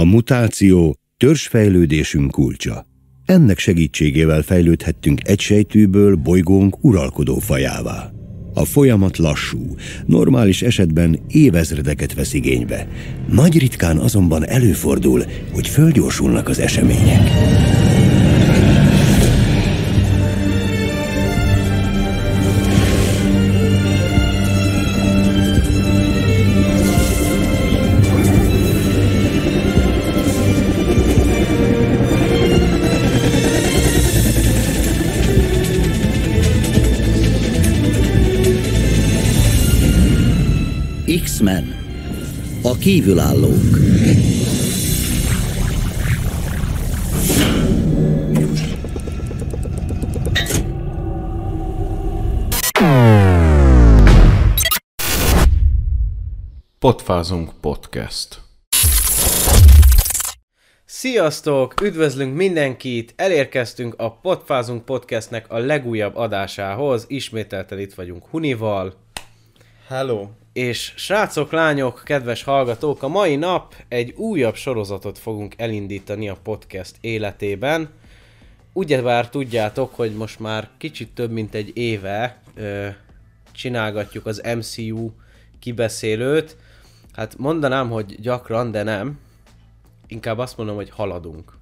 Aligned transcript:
A 0.00 0.04
mutáció 0.04 0.96
törzsfejlődésünk 1.16 2.30
kulcsa. 2.30 2.86
Ennek 3.24 3.58
segítségével 3.58 4.42
fejlődhettünk 4.42 5.28
egysejtűből 5.28 6.14
bolygónk 6.14 6.84
uralkodó 6.84 7.38
fajává. 7.38 8.10
A 8.54 8.64
folyamat 8.64 9.18
lassú, 9.18 9.74
normális 10.06 10.62
esetben 10.62 11.20
évezredeket 11.28 12.14
vesz 12.14 12.32
igénybe. 12.32 12.88
Nagy 13.32 13.58
ritkán 13.58 13.98
azonban 13.98 14.46
előfordul, 14.46 15.24
hogy 15.52 15.68
fölgyorsulnak 15.68 16.48
az 16.48 16.58
események. 16.58 17.30
Kívülállók. 42.80 43.78
Potfázunk 56.78 57.50
Podcast. 57.60 58.40
Sziasztok! 60.84 61.80
Üdvözlünk 61.80 62.36
mindenkit! 62.36 63.12
Elérkeztünk 63.16 63.94
a 63.96 64.10
Potfázunk 64.10 64.84
Podcastnek 64.84 65.50
a 65.50 65.58
legújabb 65.58 66.16
adásához. 66.16 67.04
Ismételten 67.08 67.78
itt 67.78 67.94
vagyunk 67.94 68.24
Hunival. 68.26 68.94
Hello! 69.88 70.39
És 70.52 70.92
srácok, 70.96 71.52
lányok, 71.52 72.02
kedves 72.04 72.42
hallgatók, 72.42 73.02
a 73.02 73.08
mai 73.08 73.36
nap 73.36 73.74
egy 73.88 74.14
újabb 74.16 74.54
sorozatot 74.54 75.18
fogunk 75.18 75.54
elindítani 75.56 76.28
a 76.28 76.36
podcast 76.42 76.96
életében. 77.00 77.90
Ugyebár 78.72 79.28
tudjátok, 79.28 79.94
hogy 79.94 80.14
most 80.14 80.40
már 80.40 80.68
kicsit 80.78 81.08
több 81.14 81.30
mint 81.30 81.54
egy 81.54 81.76
éve 81.76 82.42
ö, 82.54 82.88
csinálgatjuk 83.52 84.26
az 84.26 84.42
MCU 84.56 85.10
kibeszélőt. 85.58 86.56
Hát 87.12 87.38
mondanám, 87.38 87.90
hogy 87.90 88.20
gyakran, 88.20 88.70
de 88.70 88.82
nem. 88.82 89.18
Inkább 90.06 90.38
azt 90.38 90.56
mondom, 90.56 90.76
hogy 90.76 90.90
haladunk. 90.90 91.52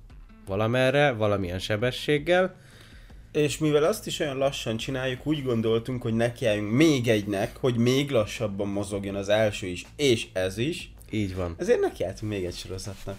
Valamerre, 0.47 1.13
valamilyen 1.13 1.59
sebességgel. 1.59 2.55
És 3.33 3.59
mivel 3.59 3.85
azt 3.85 4.07
is 4.07 4.21
olyan 4.21 4.37
lassan 4.37 4.77
csináljuk, 4.77 5.27
úgy 5.27 5.43
gondoltunk, 5.43 6.03
hogy 6.03 6.15
nekiálljunk 6.15 6.73
még 6.73 7.09
egynek, 7.09 7.57
hogy 7.57 7.77
még 7.77 8.11
lassabban 8.11 8.69
mozogjon 8.69 9.15
az 9.15 9.29
első 9.29 9.67
is, 9.67 9.85
és 9.97 10.27
ez 10.33 10.59
is. 10.59 10.91
Így 11.11 11.35
van. 11.35 11.55
Ezért 11.59 11.81
nekiálltunk 11.81 12.33
még 12.33 12.45
egy 12.45 12.55
sorozatnak. 12.57 13.19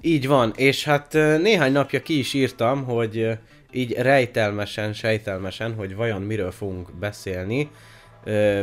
Így 0.00 0.26
van, 0.26 0.52
és 0.56 0.84
hát 0.84 1.12
néhány 1.42 1.72
napja 1.72 2.02
ki 2.02 2.18
is 2.18 2.34
írtam, 2.34 2.84
hogy 2.84 3.28
így 3.72 3.92
rejtelmesen, 3.92 4.92
sejtelmesen, 4.92 5.74
hogy 5.74 5.94
vajon 5.94 6.22
miről 6.22 6.50
fogunk 6.50 6.92
beszélni. 6.98 7.70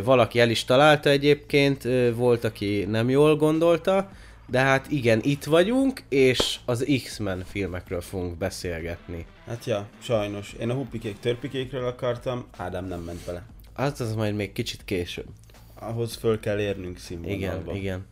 Valaki 0.04 0.40
el 0.40 0.50
is 0.50 0.64
találta 0.64 1.10
egyébként, 1.10 1.88
volt, 2.16 2.44
aki 2.44 2.86
nem 2.90 3.10
jól 3.10 3.36
gondolta, 3.36 4.12
de 4.48 4.60
hát 4.60 4.92
igen, 4.92 5.20
itt 5.24 5.44
vagyunk, 5.44 6.04
és 6.10 6.60
az 6.66 6.86
X-Men 7.04 7.44
filmekről 7.46 8.02
fogunk 8.02 8.38
beszélgetni. 8.38 9.26
Hát 9.48 9.66
ja, 9.66 9.88
sajnos. 10.02 10.54
Én 10.60 10.70
a 10.70 10.74
huppikék 10.74 11.20
törpikékről 11.20 11.86
akartam, 11.86 12.46
Ádám 12.58 12.86
nem 12.86 13.00
ment 13.00 13.26
bele. 13.26 13.44
Az 13.74 14.02
az 14.02 14.16
majd 14.16 14.36
még 14.36 14.52
kicsit 14.52 14.86
később. 14.86 15.28
Ahhoz 15.80 16.16
föl 16.16 16.40
kell 16.40 16.60
érnünk 16.60 16.98
színvonalba. 16.98 17.72
Igen, 17.72 17.76
igen. 17.76 18.06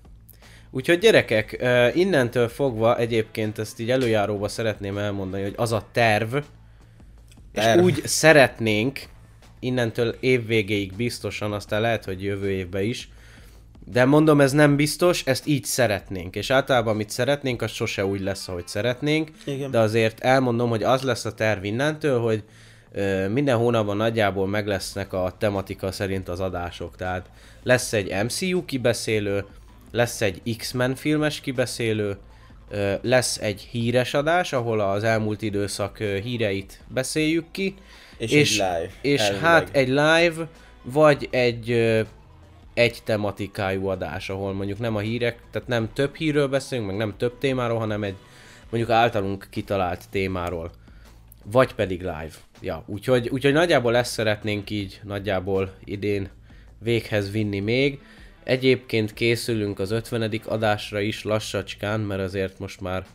Úgyhogy 0.72 1.00
gyerekek, 1.00 1.66
innentől 1.96 2.48
fogva 2.48 2.98
egyébként 2.98 3.60
ezt 3.60 3.80
így 3.80 3.92
előjáróba 3.92 4.48
szeretném 4.48 4.98
elmondani, 4.98 5.44
hogy 5.44 5.54
az 5.58 5.72
a 5.72 5.88
terv, 5.92 6.36
Terv. 7.52 7.80
és 7.80 7.84
úgy 7.84 8.02
szeretnénk, 8.06 9.00
innentől 9.60 10.16
évvégéig 10.20 10.96
biztosan, 10.96 11.54
aztán 11.54 11.82
lehet, 11.82 12.06
hogy 12.06 12.24
jövő 12.24 12.52
évben 12.52 12.84
is, 12.84 13.10
de 13.86 14.06
mondom, 14.06 14.42
ez 14.42 14.52
nem 14.52 14.76
biztos, 14.76 15.26
ezt 15.26 15.48
így 15.48 15.64
szeretnénk, 15.64 16.36
és 16.36 16.50
általában 16.50 16.94
amit 16.94 17.10
szeretnénk, 17.10 17.62
az 17.62 17.72
sose 17.72 18.06
úgy 18.06 18.22
lesz, 18.22 18.48
ahogy 18.48 18.68
szeretnénk, 18.68 19.32
Igen. 19.46 19.72
de 19.72 19.80
azért 19.80 20.20
elmondom, 20.20 20.70
hogy 20.70 20.84
az 20.84 21.02
lesz 21.02 21.26
a 21.26 21.34
terv 21.34 21.64
innentől, 21.64 22.20
hogy 22.20 22.44
ö, 22.92 23.28
minden 23.28 23.58
hónapban 23.58 23.98
nagyjából 23.98 24.48
meg 24.48 24.68
lesznek 24.68 25.14
a 25.14 25.34
tematika 25.38 25.92
szerint 25.92 26.30
az 26.30 26.40
adások, 26.40 26.96
tehát 26.96 27.30
lesz 27.64 27.94
egy 27.94 28.24
MCU 28.24 28.66
kibeszélő, 28.66 29.46
lesz 29.92 30.22
egy 30.22 30.56
X-Men 30.58 30.96
filmes 30.96 31.40
kibeszélő, 31.40 32.18
ö, 32.70 32.94
lesz 33.02 33.38
egy 33.38 33.68
híres 33.72 34.14
adás, 34.14 34.54
ahol 34.54 34.80
az 34.80 35.04
elmúlt 35.04 35.42
időszak 35.42 35.98
híreit 35.98 36.80
beszéljük 36.88 37.46
ki, 37.52 37.74
És 38.18 38.32
és, 38.32 38.52
egy 38.52 38.56
live, 38.58 38.90
és 39.02 39.22
elvileg. 39.22 39.44
hát 39.44 39.70
egy 39.72 39.88
live, 39.88 40.48
vagy 40.84 41.28
egy 41.32 41.70
egy 42.74 43.00
tematikájú 43.04 43.88
adás, 43.88 44.30
ahol 44.30 44.54
mondjuk 44.54 44.80
nem 44.80 44.96
a 44.96 45.00
hírek, 45.00 45.40
tehát 45.52 45.68
nem 45.68 45.94
több 45.94 46.16
hírről 46.16 46.48
beszélünk, 46.48 46.88
meg 46.88 46.98
nem 46.98 47.14
több 47.18 47.38
témáról, 47.38 47.78
hanem 47.78 48.04
egy 48.04 48.16
mondjuk 48.70 48.94
általunk 48.94 49.48
kitalált 49.50 50.10
témáról. 50.10 50.72
Vagy 51.46 51.74
pedig 51.74 52.00
live. 52.00 52.34
Ja, 52.62 52.84
úgyhogy, 52.86 53.30
úgyhogy 53.30 53.54
nagyjából 53.54 53.96
ezt 53.96 54.12
szeretnénk 54.12 54.70
így 54.70 55.00
nagyjából 55.04 55.74
idén 55.84 56.30
véghez 56.80 57.32
vinni 57.32 57.60
még. 57.60 58.00
Egyébként 58.44 59.14
készülünk 59.14 59.80
az 59.80 59.92
50. 59.92 60.42
adásra 60.46 61.00
is 61.00 61.24
lassacskán, 61.24 62.00
mert 62.00 62.22
azért 62.22 62.60
most 62.60 62.82
már 62.82 63.06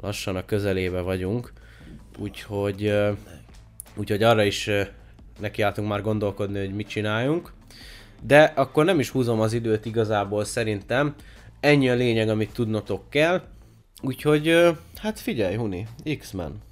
lassan 0.00 0.36
a 0.36 0.44
közelébe 0.44 1.00
vagyunk. 1.00 1.52
Úgyhogy, 2.18 2.94
úgyhogy 3.94 4.22
arra 4.22 4.42
is 4.42 4.70
nekiálltunk 5.40 5.88
már 5.88 6.02
gondolkodni, 6.02 6.58
hogy 6.58 6.74
mit 6.74 6.88
csináljunk. 6.88 7.52
De 8.26 8.42
akkor 8.42 8.84
nem 8.84 9.00
is 9.00 9.10
húzom 9.10 9.40
az 9.40 9.52
időt 9.52 9.84
igazából 9.84 10.44
szerintem. 10.44 11.14
Ennyi 11.60 11.88
a 11.88 11.94
lényeg, 11.94 12.28
amit 12.28 12.52
tudnotok 12.52 13.10
kell. 13.10 13.42
Úgyhogy, 14.02 14.74
hát 14.96 15.20
figyelj, 15.20 15.56
Huni, 15.56 15.86
X-Men. 16.18 16.62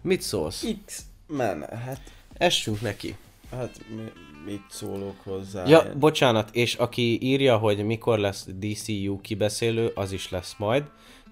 Mit 0.00 0.20
szólsz? 0.20 0.66
X-Men, 0.86 1.64
hát, 1.84 2.00
Essünk 2.32 2.80
neki. 2.80 3.16
hát 3.50 3.80
mi, 3.96 4.12
mit 4.46 4.62
szólok 4.70 5.16
hozzá? 5.22 5.66
Ja, 5.66 5.92
bocsánat, 5.98 6.48
és 6.52 6.74
aki 6.74 7.18
írja, 7.22 7.56
hogy 7.56 7.84
mikor 7.84 8.18
lesz 8.18 8.46
DCU 8.58 9.20
kibeszélő, 9.20 9.90
az 9.94 10.12
is 10.12 10.30
lesz 10.30 10.54
majd. 10.58 10.84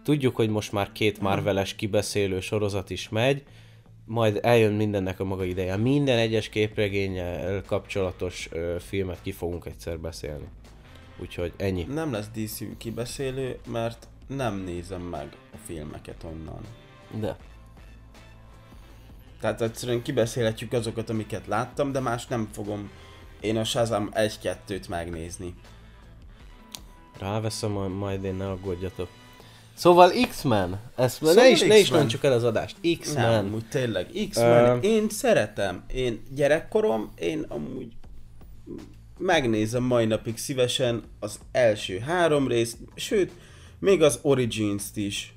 Tudjuk, 0.04 0.36
hogy 0.36 0.48
most 0.48 0.72
már 0.72 0.92
két 0.92 1.20
Marveles 1.20 1.74
kibeszélő 1.74 2.40
sorozat 2.40 2.90
is 2.90 3.08
megy, 3.08 3.42
majd 4.12 4.38
eljön 4.42 4.72
mindennek 4.72 5.20
a 5.20 5.24
maga 5.24 5.44
ideje. 5.44 5.76
Minden 5.76 6.18
egyes 6.18 6.48
képregényel 6.48 7.62
kapcsolatos 7.66 8.48
ö, 8.50 8.76
filmet 8.80 9.18
ki 9.22 9.32
fogunk 9.32 9.66
egyszer 9.66 9.98
beszélni. 9.98 10.48
Úgyhogy 11.18 11.52
ennyi. 11.56 11.82
Nem 11.82 12.12
lesz 12.12 12.28
DC 12.34 12.76
kibeszélő, 12.78 13.58
mert 13.66 14.08
nem 14.26 14.54
nézem 14.54 15.00
meg 15.00 15.36
a 15.52 15.56
filmeket 15.64 16.24
onnan. 16.24 16.60
De. 17.20 17.36
Tehát 19.40 19.62
egyszerűen 19.62 20.02
kibeszélhetjük 20.02 20.72
azokat, 20.72 21.10
amiket 21.10 21.46
láttam, 21.46 21.92
de 21.92 22.00
más 22.00 22.26
nem 22.26 22.48
fogom 22.52 22.90
én 23.40 23.56
a 23.56 23.64
Shazam 23.64 24.08
1-2-t 24.12 24.88
megnézni. 24.88 25.54
Ráveszem, 27.18 27.70
majd- 27.70 28.24
én 28.24 28.34
ne 28.34 28.50
aggódjatok. 28.50 29.08
Szóval 29.82 30.10
X-Men. 30.28 30.80
Ezt 30.96 31.16
szóval 31.16 31.34
ne 31.34 31.48
is, 31.48 31.60
ne 31.60 31.78
is 31.78 31.82
X-Men. 31.82 31.98
mondjuk 31.98 32.24
el 32.24 32.32
az 32.32 32.44
adást. 32.44 32.76
X-Men. 32.98 33.44
Nem, 33.44 33.54
úgy 33.54 33.68
tényleg. 33.68 34.06
X-Men, 34.30 34.76
Ö, 34.76 34.78
én 34.80 35.08
szeretem. 35.08 35.84
Én 35.94 36.22
gyerekkorom, 36.34 37.12
én 37.18 37.44
amúgy 37.48 37.92
megnézem 39.18 39.82
mai 39.82 40.04
napig 40.04 40.38
szívesen 40.38 41.02
az 41.20 41.40
első 41.52 41.98
három 41.98 42.48
részt, 42.48 42.76
sőt, 42.94 43.32
még 43.78 44.02
az 44.02 44.18
Origins-t 44.22 44.96
is. 44.96 45.32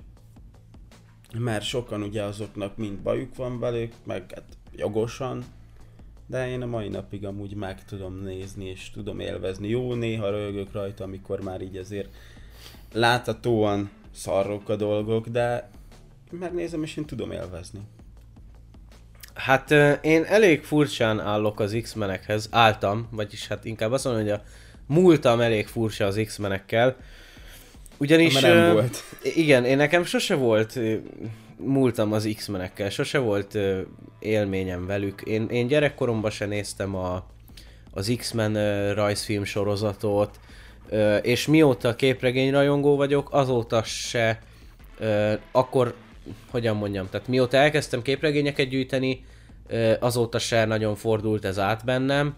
Mert 1.38 1.64
sokan 1.64 2.02
ugye 2.02 2.24
azoknak 2.24 2.78
mind 2.78 2.98
bajuk 2.98 3.36
van 3.36 3.60
velük, 3.60 3.94
meg 4.04 4.32
hát 4.34 4.58
jogosan. 4.76 5.46
De 6.28 6.50
én 6.50 6.62
a 6.62 6.66
mai 6.66 6.88
napig 6.88 7.26
amúgy 7.26 7.54
meg 7.54 7.86
tudom 7.86 8.22
nézni, 8.24 8.66
és 8.66 8.90
tudom 8.90 9.20
élvezni. 9.20 9.68
Jó, 9.68 9.94
néha 9.94 10.30
rögök 10.30 10.72
rajta, 10.72 11.04
amikor 11.04 11.42
már 11.42 11.62
így 11.62 11.78
azért 11.78 12.10
láthatóan 12.94 13.90
szarrok 14.16 14.70
a 14.70 14.76
dolgok, 14.76 15.28
de 15.28 15.70
megnézem, 16.32 16.84
és 16.84 16.98
én 16.98 17.06
tudom 17.06 17.32
élvezni. 17.32 17.80
Hát 19.34 19.72
én 20.02 20.24
elég 20.24 20.64
furcsán 20.64 21.20
állok 21.20 21.60
az 21.60 21.78
X-menekhez, 21.82 22.48
álltam, 22.52 23.08
vagyis 23.12 23.48
hát 23.48 23.66
inkább 23.66 23.92
azt 23.92 24.04
mondom, 24.06 24.24
hogy 24.24 24.32
a 24.32 24.42
múltam 24.88 25.40
elég 25.40 25.68
furcsa 25.68 26.06
az 26.06 26.22
X-menekkel. 26.26 26.96
Ugyanis... 27.98 28.34
Mert 28.34 28.46
nem 28.46 28.64
ö, 28.64 28.72
volt. 28.72 29.04
Igen, 29.22 29.66
én 29.66 29.78
nekem 29.78 30.04
sose 30.04 30.36
volt 30.36 30.80
múltam 31.58 32.14
az 32.14 32.30
X-menekkel, 32.36 32.90
sose 32.90 33.18
volt 33.18 33.58
élményem 34.20 34.86
velük. 34.86 35.22
Én, 35.22 35.48
én 35.50 35.68
gyerekkoromban 35.68 36.32
se 36.32 36.46
néztem 36.46 36.96
a, 36.96 37.26
az 37.92 38.14
X-Men 38.18 38.94
rajzfilm 38.94 39.44
sorozatot, 39.44 40.40
ö, 40.90 41.16
és 41.16 41.48
mióta 41.48 41.96
képregény 41.96 42.52
rajongó 42.52 42.96
vagyok, 42.96 43.28
azóta 43.32 43.84
se, 43.84 44.40
ö, 45.00 45.34
akkor, 45.52 45.96
hogyan 46.50 46.76
mondjam, 46.76 47.10
tehát 47.10 47.28
mióta 47.28 47.58
elkezdtem 47.58 48.02
képregényeket 48.02 48.68
gyűjteni, 48.68 49.26
ö, 49.68 49.94
azóta 50.00 50.40
se 50.40 50.66
nagyon 50.66 50.96
fordult 50.96 51.46
ez 51.46 51.60
át 51.60 51.86
bennem. 51.86 52.36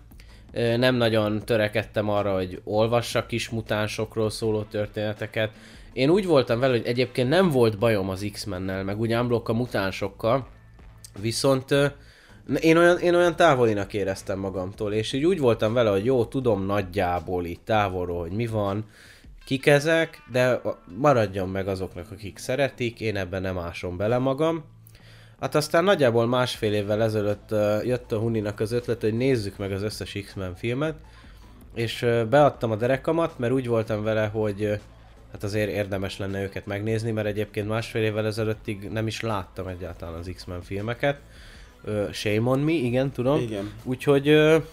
Ö, 0.53 0.77
Nem 0.77 0.95
nagyon 0.95 1.41
törekedtem 1.45 2.09
arra, 2.09 2.33
hogy 2.33 2.61
olvassak 2.63 3.27
kis 3.27 3.49
mutánsokról 3.49 4.29
szóló 4.29 4.63
történeteket. 4.63 5.51
Én 5.93 6.09
úgy 6.09 6.25
voltam 6.25 6.59
vele, 6.59 6.77
hogy 6.77 6.85
egyébként 6.85 7.29
nem 7.29 7.49
volt 7.49 7.77
bajom 7.77 8.09
az 8.09 8.29
X-mennel, 8.31 8.83
meg 8.83 8.99
úgy 8.99 9.13
unblock 9.13 9.49
a 9.49 9.53
mutánsokkal, 9.53 10.47
viszont 11.19 11.71
ö, 11.71 11.85
én 12.59 12.77
olyan, 12.77 12.97
én 12.97 13.15
olyan 13.15 13.35
távolinak 13.35 13.93
éreztem 13.93 14.39
magamtól, 14.39 14.93
és 14.93 15.13
így 15.13 15.25
úgy 15.25 15.39
voltam 15.39 15.73
vele, 15.73 15.89
hogy 15.89 16.05
jó, 16.05 16.25
tudom 16.25 16.65
nagyjából 16.65 17.45
így 17.45 17.59
távolról, 17.59 18.19
hogy 18.19 18.31
mi 18.31 18.47
van, 18.47 18.85
kik 19.45 19.65
ezek, 19.65 20.23
de 20.31 20.61
maradjon 20.97 21.49
meg 21.49 21.67
azoknak, 21.67 22.11
akik 22.11 22.37
szeretik, 22.37 22.99
én 22.99 23.15
ebben 23.15 23.41
nem 23.41 23.57
ásom 23.57 23.97
bele 23.97 24.17
magam. 24.17 24.63
Hát 25.39 25.55
aztán 25.55 25.83
nagyjából 25.83 26.27
másfél 26.27 26.73
évvel 26.73 27.03
ezelőtt 27.03 27.49
jött 27.83 28.11
a 28.11 28.17
Huninak 28.17 28.59
az 28.59 28.71
ötlet, 28.71 29.01
hogy 29.01 29.13
nézzük 29.13 29.57
meg 29.57 29.71
az 29.71 29.81
összes 29.81 30.17
X-Men 30.25 30.55
filmet, 30.55 30.95
és 31.73 32.05
beadtam 32.29 32.71
a 32.71 32.75
derekamat, 32.75 33.39
mert 33.39 33.53
úgy 33.53 33.67
voltam 33.67 34.03
vele, 34.03 34.25
hogy 34.25 34.79
hát 35.31 35.43
azért 35.43 35.69
érdemes 35.69 36.17
lenne 36.17 36.43
őket 36.43 36.65
megnézni, 36.65 37.11
mert 37.11 37.27
egyébként 37.27 37.67
másfél 37.67 38.03
évvel 38.03 38.25
ezelőttig 38.25 38.89
nem 38.89 39.07
is 39.07 39.21
láttam 39.21 39.67
egyáltalán 39.67 40.19
az 40.19 40.31
X-Men 40.35 40.61
filmeket. 40.61 41.19
Uh, 41.85 42.11
shame 42.11 42.49
on 42.49 42.59
me, 42.59 42.71
igen, 42.71 43.11
tudom. 43.11 43.39
Igen. 43.39 43.71
Úgyhogy 43.83 44.29
uh, 44.29 44.63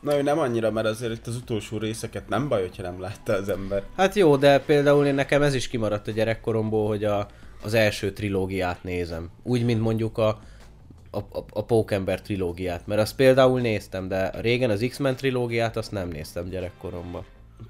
Na, 0.00 0.16
ő 0.16 0.22
nem 0.22 0.38
annyira, 0.38 0.70
mert 0.70 0.86
azért 0.86 1.12
itt 1.12 1.26
az 1.26 1.36
utolsó 1.36 1.78
részeket 1.78 2.28
nem 2.28 2.48
baj, 2.48 2.60
hogyha 2.60 2.82
nem 2.82 3.00
látta 3.00 3.32
az 3.32 3.48
ember. 3.48 3.82
Hát 3.96 4.14
jó, 4.14 4.36
de 4.36 4.60
például 4.60 5.06
én 5.06 5.14
nekem 5.14 5.42
ez 5.42 5.54
is 5.54 5.68
kimaradt 5.68 6.08
a 6.08 6.10
gyerekkoromból, 6.10 6.86
hogy 6.86 7.04
a, 7.04 7.26
az 7.62 7.74
első 7.74 8.12
trilógiát 8.12 8.82
nézem. 8.82 9.30
Úgy, 9.42 9.64
mint 9.64 9.80
mondjuk 9.80 10.18
a, 10.18 10.28
a, 11.10 11.18
a, 11.18 11.44
a 11.52 11.64
Pókember 11.64 12.22
trilógiát, 12.22 12.86
mert 12.86 13.00
azt 13.00 13.16
például 13.16 13.60
néztem, 13.60 14.08
de 14.08 14.30
régen 14.40 14.70
az 14.70 14.86
X-Men 14.88 15.16
trilógiát 15.16 15.76
azt 15.76 15.92
nem 15.92 16.08
néztem 16.08 16.48
gyerekkoromban. 16.48 17.24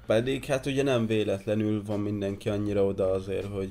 Pedig 0.05 0.45
hát 0.45 0.65
ugye 0.65 0.83
nem 0.83 1.07
véletlenül 1.07 1.83
van 1.85 1.99
mindenki 1.99 2.49
annyira 2.49 2.85
oda 2.85 3.11
azért, 3.11 3.47
hogy 3.47 3.69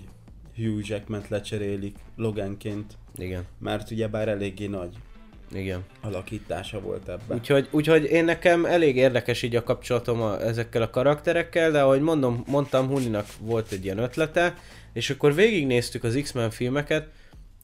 Hugh 0.57 0.89
Jackman-t 0.89 1.29
lecserélik 1.29 1.97
Loganként, 2.17 2.97
Igen, 3.17 3.45
mert 3.61 3.91
ugye 3.91 4.09
bár 4.09 4.29
eléggé 4.29 4.67
nagy 4.67 4.97
igen. 5.53 5.85
alakítása 6.01 6.81
volt 6.81 7.09
ebben. 7.09 7.37
Úgyhogy, 7.39 7.69
úgyhogy 7.71 8.05
én 8.05 8.25
nekem 8.25 8.65
elég 8.65 8.97
érdekes 8.97 9.43
így 9.43 9.57
a 9.57 9.63
kapcsolatom 9.63 10.21
a, 10.23 10.41
ezekkel 10.41 10.83
a 10.83 10.91
karakterekkel, 10.91 11.71
de 11.71 11.83
ahogy 11.83 12.01
mondom, 12.01 12.45
mondtam, 12.47 12.87
Huninak 12.89 13.27
volt 13.41 13.73
egy 13.73 13.85
ilyen 13.85 13.99
ötlete, 13.99 14.55
és 14.93 15.11
akkor 15.11 15.35
végignéztük 15.35 16.05
az 16.05 16.19
X-Men 16.23 16.51
filmeket, 16.51 17.09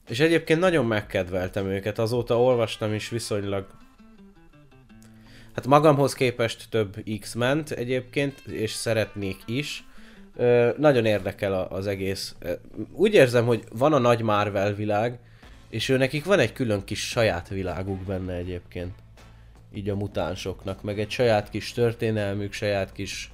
és 0.09 0.19
egyébként 0.19 0.59
nagyon 0.59 0.85
megkedveltem 0.85 1.67
őket, 1.67 1.99
azóta 1.99 2.41
olvastam 2.41 2.93
is 2.93 3.09
viszonylag 3.09 3.67
Hát 5.55 5.67
magamhoz 5.67 6.13
képest 6.13 6.69
több 6.69 7.03
X-ment 7.19 7.71
egyébként, 7.71 8.39
és 8.47 8.71
szeretnék 8.71 9.37
is. 9.45 9.83
Ö, 10.35 10.69
nagyon 10.77 11.05
érdekel 11.05 11.53
a- 11.53 11.71
az 11.71 11.87
egész. 11.87 12.35
Úgy 12.91 13.13
érzem, 13.13 13.45
hogy 13.45 13.63
van 13.71 13.93
a 13.93 13.97
nagy 13.97 14.21
Marvel 14.21 14.73
világ, 14.73 15.19
és 15.75 15.89
ő 15.89 15.97
nekik 15.97 16.25
van 16.25 16.39
egy 16.39 16.53
külön 16.53 16.83
kis 16.83 17.07
saját 17.07 17.47
világuk 17.47 17.99
benne 17.99 18.33
egyébként. 18.33 18.93
Így 19.73 19.89
a 19.89 19.95
mutánsoknak, 19.95 20.83
meg 20.83 20.99
egy 20.99 21.09
saját 21.09 21.49
kis 21.49 21.71
történelmük, 21.71 22.53
saját 22.53 22.91
kis 22.91 23.31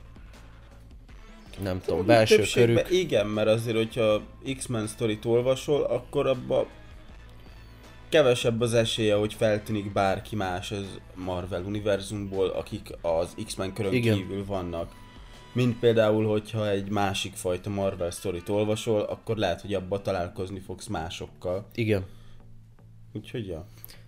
nem 1.64 1.82
tudom, 1.86 2.06
belső 2.06 2.36
Többségben 2.36 2.84
körük. 2.84 3.00
Igen, 3.00 3.28
mert 3.28 3.48
azért, 3.48 3.76
hogyha 3.76 4.22
X-Men 4.58 4.88
sztorit 4.88 5.26
olvasol, 5.26 5.82
akkor 5.82 6.28
abba 6.28 6.68
kevesebb 8.10 8.62
az 8.62 8.74
esélye, 8.74 9.16
hogy 9.16 9.34
feltűnik 9.34 9.92
bárki 9.92 10.36
más 10.36 10.72
az 10.72 11.00
Marvel 11.16 11.64
univerzumból, 11.64 12.48
akik 12.48 12.90
az 13.02 13.36
X-Men 13.46 13.74
körön 13.74 13.94
Igen. 13.94 14.18
kívül 14.18 14.46
vannak. 14.46 14.92
Mint 15.54 15.80
például, 15.80 16.26
hogyha 16.26 16.70
egy 16.70 16.90
másik 16.90 17.34
fajta 17.34 17.70
Marvel 17.70 18.12
sztorit 18.12 18.50
olvasol, 18.50 19.02
akkor 19.02 19.38
lehet, 19.38 19.62
hogy 19.62 19.74
abba 19.74 20.02
találkozni 20.02 20.60
fogsz 20.60 20.88
másokkal. 20.88 21.68
Igen. 21.76 22.06
Úgyhogy 23.14 23.48
ja. 23.48 23.66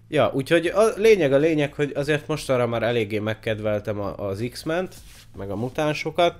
Ja, 0.07 0.31
úgyhogy 0.33 0.67
a 0.67 0.83
lényeg 0.97 1.33
a 1.33 1.37
lényeg, 1.37 1.73
hogy 1.73 1.91
azért 1.95 2.27
mostanra 2.27 2.67
már 2.67 2.83
eléggé 2.83 3.19
megkedveltem 3.19 3.99
a, 3.99 4.17
az 4.17 4.45
X-ment, 4.51 4.95
meg 5.37 5.51
a 5.51 5.55
mutánsokat. 5.55 6.35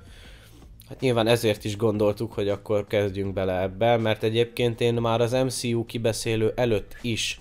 Hát 0.90 1.00
nyilván 1.00 1.28
ezért 1.28 1.64
is 1.64 1.78
gondoltuk, 1.78 2.34
hogy 2.34 2.50
akkor 2.50 2.88
kezdjünk 2.88 3.34
bele 3.34 3.62
ebbe, 3.62 3.98
mert 3.98 4.24
egyébként 4.24 4.82
én 4.82 4.94
már 4.94 5.22
az 5.22 5.32
MCU 5.32 5.86
kibeszélő 5.86 6.52
előtt 6.56 6.98
is 7.02 7.40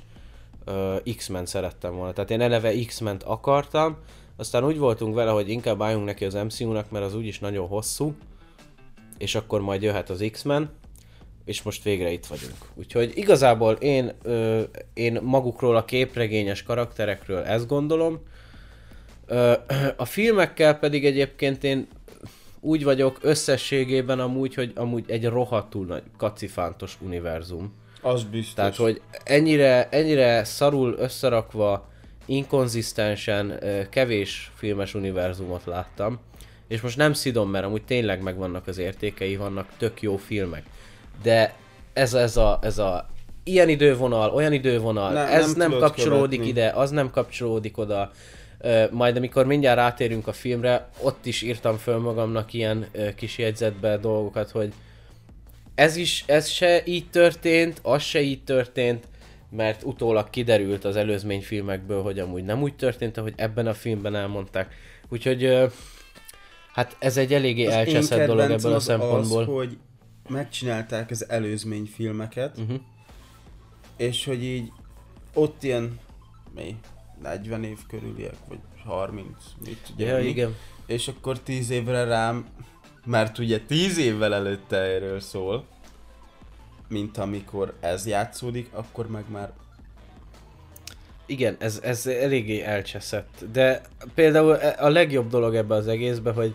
uh, 0.66 1.14
X-Men 1.16 1.46
szerettem 1.46 1.94
volna. 1.94 2.12
Tehát 2.12 2.30
én 2.30 2.40
eleve 2.40 2.84
X-ment 2.84 3.22
akartam, 3.22 3.96
aztán 4.36 4.64
úgy 4.64 4.78
voltunk 4.78 5.14
vele, 5.14 5.30
hogy 5.30 5.48
inkább 5.48 5.82
álljunk 5.82 6.04
neki 6.04 6.24
az 6.24 6.34
MCU-nak, 6.34 6.90
mert 6.90 7.04
az 7.04 7.14
úgyis 7.14 7.38
nagyon 7.38 7.66
hosszú, 7.66 8.14
és 9.18 9.34
akkor 9.34 9.60
majd 9.60 9.82
jöhet 9.82 10.10
az 10.10 10.24
X-Men, 10.30 10.70
és 11.44 11.62
most 11.62 11.82
végre 11.82 12.10
itt 12.10 12.26
vagyunk. 12.26 12.56
Úgyhogy 12.74 13.12
igazából 13.14 13.72
én, 13.74 14.12
ö, 14.22 14.60
én 14.94 15.18
magukról 15.22 15.76
a 15.76 15.84
képregényes 15.84 16.62
karakterekről 16.62 17.42
ezt 17.42 17.66
gondolom. 17.66 18.20
Ö, 19.26 19.52
a 19.96 20.04
filmekkel 20.04 20.78
pedig 20.78 21.04
egyébként 21.04 21.64
én 21.64 21.86
úgy 22.60 22.84
vagyok 22.84 23.18
összességében 23.20 24.20
amúgy, 24.20 24.54
hogy 24.54 24.72
amúgy 24.74 25.04
egy 25.06 25.26
rohadtul 25.26 25.86
nagy 25.86 26.02
kacifántos 26.16 26.98
univerzum. 27.00 27.72
Az 28.02 28.22
biztos. 28.24 28.54
Tehát, 28.54 28.76
hogy 28.76 29.00
ennyire, 29.24 29.88
ennyire 29.88 30.44
szarul 30.44 30.94
összerakva, 30.98 31.90
inkonzisztensen 32.26 33.60
kevés 33.90 34.50
filmes 34.54 34.94
univerzumot 34.94 35.64
láttam. 35.64 36.20
És 36.68 36.80
most 36.80 36.96
nem 36.96 37.12
szidom, 37.12 37.50
mert 37.50 37.64
amúgy 37.64 37.84
tényleg 37.84 38.22
megvannak 38.22 38.66
az 38.66 38.78
értékei, 38.78 39.36
vannak 39.36 39.68
tök 39.78 40.02
jó 40.02 40.16
filmek. 40.16 40.64
De 41.22 41.54
ez, 41.92 42.14
ez, 42.14 42.36
a, 42.36 42.58
ez 42.62 42.78
a 42.78 43.10
ilyen 43.44 43.68
idővonal, 43.68 44.30
olyan 44.30 44.52
idővonal, 44.52 45.12
Nem- 45.12 45.26
ez 45.26 45.52
nem 45.54 45.70
nem, 45.70 45.78
kapcsolódik 45.80 46.38
követni. 46.38 46.60
ide, 46.60 46.70
az 46.74 46.90
nem 46.90 47.10
kapcsolódik 47.10 47.78
oda. 47.78 48.10
Majd 48.90 49.16
amikor 49.16 49.46
mindjárt 49.46 49.78
rátérünk 49.78 50.26
a 50.26 50.32
filmre, 50.32 50.88
ott 51.00 51.26
is 51.26 51.42
írtam 51.42 51.76
föl 51.76 51.98
magamnak 51.98 52.52
ilyen 52.52 52.86
kis 53.16 53.38
jegyzetbe 53.38 53.96
dolgokat, 53.96 54.50
hogy 54.50 54.72
ez 55.74 55.96
is, 55.96 56.24
ez 56.26 56.48
se 56.48 56.82
így 56.84 57.10
történt, 57.10 57.78
az 57.82 58.02
se 58.02 58.20
így 58.20 58.44
történt, 58.44 59.04
mert 59.50 59.82
utólag 59.84 60.30
kiderült 60.30 60.84
az 60.84 60.96
előzmény 60.96 61.42
filmekből, 61.42 62.02
hogy 62.02 62.18
amúgy 62.18 62.44
nem 62.44 62.62
úgy 62.62 62.74
történt, 62.74 63.18
ahogy 63.18 63.32
ebben 63.36 63.66
a 63.66 63.74
filmben 63.74 64.14
elmondták. 64.14 64.74
Úgyhogy 65.08 65.70
hát 66.72 66.96
ez 66.98 67.16
egy 67.16 67.34
eléggé 67.34 67.66
elcseszett 67.66 68.26
dolog 68.26 68.50
ebből 68.50 68.72
a 68.72 68.80
szempontból. 68.80 69.42
Az, 69.42 69.48
hogy 69.48 69.78
megcsinálták 70.28 71.10
az 71.10 71.28
előzmény 71.28 71.84
filmeket, 71.94 72.56
Mhm. 72.56 72.74
és 73.96 74.24
hogy 74.24 74.44
így 74.44 74.72
ott 75.34 75.62
ilyen 75.62 75.98
mi, 76.54 76.76
40 77.22 77.64
év 77.64 77.78
körüliek, 77.88 78.34
vagy 78.48 78.58
30, 78.84 79.36
mit 79.64 79.78
tudja 79.86 80.06
Ja, 80.16 80.22
mi, 80.22 80.28
igen. 80.28 80.54
és 80.86 81.08
akkor 81.08 81.38
10 81.40 81.70
évre 81.70 82.04
rám, 82.04 82.46
mert 83.04 83.38
ugye 83.38 83.60
10 83.60 83.98
évvel 83.98 84.34
előtte 84.34 84.76
erről 84.76 85.20
szól, 85.20 85.66
mint 86.88 87.18
amikor 87.18 87.74
ez 87.80 88.06
játszódik, 88.06 88.68
akkor 88.72 89.08
meg 89.08 89.24
már 89.30 89.52
Igen, 91.26 91.56
ez, 91.58 91.80
ez 91.82 92.06
eléggé 92.06 92.60
elcseszett. 92.62 93.44
De 93.52 93.80
például 94.14 94.56
e- 94.58 94.84
a 94.84 94.88
legjobb 94.88 95.28
dolog 95.30 95.54
ebbe 95.54 95.74
az 95.74 95.86
egészben, 95.88 96.34
hogy 96.34 96.54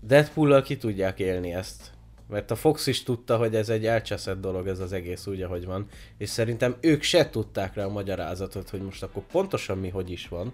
Deadpool-al 0.00 0.62
ki 0.62 0.76
tudják 0.76 1.18
élni 1.18 1.54
ezt. 1.54 1.90
Mert 2.28 2.50
a 2.50 2.56
Fox 2.56 2.86
is 2.86 3.02
tudta, 3.02 3.36
hogy 3.36 3.54
ez 3.54 3.68
egy 3.68 3.86
elcseszett 3.86 4.40
dolog 4.40 4.66
ez 4.66 4.80
az 4.80 4.92
egész 4.92 5.26
úgy, 5.26 5.42
ahogy 5.42 5.64
van. 5.64 5.86
És 6.18 6.28
szerintem 6.28 6.76
ők 6.80 7.02
se 7.02 7.30
tudták 7.30 7.74
rá 7.74 7.84
a 7.84 7.88
magyarázatot, 7.88 8.70
hogy 8.70 8.80
most 8.80 9.02
akkor 9.02 9.22
pontosan 9.22 9.78
mi, 9.78 9.88
hogy 9.88 10.10
is 10.10 10.28
van. 10.28 10.52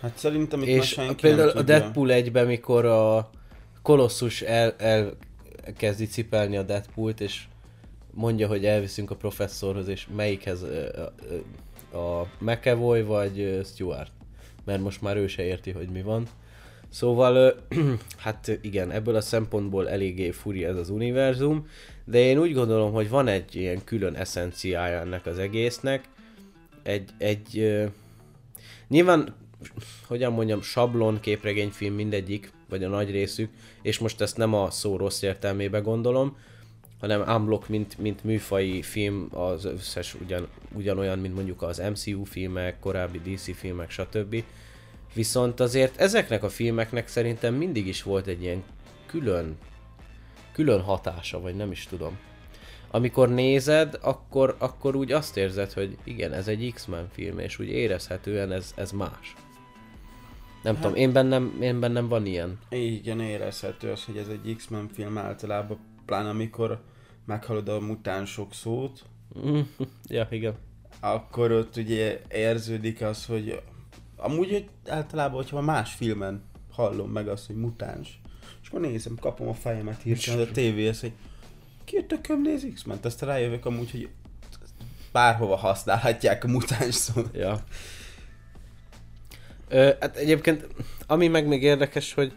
Hát 0.00 0.16
szerintem 0.16 0.62
itt 0.62 0.66
már 0.66 0.76
És 0.76 0.88
senki 0.88 1.14
például 1.14 1.48
a. 1.48 1.62
Deadpool 1.62 2.10
egyben, 2.10 2.46
mikor 2.46 2.84
a 2.84 3.30
Colossus 3.82 4.42
el, 4.42 4.74
elkezdi 5.64 6.06
cipelni 6.06 6.56
a 6.56 6.62
Deadpoolt, 6.62 7.20
és 7.20 7.44
mondja, 8.10 8.48
hogy 8.48 8.64
elviszünk 8.64 9.10
a 9.10 9.16
professzorhoz, 9.16 9.88
és 9.88 10.06
melyikhez 10.16 10.62
a 11.92 12.26
McAvoy 12.38 13.02
vagy 13.02 13.40
ö, 13.40 13.60
Stewart. 13.64 14.12
Mert 14.64 14.80
most 14.80 15.02
már 15.02 15.16
ő 15.16 15.26
se 15.26 15.42
érti, 15.42 15.70
hogy 15.70 15.88
mi 15.88 16.02
van. 16.02 16.26
Szóval, 16.94 17.54
hát 18.24 18.58
igen, 18.60 18.90
ebből 18.90 19.16
a 19.16 19.20
szempontból 19.20 19.88
eléggé 19.88 20.30
furi 20.30 20.64
ez 20.64 20.76
az 20.76 20.90
univerzum, 20.90 21.68
de 22.04 22.18
én 22.18 22.38
úgy 22.38 22.54
gondolom, 22.54 22.92
hogy 22.92 23.08
van 23.08 23.28
egy 23.28 23.56
ilyen 23.56 23.84
külön 23.84 24.14
eszenciája 24.14 24.98
ennek 24.98 25.26
az 25.26 25.38
egésznek. 25.38 26.04
Egy, 26.82 27.10
egy 27.18 27.78
nyilván, 28.88 29.34
hogyan 30.06 30.32
mondjam, 30.32 30.62
sablon 30.62 31.20
képregényfilm 31.20 31.94
mindegyik, 31.94 32.52
vagy 32.68 32.84
a 32.84 32.88
nagy 32.88 33.10
részük, 33.10 33.50
és 33.82 33.98
most 33.98 34.20
ezt 34.20 34.36
nem 34.36 34.54
a 34.54 34.70
szó 34.70 34.96
rossz 34.96 35.22
értelmébe 35.22 35.78
gondolom, 35.78 36.36
hanem 37.00 37.36
Unblock, 37.36 37.68
mint, 37.68 37.98
mint 37.98 38.24
műfai 38.24 38.82
film, 38.82 39.28
az 39.30 39.64
összes 39.64 40.14
ugyan, 40.14 40.48
ugyanolyan, 40.72 41.18
mint 41.18 41.34
mondjuk 41.34 41.62
az 41.62 41.82
MCU 41.90 42.24
filmek, 42.24 42.78
korábbi 42.78 43.18
DC 43.18 43.56
filmek, 43.56 43.90
stb. 43.90 44.44
Viszont 45.14 45.60
azért 45.60 46.00
ezeknek 46.00 46.42
a 46.42 46.48
filmeknek 46.48 47.08
szerintem 47.08 47.54
mindig 47.54 47.86
is 47.86 48.02
volt 48.02 48.26
egy 48.26 48.42
ilyen 48.42 48.62
külön, 49.06 49.56
külön 50.52 50.80
hatása, 50.80 51.40
vagy 51.40 51.54
nem 51.54 51.70
is 51.70 51.86
tudom. 51.86 52.18
Amikor 52.90 53.28
nézed, 53.28 53.98
akkor, 54.02 54.56
akkor 54.58 54.96
úgy 54.96 55.12
azt 55.12 55.36
érzed, 55.36 55.72
hogy 55.72 55.96
igen, 56.04 56.32
ez 56.32 56.48
egy 56.48 56.72
X-Men 56.74 57.08
film, 57.12 57.38
és 57.38 57.58
úgy 57.58 57.68
érezhetően 57.68 58.52
ez, 58.52 58.72
ez 58.76 58.90
más. 58.90 59.34
Nem 60.62 60.74
tudom, 60.74 60.94
én 60.94 61.12
bennem, 61.12 61.58
én 61.60 61.80
bennem 61.80 62.08
van 62.08 62.26
ilyen. 62.26 62.58
Igen, 62.68 63.20
érezhető 63.20 63.90
az, 63.90 64.04
hogy 64.04 64.16
ez 64.16 64.28
egy 64.28 64.54
X-Men 64.56 64.88
film 64.92 65.18
általában, 65.18 65.78
pláne 66.06 66.28
amikor 66.28 66.80
meghallod 67.26 67.68
a 67.68 67.80
mutánsok 67.80 68.54
szót, 68.54 69.04
ja, 70.08 70.26
igen. 70.30 70.54
akkor 71.00 71.52
ott 71.52 71.76
ugye 71.76 72.20
érződik 72.30 73.02
az, 73.02 73.26
hogy 73.26 73.60
amúgy 74.16 74.50
hogy 74.50 74.68
általában, 74.88 75.36
hogyha 75.36 75.60
más 75.60 75.92
filmen 75.92 76.42
hallom 76.70 77.10
meg 77.10 77.28
azt, 77.28 77.46
hogy 77.46 77.56
mutáns, 77.56 78.20
és 78.62 78.68
akkor 78.68 78.80
nézem, 78.80 79.16
kapom 79.20 79.48
a 79.48 79.54
fejemet 79.54 80.02
hirtelen 80.02 80.48
a 80.48 80.50
tévéhez, 80.50 81.00
hogy 81.00 81.12
ki 81.84 82.04
tököm 82.04 82.42
néz 82.42 82.66
X-ment, 82.74 83.04
aztán 83.04 83.28
rájövök 83.28 83.66
amúgy, 83.66 83.90
hogy 83.90 84.08
bárhova 85.12 85.56
használhatják 85.56 86.44
a 86.44 86.48
mutáns 86.48 86.94
szót. 86.94 87.36
Ja. 87.36 87.64
Ö, 89.68 89.90
hát 90.00 90.16
egyébként, 90.16 90.66
ami 91.06 91.28
meg 91.28 91.46
még 91.46 91.62
érdekes, 91.62 92.14
hogy 92.14 92.32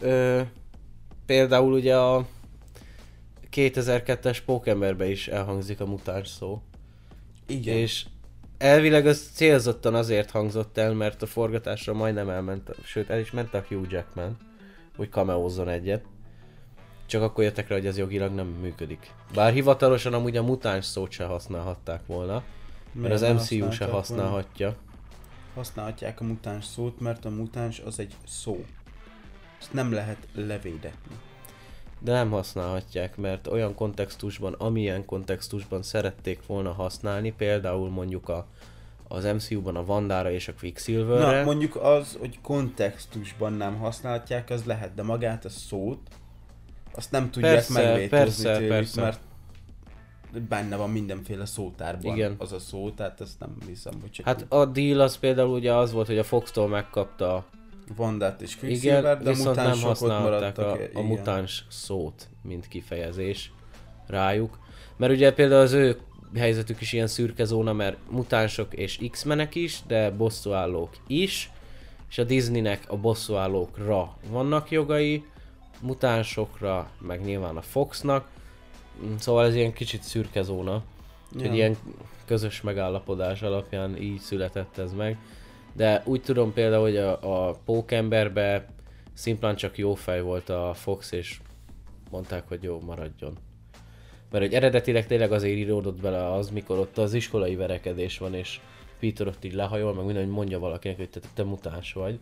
ö, 0.00 0.42
például 1.26 1.72
ugye 1.72 1.96
a 1.96 2.28
2002-es 3.52 4.38
Pókemberbe 4.44 5.10
is 5.10 5.28
elhangzik 5.28 5.80
a 5.80 5.86
mutáns 5.86 6.28
szó. 6.28 6.62
Igen. 7.46 7.76
És 7.76 8.06
elvileg 8.60 9.06
az 9.06 9.30
célzottan 9.34 9.94
azért 9.94 10.30
hangzott 10.30 10.78
el, 10.78 10.94
mert 10.94 11.22
a 11.22 11.26
forgatásra 11.26 11.92
majdnem 11.92 12.28
elment, 12.28 12.70
sőt 12.84 13.10
el 13.10 13.18
is 13.18 13.30
ment 13.30 13.54
a 13.54 13.64
Hugh 13.68 13.92
Jackman, 13.92 14.36
hogy 14.96 15.08
kameózzon 15.08 15.68
egyet. 15.68 16.04
Csak 17.06 17.22
akkor 17.22 17.44
jöttek 17.44 17.68
rá, 17.68 17.76
hogy 17.76 17.86
ez 17.86 17.98
jogilag 17.98 18.32
nem 18.32 18.46
működik. 18.46 19.10
Bár 19.34 19.52
hivatalosan 19.52 20.14
amúgy 20.14 20.36
a 20.36 20.42
mutáns 20.42 20.84
szót 20.84 21.10
se 21.10 21.24
használhatták 21.24 22.06
volna, 22.06 22.42
mert 22.92 23.14
az 23.14 23.20
Miért 23.20 23.34
ne 23.34 23.40
MCU 23.40 23.48
se 23.48 23.58
használták 23.58 23.88
volna? 23.88 23.96
használhatja. 23.96 24.76
Használhatják 25.54 26.20
a 26.20 26.24
mutáns 26.24 26.64
szót, 26.64 27.00
mert 27.00 27.24
a 27.24 27.30
mutáns 27.30 27.78
az 27.78 27.98
egy 27.98 28.14
szó. 28.26 28.64
Ezt 29.60 29.72
nem 29.72 29.92
lehet 29.92 30.28
levédetni. 30.34 31.14
De 32.02 32.12
nem 32.12 32.30
használhatják, 32.30 33.16
mert 33.16 33.46
olyan 33.46 33.74
kontextusban, 33.74 34.52
amilyen 34.52 35.04
kontextusban 35.04 35.82
szerették 35.82 36.46
volna 36.46 36.72
használni, 36.72 37.32
például 37.32 37.90
mondjuk 37.90 38.28
a, 38.28 38.46
az 39.08 39.24
MCU-ban 39.24 39.76
a 39.76 39.84
Vandára 39.84 40.30
és 40.30 40.48
a 40.48 40.52
Quicksilverre. 40.60 41.38
Na, 41.38 41.44
mondjuk 41.44 41.76
az, 41.76 42.16
hogy 42.20 42.40
kontextusban 42.42 43.52
nem 43.52 43.76
használhatják, 43.76 44.50
az 44.50 44.64
lehet, 44.64 44.94
de 44.94 45.02
magát 45.02 45.44
a 45.44 45.48
szót, 45.48 45.98
azt 46.94 47.10
nem 47.10 47.30
tudják 47.30 47.54
Persze, 47.54 47.72
megvétózni 47.82 48.08
persze, 48.18 48.52
tőlük, 48.52 48.68
persze. 48.68 49.00
mert 49.00 49.20
benne 50.48 50.76
van 50.76 50.90
mindenféle 50.90 51.44
szótárban 51.44 52.14
Igen. 52.14 52.34
az 52.38 52.52
a 52.52 52.58
szó, 52.58 52.90
tehát 52.90 53.20
ezt 53.20 53.40
nem 53.40 53.56
hiszem, 53.66 53.92
hogy 54.00 54.10
csak 54.10 54.26
Hát 54.26 54.46
a 54.48 54.64
deal 54.64 55.00
az 55.00 55.18
például 55.18 55.54
ugye 55.54 55.74
az 55.74 55.92
volt, 55.92 56.06
hogy 56.06 56.18
a 56.18 56.24
Fox-tól 56.24 56.68
megkapta 56.68 57.44
Vandát 57.96 58.40
és 58.40 58.56
Quicksilver, 58.56 59.22
de 59.22 59.30
a 59.30 59.32
viszont 59.32 59.56
nem 59.56 59.64
mutánsok 59.64 59.90
ott 59.90 59.98
használták 59.98 60.58
a, 60.58 60.78
a 60.94 61.00
mutáns 61.00 61.64
szót, 61.68 62.28
mint 62.42 62.68
kifejezés 62.68 63.52
rájuk. 64.06 64.58
Mert 64.96 65.12
ugye 65.12 65.32
például 65.32 65.60
az 65.60 65.72
ő 65.72 65.96
helyzetük 66.34 66.80
is 66.80 66.92
ilyen 66.92 67.06
szürke 67.06 67.44
zóna, 67.44 67.72
mert 67.72 67.96
mutánsok 68.10 68.74
és 68.74 68.98
X-menek 69.10 69.54
is, 69.54 69.80
de 69.86 70.10
bosszúállók 70.10 70.90
is, 71.06 71.50
és 72.08 72.18
a 72.18 72.24
Disneynek 72.24 72.84
a 72.86 72.96
bosszúállókra 72.96 74.16
vannak 74.28 74.70
jogai, 74.70 75.24
mutánsokra, 75.80 76.90
meg 76.98 77.24
nyilván 77.24 77.56
a 77.56 77.62
Foxnak, 77.62 78.28
szóval 79.18 79.46
ez 79.46 79.54
ilyen 79.54 79.72
kicsit 79.72 80.02
szürke 80.02 80.42
zóna. 80.42 80.82
Ja. 81.36 81.44
Egy 81.44 81.54
ilyen 81.54 81.76
közös 82.24 82.60
megállapodás 82.60 83.42
alapján 83.42 83.96
így 83.96 84.20
született 84.20 84.78
ez 84.78 84.92
meg. 84.92 85.18
De 85.72 86.02
úgy 86.04 86.22
tudom 86.22 86.52
például, 86.52 86.82
hogy 86.82 86.96
a, 86.96 87.48
a 87.48 87.58
Pókemberbe 87.64 88.66
szimplán 89.12 89.56
csak 89.56 89.78
jó 89.78 89.94
fej 89.94 90.20
volt 90.20 90.48
a 90.48 90.74
Fox, 90.74 91.12
és 91.12 91.40
mondták, 92.10 92.48
hogy 92.48 92.62
jó, 92.62 92.80
maradjon. 92.80 93.36
Mert 94.30 94.44
hogy 94.44 94.54
eredetileg 94.54 95.06
tényleg 95.06 95.32
azért 95.32 95.56
íródott 95.56 96.00
bele 96.00 96.32
az, 96.32 96.50
mikor 96.50 96.78
ott 96.78 96.98
az 96.98 97.14
iskolai 97.14 97.56
verekedés 97.56 98.18
van, 98.18 98.34
és 98.34 98.60
Peter 99.00 99.26
ott 99.26 99.44
így 99.44 99.54
lehajol, 99.54 99.94
meg 99.94 100.04
minden, 100.04 100.24
hogy 100.24 100.32
mondja 100.32 100.58
valakinek, 100.58 100.96
hogy 100.96 101.10
te, 101.10 101.20
te 101.34 101.42
mutáns 101.42 101.92
vagy. 101.92 102.18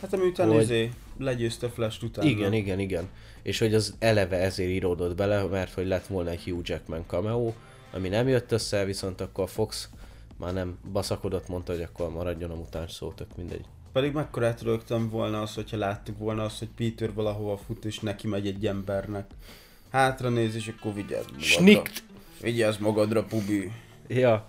Hát 0.00 0.12
amiután 0.12 0.46
Hogy- 0.46 0.56
hogy... 0.56 0.64
izé, 0.64 0.90
legyőzte 1.18 1.68
Flash 1.68 2.04
utána. 2.04 2.28
Igen, 2.28 2.52
igen, 2.52 2.78
igen. 2.78 3.08
És 3.42 3.58
hogy 3.58 3.74
az 3.74 3.96
eleve 3.98 4.36
ezért 4.36 4.70
íródott 4.70 5.16
bele, 5.16 5.42
mert 5.42 5.72
hogy 5.72 5.86
lett 5.86 6.06
volna 6.06 6.30
egy 6.30 6.44
Hugh 6.44 6.68
Jackman 6.68 7.04
cameo, 7.06 7.52
ami 7.92 8.08
nem 8.08 8.28
jött 8.28 8.52
össze, 8.52 8.84
viszont 8.84 9.20
akkor 9.20 9.48
Fox 9.48 9.88
már 10.38 10.52
nem 10.52 10.78
baszakodott, 10.92 11.48
mondta, 11.48 11.72
hogy 11.72 11.82
akkor 11.82 12.10
maradjon 12.10 12.50
a 12.50 12.54
mutáns 12.54 12.92
szó, 12.92 13.12
tök 13.12 13.36
mindegy. 13.36 13.64
Pedig 13.92 14.12
mekkorát 14.12 14.62
rögtem 14.62 15.08
volna 15.08 15.42
az, 15.42 15.54
hogyha 15.54 15.76
láttuk 15.76 16.18
volna 16.18 16.44
azt, 16.44 16.58
hogy 16.58 16.68
Peter 16.76 17.14
valahova 17.14 17.56
fut 17.56 17.84
és 17.84 18.00
neki 18.00 18.26
megy 18.26 18.46
egy 18.46 18.66
embernek. 18.66 19.30
Hátra 19.90 20.28
néz 20.28 20.54
és 20.54 20.72
akkor 20.78 20.94
vigyázz 20.94 21.24
magadra. 21.24 21.44
Snikt! 21.44 22.02
Vigyázz 22.40 22.78
magadra, 22.78 23.24
pubi. 23.24 23.72
Ja. 24.08 24.48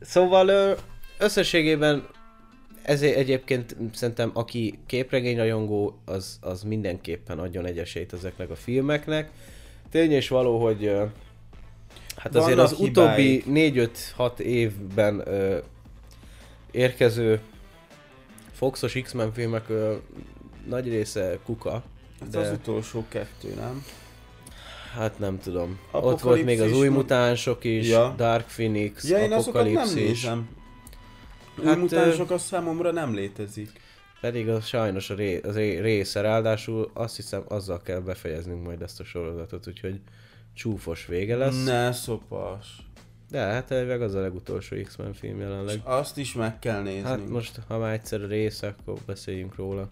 Szóval 0.00 0.76
összességében 1.18 2.06
ezért 2.86 3.16
egyébként 3.16 3.76
szerintem 3.92 4.30
aki 4.34 4.78
képregényrajongó, 4.86 5.98
az, 6.04 6.38
az 6.40 6.62
mindenképpen 6.62 7.38
adjon 7.38 7.66
egy 7.66 7.78
esélyt 7.78 8.12
ezeknek 8.12 8.50
a 8.50 8.56
filmeknek. 8.56 9.30
Tény 9.90 10.12
és 10.12 10.28
való, 10.28 10.64
hogy 10.64 10.92
hát 12.16 12.34
azért 12.34 12.58
az 12.58 12.72
utóbbi 12.78 13.42
hibáik. 13.44 13.90
4-5-6 14.16 14.38
évben 14.38 15.22
ö, 15.28 15.58
érkező 16.70 17.40
Foxos 18.52 18.92
X-Men 19.02 19.32
filmek 19.32 19.68
ö, 19.68 19.94
nagy 20.68 20.88
része 20.88 21.38
kuka. 21.44 21.82
Ez 22.22 22.28
De- 22.28 22.38
az 22.38 22.50
utolsó 22.50 23.04
kettő, 23.08 23.54
nem? 23.54 23.84
Hát 24.94 25.18
nem 25.18 25.38
tudom. 25.40 25.78
Ott 25.90 26.20
volt 26.20 26.44
még 26.44 26.60
az 26.60 26.60
Apokalipszis, 26.66 26.78
új 26.78 26.88
mutánsok 26.88 27.64
is, 27.64 27.88
Ja. 27.88 28.14
Dark 28.16 28.46
Phoenix, 28.46 29.08
Ja, 29.08 29.18
én 29.18 29.28
nem 29.28 29.38
Apokalipszis. 29.38 29.94
nézem. 29.94 30.48
Új 31.58 31.64
Hát, 31.64 31.76
mutánsok 31.76 32.30
az 32.30 32.42
számomra 32.42 32.92
nem 32.92 33.14
létezik. 33.14 33.70
Pedig 34.20 34.48
az 34.48 34.66
sajnos 34.66 35.10
a 35.10 35.14
ré, 35.14 35.40
az 35.40 35.54
ré, 35.54 35.78
része, 35.78 36.20
ráadásul 36.20 36.90
azt 36.92 37.16
hiszem 37.16 37.42
azzal 37.48 37.82
kell 37.82 38.00
befejeznünk 38.00 38.64
majd 38.64 38.82
ezt 38.82 39.00
a 39.00 39.04
sorozatot, 39.04 39.66
úgyhogy 39.66 40.00
csúfos 40.56 41.06
vége 41.06 41.36
lesz. 41.36 41.64
Ne 41.64 41.92
szopas. 41.92 42.66
De 43.30 43.38
hát 43.40 43.70
elvileg 43.70 44.02
az 44.02 44.14
a 44.14 44.20
legutolsó 44.20 44.76
X-Men 44.84 45.12
film 45.14 45.40
jelenleg. 45.40 45.80
Azt 45.84 46.18
is 46.18 46.32
meg 46.34 46.58
kell 46.58 46.82
nézni. 46.82 47.02
Hát 47.08 47.28
most, 47.28 47.60
ha 47.68 47.78
már 47.78 47.92
egyszer 47.92 48.22
a 48.22 48.26
része, 48.26 48.74
akkor 48.78 48.98
beszéljünk 49.06 49.54
róla. 49.56 49.88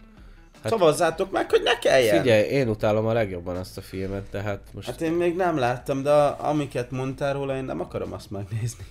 hát- 0.62 0.72
Szavazzátok 0.72 1.30
meg, 1.32 1.50
hogy 1.50 1.62
ne 1.62 1.78
kelljen! 1.78 2.22
Figyelj, 2.22 2.42
én 2.42 2.68
utálom 2.68 3.06
a 3.06 3.12
legjobban 3.12 3.56
azt 3.56 3.78
a 3.78 3.80
filmet, 3.80 4.30
tehát 4.30 4.60
most... 4.72 4.86
Hát 4.86 5.00
én 5.00 5.12
még 5.12 5.36
nem 5.36 5.56
láttam, 5.58 6.02
de 6.02 6.12
amiket 6.24 6.90
mondtál 6.90 7.32
róla, 7.32 7.56
én 7.56 7.64
nem 7.64 7.80
akarom 7.80 8.12
azt 8.12 8.30
megnézni. 8.30 8.84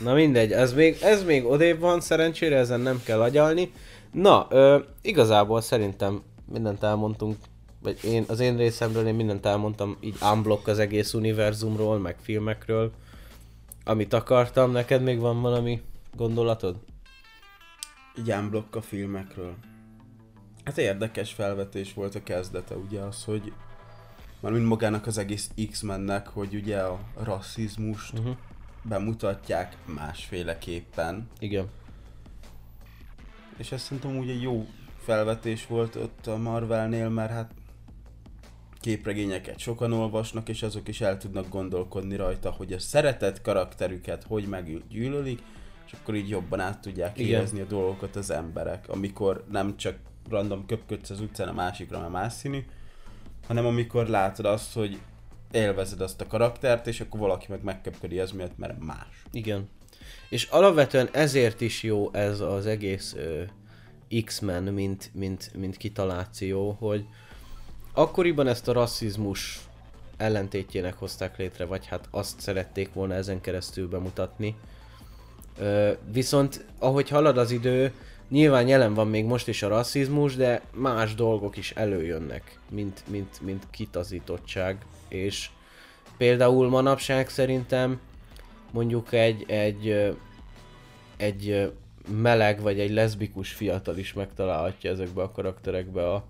Na 0.00 0.14
mindegy, 0.14 0.52
ez 0.52 0.72
még, 0.72 0.98
ez 1.02 1.24
még 1.24 1.44
odébb 1.46 1.80
van, 1.80 2.00
szerencsére 2.00 2.56
ezen 2.56 2.80
nem 2.80 3.00
kell 3.04 3.20
agyalni. 3.20 3.72
Na, 4.12 4.46
ö, 4.50 4.78
igazából 5.02 5.60
szerintem 5.60 6.22
mindent 6.52 6.82
elmondtunk, 6.82 7.36
vagy 7.82 8.04
én, 8.04 8.24
az 8.28 8.40
én 8.40 8.56
részemről 8.56 9.06
én 9.06 9.14
mindent 9.14 9.46
elmondtam, 9.46 9.96
így 10.00 10.16
unblock 10.32 10.66
az 10.66 10.78
egész 10.78 11.14
univerzumról, 11.14 11.98
meg 11.98 12.16
filmekről, 12.20 12.92
amit 13.84 14.12
akartam. 14.12 14.70
Neked 14.70 15.02
még 15.02 15.18
van 15.18 15.40
valami 15.40 15.82
gondolatod? 16.16 16.76
Így 18.18 18.30
unblock 18.30 18.76
a 18.76 18.82
filmekről. 18.82 19.54
Hát 20.64 20.78
érdekes 20.78 21.32
felvetés 21.32 21.94
volt 21.94 22.14
a 22.14 22.22
kezdete, 22.22 22.74
ugye 22.74 23.00
az, 23.00 23.24
hogy 23.24 23.52
már 24.40 24.52
mind 24.52 24.66
magának 24.66 25.06
az 25.06 25.18
egész 25.18 25.50
X-mennek, 25.70 26.28
hogy 26.28 26.54
ugye 26.54 26.78
a 26.78 27.00
rasszizmust 27.22 28.18
uh-huh. 28.18 28.36
bemutatják 28.82 29.76
másféleképpen. 29.84 31.28
Igen. 31.38 31.68
És 33.56 33.72
ez 33.72 33.82
szerintem 33.82 34.16
úgy 34.16 34.30
egy 34.30 34.42
jó 34.42 34.66
felvetés 35.02 35.66
volt 35.66 35.96
ott 35.96 36.26
a 36.26 36.36
Marvelnél, 36.36 37.08
mert 37.08 37.30
hát 37.30 37.50
képregényeket 38.80 39.58
sokan 39.58 39.92
olvasnak, 39.92 40.48
és 40.48 40.62
azok 40.62 40.88
is 40.88 41.00
el 41.00 41.18
tudnak 41.18 41.48
gondolkodni 41.48 42.16
rajta, 42.16 42.50
hogy 42.50 42.72
a 42.72 42.78
szeretett 42.78 43.40
karakterüket 43.42 44.24
hogy 44.24 44.46
meggyűlölik, 44.46 45.42
és 45.86 45.92
akkor 46.00 46.14
így 46.14 46.28
jobban 46.28 46.60
át 46.60 46.80
tudják 46.80 47.18
érezni 47.18 47.60
a 47.60 47.64
dolgokat 47.64 48.16
az 48.16 48.30
emberek, 48.30 48.88
amikor 48.88 49.44
nem 49.50 49.76
csak 49.76 49.96
random 50.28 50.66
köpködsz 50.66 51.10
az 51.10 51.20
utcán 51.20 51.48
a 51.48 51.52
másikra, 51.52 51.98
mert 51.98 52.12
más 52.12 52.32
színű, 52.32 52.64
hanem 53.46 53.66
amikor 53.66 54.08
látod 54.08 54.44
azt, 54.44 54.72
hogy 54.72 55.00
élvezed 55.50 56.00
azt 56.00 56.20
a 56.20 56.26
karaktert, 56.26 56.86
és 56.86 57.00
akkor 57.00 57.20
valaki 57.20 57.46
meg 57.48 57.62
megköpködi 57.62 58.18
az 58.18 58.30
miatt, 58.30 58.58
mert 58.58 58.84
más. 58.84 59.24
Igen. 59.32 59.68
És 60.28 60.44
alapvetően 60.44 61.08
ezért 61.12 61.60
is 61.60 61.82
jó 61.82 62.12
ez 62.12 62.40
az 62.40 62.66
egész 62.66 63.14
ö, 63.14 63.42
X-Men, 64.24 64.62
mint, 64.62 65.10
mint, 65.14 65.50
mint 65.56 65.76
kitaláció, 65.76 66.70
hogy 66.70 67.06
akkoriban 67.92 68.46
ezt 68.46 68.68
a 68.68 68.72
rasszizmus 68.72 69.60
ellentétjének 70.16 70.94
hozták 70.94 71.36
létre, 71.38 71.64
vagy 71.64 71.86
hát 71.86 72.08
azt 72.10 72.40
szerették 72.40 72.92
volna 72.92 73.14
ezen 73.14 73.40
keresztül 73.40 73.88
bemutatni. 73.88 74.56
Viszont 76.12 76.64
ahogy 76.78 77.08
halad 77.08 77.38
az 77.38 77.50
idő, 77.50 77.92
nyilván 78.28 78.68
jelen 78.68 78.94
van 78.94 79.08
még 79.08 79.24
most 79.24 79.48
is 79.48 79.62
a 79.62 79.68
rasszizmus, 79.68 80.36
de 80.36 80.62
más 80.74 81.14
dolgok 81.14 81.56
is 81.56 81.70
előjönnek, 81.70 82.58
mint, 82.70 83.02
mint, 83.08 83.40
mint 83.40 83.66
kitazítottság. 83.70 84.84
És 85.08 85.50
például 86.16 86.68
manapság 86.68 87.28
szerintem 87.28 88.00
mondjuk 88.70 89.12
egy, 89.12 89.44
egy, 89.48 90.14
egy 91.16 91.72
meleg 92.08 92.60
vagy 92.60 92.80
egy 92.80 92.90
leszbikus 92.90 93.52
fiatal 93.52 93.98
is 93.98 94.12
megtalálhatja 94.12 94.90
ezekbe 94.90 95.22
a 95.22 95.30
karakterekbe 95.30 96.12
a 96.12 96.24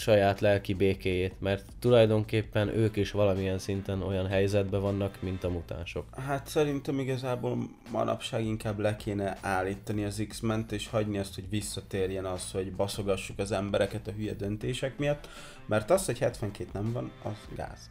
saját 0.00 0.40
lelki 0.40 0.74
békéjét, 0.74 1.40
mert 1.40 1.64
tulajdonképpen 1.78 2.68
ők 2.68 2.96
is 2.96 3.10
valamilyen 3.10 3.58
szinten 3.58 4.02
olyan 4.02 4.26
helyzetben 4.26 4.80
vannak, 4.80 5.22
mint 5.22 5.44
a 5.44 5.50
mutánsok. 5.50 6.04
Hát 6.26 6.46
szerintem 6.46 6.98
igazából 6.98 7.58
manapság 7.90 8.44
inkább 8.44 8.78
le 8.78 8.96
kéne 8.96 9.36
állítani 9.40 10.04
az 10.04 10.24
X-ment, 10.28 10.72
és 10.72 10.88
hagyni 10.88 11.18
azt, 11.18 11.34
hogy 11.34 11.48
visszatérjen 11.48 12.24
az, 12.24 12.50
hogy 12.50 12.72
baszogassuk 12.72 13.38
az 13.38 13.52
embereket 13.52 14.06
a 14.06 14.12
hülye 14.12 14.34
döntések 14.34 14.98
miatt, 14.98 15.28
mert 15.66 15.90
az, 15.90 16.04
hogy 16.06 16.18
72 16.18 16.68
nem 16.72 16.92
van, 16.92 17.10
az 17.22 17.56
gáz. 17.56 17.90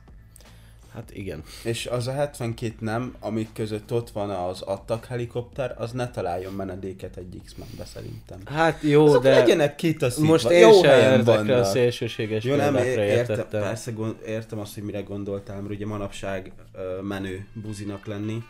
Hát 0.94 1.12
igen. 1.14 1.44
És 1.64 1.86
az 1.86 2.08
a 2.08 2.12
72 2.12 2.76
nem, 2.80 3.16
amik 3.20 3.48
között 3.54 3.94
ott 3.94 4.10
van 4.10 4.30
az 4.30 4.62
attak 4.62 5.06
helikopter, 5.06 5.76
az 5.78 5.92
ne 5.92 6.10
találjon 6.10 6.54
menedéket 6.54 7.18
egy 7.18 7.42
X-menbe 7.46 7.86
szerintem. 7.86 8.40
Hát 8.46 8.82
jó, 8.82 9.06
Azok 9.06 9.24
de 9.24 9.30
legyenek 9.30 9.76
kitaszítva, 9.76 10.28
most 10.28 10.50
én 10.50 10.60
jó 10.60 10.82
sem 10.82 11.20
ezekre 11.20 11.56
a 11.56 11.64
szélsőséges 11.64 12.44
Jó, 12.44 12.56
nem, 12.56 12.74
példákra 12.74 13.04
é- 13.04 13.10
értem, 13.10 13.48
persze 13.50 13.92
gond, 13.92 14.16
értem 14.26 14.60
azt, 14.60 14.74
hogy 14.74 14.84
mire 14.84 15.02
gondoltál, 15.02 15.62
mert 15.62 15.74
ugye 15.74 15.86
manapság 15.86 16.52
ö, 16.74 17.02
menő 17.02 17.48
buzinak 17.54 18.06
lenni, 18.06 18.44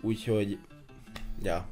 úgyhogy, 0.00 0.58
ja, 1.42 1.66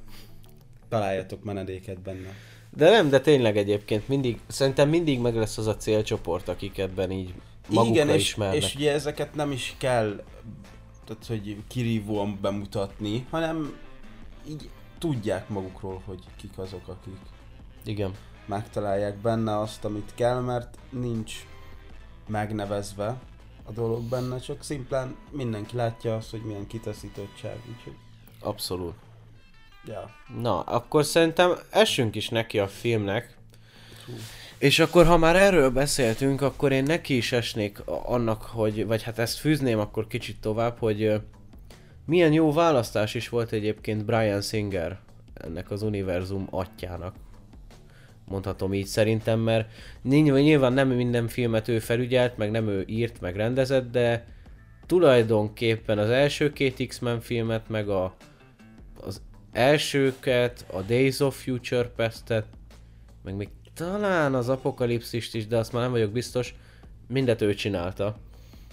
találjatok 0.89 1.45
menedéket 1.45 2.01
benne. 2.01 2.29
De 2.77 2.91
nem, 2.91 3.09
de 3.09 3.21
tényleg 3.21 3.57
egyébként 3.57 4.09
mindig, 4.09 4.41
szerintem 4.47 4.89
mindig 4.89 5.21
meg 5.21 5.35
lesz 5.35 5.59
az 5.59 5.67
a 5.67 5.77
célcsoport, 5.77 6.49
akik 6.49 6.79
ebben 6.79 7.11
így 7.11 7.35
magukra 7.69 7.95
Igen, 8.03 8.09
és, 8.09 8.23
ismernek. 8.23 8.57
és 8.57 8.75
ugye 8.75 8.93
ezeket 8.93 9.35
nem 9.35 9.51
is 9.53 9.75
kell, 9.79 10.25
tehát 11.05 11.27
hogy 11.27 11.57
kirívóan 11.69 12.39
bemutatni, 12.41 13.27
hanem 13.31 13.79
így 14.49 14.71
tudják 14.99 15.49
magukról, 15.49 16.03
hogy 16.05 16.21
kik 16.37 16.59
azok, 16.59 16.89
akik 16.89 17.19
Igen. 17.85 18.13
megtalálják 18.47 19.17
benne 19.17 19.59
azt, 19.59 19.85
amit 19.85 20.13
kell, 20.15 20.41
mert 20.41 20.79
nincs 20.91 21.35
megnevezve 22.27 23.21
a 23.65 23.73
dolog 23.73 24.03
benne, 24.03 24.39
csak 24.39 24.63
szimplán 24.63 25.17
mindenki 25.31 25.77
látja 25.77 26.17
azt, 26.17 26.31
hogy 26.31 26.43
milyen 26.43 26.67
kitaszítottság, 26.67 27.57
úgyhogy, 27.77 27.97
Abszolút. 28.41 28.95
ja. 29.85 30.11
Na, 30.41 30.61
akkor 30.61 31.05
szerintem 31.05 31.59
essünk 31.71 32.15
is 32.15 32.29
neki 32.29 32.59
a 32.59 32.69
filmnek. 32.69 33.37
És 34.59 34.79
akkor, 34.79 35.07
ha 35.07 35.17
már 35.17 35.37
erről 35.37 35.71
beszéltünk, 35.71 36.41
akkor 36.41 36.73
én 36.73 36.83
neki 36.83 37.17
is 37.17 37.33
esnék 37.33 37.79
annak, 37.85 38.43
hogy, 38.43 38.87
vagy 38.87 39.03
hát 39.03 39.19
ezt 39.19 39.39
fűzném 39.39 39.79
akkor 39.79 40.07
kicsit 40.07 40.41
tovább, 40.41 40.79
hogy 40.79 41.21
milyen 42.07 42.33
jó 42.33 42.53
választás 42.53 43.15
is 43.15 43.29
volt 43.29 43.53
egyébként 43.53 44.05
Brian 44.05 44.41
Singer 44.41 44.99
ennek 45.35 45.71
az 45.71 45.83
univerzum 45.83 46.47
atyának. 46.51 47.15
Mondhatom 48.25 48.75
így 48.75 48.87
szerintem, 48.87 49.41
mert 49.41 49.71
nyilván 50.03 50.73
nem 50.73 50.89
minden 50.89 51.29
filmet 51.29 51.69
ő 51.69 51.79
felügyelt, 51.79 52.37
meg 52.37 52.51
nem 52.51 52.69
ő 52.69 52.85
írt, 52.87 53.21
meg 53.21 53.37
rendezett, 53.37 53.91
de 53.91 54.27
tulajdonképpen 54.87 55.99
az 55.99 56.11
első 56.11 56.53
két 56.53 56.87
X-Men 56.87 57.21
filmet, 57.21 57.69
meg 57.69 57.89
a, 57.89 58.15
az 59.01 59.23
elsőket, 59.53 60.67
a 60.73 60.81
Days 60.81 61.21
of 61.21 61.43
Future 61.43 61.89
Past-et, 61.97 62.47
meg 63.25 63.37
még 63.37 63.49
talán 63.79 64.35
az 64.35 64.49
apokalipszist 64.49 65.35
is, 65.35 65.47
de 65.47 65.57
azt 65.57 65.73
már 65.73 65.83
nem 65.83 65.91
vagyok 65.91 66.11
biztos, 66.11 66.55
mindet 67.09 67.43
ő 67.43 67.55
csinálta. 67.55 68.17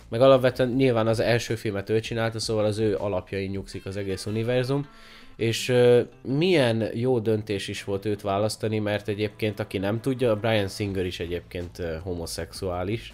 Meg 0.10 0.22
alapvetően 0.22 0.70
nyilván 0.70 1.08
az 1.08 1.20
első 1.20 1.56
filmet 1.56 1.90
ő 1.90 2.00
csinálta, 2.00 2.40
szóval 2.40 2.66
az 2.66 2.78
ő 2.78 2.96
alapjain 2.96 3.50
nyugszik 3.50 3.86
az 3.86 3.98
egész 3.98 4.26
univerzum. 4.26 4.88
És 5.36 5.70
ö, 5.70 6.02
milyen 6.22 6.90
jó 6.94 7.20
döntés 7.20 7.68
is 7.68 7.84
volt 7.84 8.06
őt 8.06 8.22
választani, 8.22 8.80
mert 8.80 9.08
egyébként 9.08 9.60
aki 9.60 9.78
nem 9.78 10.02
tudja, 10.02 10.36
Brian 10.36 10.68
Singer 10.68 11.06
is 11.06 11.20
egyébként 11.20 11.80
ö, 11.80 11.96
homoszexuális. 12.04 13.14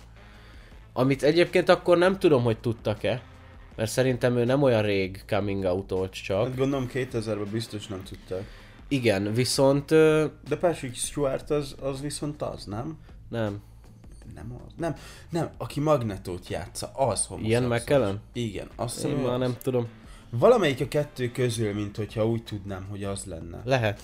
Amit 0.94 1.24
egyébként 1.24 1.70
akkor 1.70 1.98
nem 1.98 2.20
tudom, 2.20 2.44
hogy 2.44 2.58
tudtak-e, 2.58 3.22
mert 3.76 3.92
szerintem 3.92 4.38
ő 4.38 4.46
nem 4.46 4.62
olyan 4.62 4.82
rég 4.82 5.24
coming 5.28 5.64
out 5.64 6.12
csak. 6.12 6.48
Hát 6.48 6.58
gondolom 6.58 6.90
2000-ben 6.94 7.50
biztos 7.52 7.88
nem 7.88 8.04
tudták. 8.04 8.61
Igen, 8.92 9.34
viszont 9.34 9.92
ö, 9.92 10.26
De 10.50 10.58
Patrick 10.58 10.96
Stewart 10.96 11.50
az, 11.50 11.76
az 11.82 12.02
viszont 12.02 12.42
az, 12.42 12.66
nem? 12.66 12.98
nem. 13.30 13.62
Nem 14.36 14.60
az. 14.66 14.72
Nem, 14.78 14.96
nem, 15.30 15.50
aki 15.58 15.80
Magnetót 15.80 16.48
játsza, 16.48 16.86
az 16.88 17.26
homoszexuális. 17.26 17.50
Ian 17.50 17.64
McKellen? 17.64 18.20
Igen, 18.34 18.68
azt 18.76 19.04
Én 19.04 19.10
hiszem, 19.10 19.26
már 19.26 19.34
az. 19.34 19.40
nem 19.40 19.56
tudom. 19.62 19.88
Valamelyik 20.30 20.82
a 20.82 20.88
kettő 20.88 21.32
közül, 21.32 21.74
mint 21.74 21.96
hogyha 21.98 22.28
úgy 22.28 22.44
tudnám, 22.44 22.86
hogy 22.90 23.04
az 23.04 23.24
lenne. 23.26 23.62
Lehet. 23.66 24.02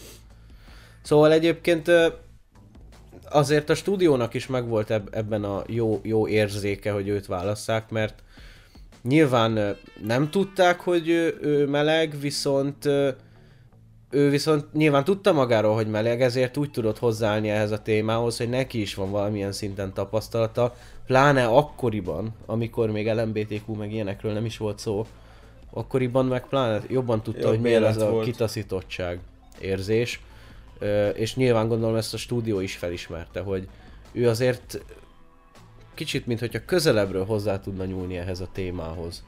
Szóval 1.02 1.32
egyébként 1.32 1.92
azért 3.30 3.70
a 3.70 3.76
stúdiónak 3.76 4.34
is 4.34 4.48
megvolt 4.48 4.90
eb- 4.90 5.16
ebben 5.16 5.44
a 5.44 5.64
jó, 5.68 6.00
jó 6.04 6.28
érzéke, 6.28 6.92
hogy 6.92 7.08
őt 7.08 7.26
válasszák, 7.26 7.90
mert 7.90 8.24
nyilván 9.04 9.76
nem 10.04 10.30
tudták, 10.30 10.80
hogy 10.80 11.10
ő, 11.10 11.38
ő 11.42 11.66
meleg, 11.68 12.20
viszont 12.20 12.90
ő 14.10 14.30
viszont 14.30 14.74
nyilván 14.74 15.04
tudta 15.04 15.34
magáról, 15.34 15.76
hogy 15.76 15.88
meleg, 15.88 16.22
ezért 16.22 16.58
úgy 16.58 16.72
tudott 16.72 17.00
hozzáállni 17.00 17.50
ehhez 17.50 17.72
a 17.72 17.82
témához, 17.82 18.38
hogy 18.38 18.50
neki 18.50 18.82
is 18.82 18.96
van 18.96 19.12
valamilyen 19.12 19.52
szinten 19.52 19.94
tapasztalata, 19.94 20.76
pláne 21.06 21.46
akkoriban, 21.46 22.36
amikor 22.46 22.92
még 22.92 23.12
LMBTQ 23.12 23.74
meg 23.74 23.94
ilyenekről 23.94 24.34
nem 24.34 24.46
is 24.46 24.58
volt 24.58 24.80
szó, 24.80 25.06
akkoriban 25.74 26.26
meg 26.26 26.48
pláne 26.48 26.82
jobban 26.90 27.22
tudta, 27.22 27.40
Jobb 27.40 27.50
hogy 27.50 27.60
milyen 27.60 27.84
ez 27.84 27.98
a 27.98 28.10
volt. 28.10 28.26
kitaszítottság 28.26 29.20
érzés, 29.62 30.22
Ö, 30.80 31.10
és 31.10 31.36
nyilván 31.36 31.68
gondolom 31.68 31.96
ezt 31.96 32.14
a 32.14 32.18
stúdió 32.18 32.60
is 32.60 32.76
felismerte, 32.76 33.40
hogy 33.40 33.68
ő 34.12 34.30
azért 34.30 34.80
kicsit, 35.94 36.26
mint 36.26 36.40
hogyha 36.40 36.66
közelebbről 36.66 37.26
hozzá 37.26 37.60
tudna 37.60 37.86
nyúlni 37.86 38.18
ehhez 38.18 38.40
a 38.40 38.48
témához. 38.52 39.24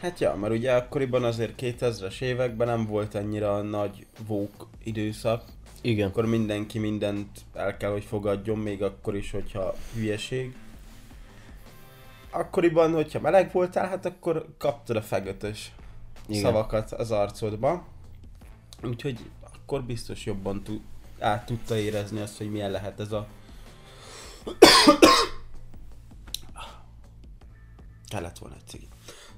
Hát 0.00 0.20
ja, 0.20 0.34
mert 0.34 0.52
ugye 0.52 0.74
akkoriban 0.74 1.24
azért 1.24 1.54
2000-es 1.62 2.20
években 2.20 2.66
nem 2.66 2.86
volt 2.86 3.14
annyira 3.14 3.62
nagy 3.62 4.06
vók 4.26 4.68
időszak, 4.82 5.44
Igen. 5.80 6.08
akkor 6.08 6.26
mindenki 6.26 6.78
mindent 6.78 7.40
el 7.54 7.76
kell, 7.76 7.90
hogy 7.90 8.04
fogadjon, 8.04 8.58
még 8.58 8.82
akkor 8.82 9.16
is, 9.16 9.30
hogyha 9.30 9.74
hülyeség. 9.94 10.56
Akkoriban, 12.30 12.92
hogyha 12.92 13.20
meleg 13.20 13.52
voltál, 13.52 13.88
hát 13.88 14.06
akkor 14.06 14.46
kaptad 14.58 14.96
a 14.96 15.02
fegötös 15.02 15.72
Igen. 16.26 16.42
szavakat 16.42 16.92
az 16.92 17.10
arcodba. 17.10 17.86
Úgyhogy 18.82 19.18
akkor 19.40 19.82
biztos 19.82 20.24
jobban 20.24 20.62
tud, 20.62 20.80
át 21.18 21.46
tudta 21.46 21.76
érezni 21.76 22.20
azt, 22.20 22.38
hogy 22.38 22.50
milyen 22.50 22.70
lehet 22.70 23.00
ez 23.00 23.12
a... 23.12 23.26
Kellett 28.08 28.38
volna 28.38 28.54
egy 28.54 28.66
cigi. 28.66 28.88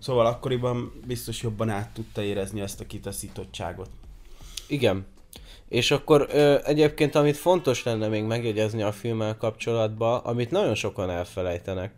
Szóval 0.00 0.26
akkoriban 0.26 1.02
biztos 1.06 1.42
jobban 1.42 1.68
át 1.68 1.90
tudta 1.90 2.22
érezni 2.22 2.60
ezt 2.60 2.80
a 2.80 2.86
kitaszítottságot. 2.86 3.90
Igen. 4.68 5.06
És 5.68 5.90
akkor 5.90 6.26
ö, 6.30 6.56
egyébként, 6.64 7.14
amit 7.14 7.36
fontos 7.36 7.82
lenne 7.82 8.08
még 8.08 8.24
megjegyezni 8.24 8.82
a 8.82 8.92
filmmel 8.92 9.36
kapcsolatban, 9.36 10.20
amit 10.24 10.50
nagyon 10.50 10.74
sokan 10.74 11.10
elfelejtenek, 11.10 11.92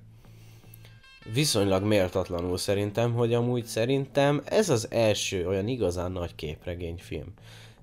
viszonylag 1.33 1.83
méltatlanul 1.83 2.57
szerintem, 2.57 3.12
hogy 3.12 3.35
amúgy 3.35 3.65
szerintem 3.65 4.43
ez 4.45 4.69
az 4.69 4.91
első 4.91 5.49
olyan 5.49 5.69
igazán 5.69 6.12
nagy 6.12 6.35
képregényfilm. 6.35 7.35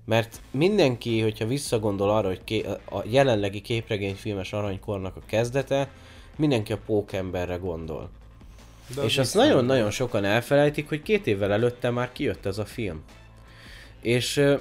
Mert 0.04 0.40
mindenki, 0.50 1.20
hogyha 1.20 1.46
visszagondol 1.46 2.10
arra, 2.10 2.28
hogy 2.28 2.44
ké- 2.44 2.66
a 2.66 3.02
jelenlegi 3.04 3.60
képregényfilmes 3.60 4.52
aranykornak 4.52 5.16
a 5.16 5.22
kezdete, 5.26 5.90
mindenki 6.36 6.72
a 6.72 6.78
pókemberre 6.86 7.56
gondol. 7.56 8.10
De 8.94 9.02
És 9.02 9.18
az 9.18 9.26
azt 9.26 9.34
nagyon-nagyon 9.34 9.90
sokan 9.90 10.24
elfelejtik, 10.24 10.88
hogy 10.88 11.02
két 11.02 11.26
évvel 11.26 11.52
előtte 11.52 11.90
már 11.90 12.12
kijött 12.12 12.46
ez 12.46 12.58
a 12.58 12.64
film. 12.64 13.02
És 14.00 14.56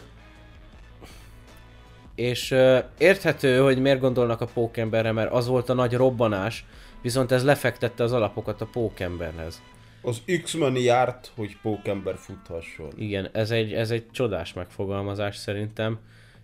és 2.15 2.55
érthető, 2.97 3.59
hogy 3.59 3.81
miért 3.81 3.99
gondolnak 3.99 4.41
a 4.41 4.45
pókemberre, 4.45 5.11
mert 5.11 5.31
az 5.31 5.47
volt 5.47 5.69
a 5.69 5.73
nagy 5.73 5.93
robbanás, 5.93 6.65
viszont 7.01 7.31
ez 7.31 7.43
lefektette 7.43 8.03
az 8.03 8.11
alapokat 8.11 8.61
a 8.61 8.65
pókemberhez. 8.65 9.61
Az 10.01 10.21
X-Men 10.43 10.75
járt, 10.75 11.31
hogy 11.35 11.57
pókember 11.61 12.15
futhasson. 12.17 12.91
Igen, 12.95 13.29
ez 13.31 13.51
egy, 13.51 13.73
ez 13.73 13.91
egy 13.91 14.11
csodás 14.11 14.53
megfogalmazás 14.53 15.35
szerintem. 15.35 15.99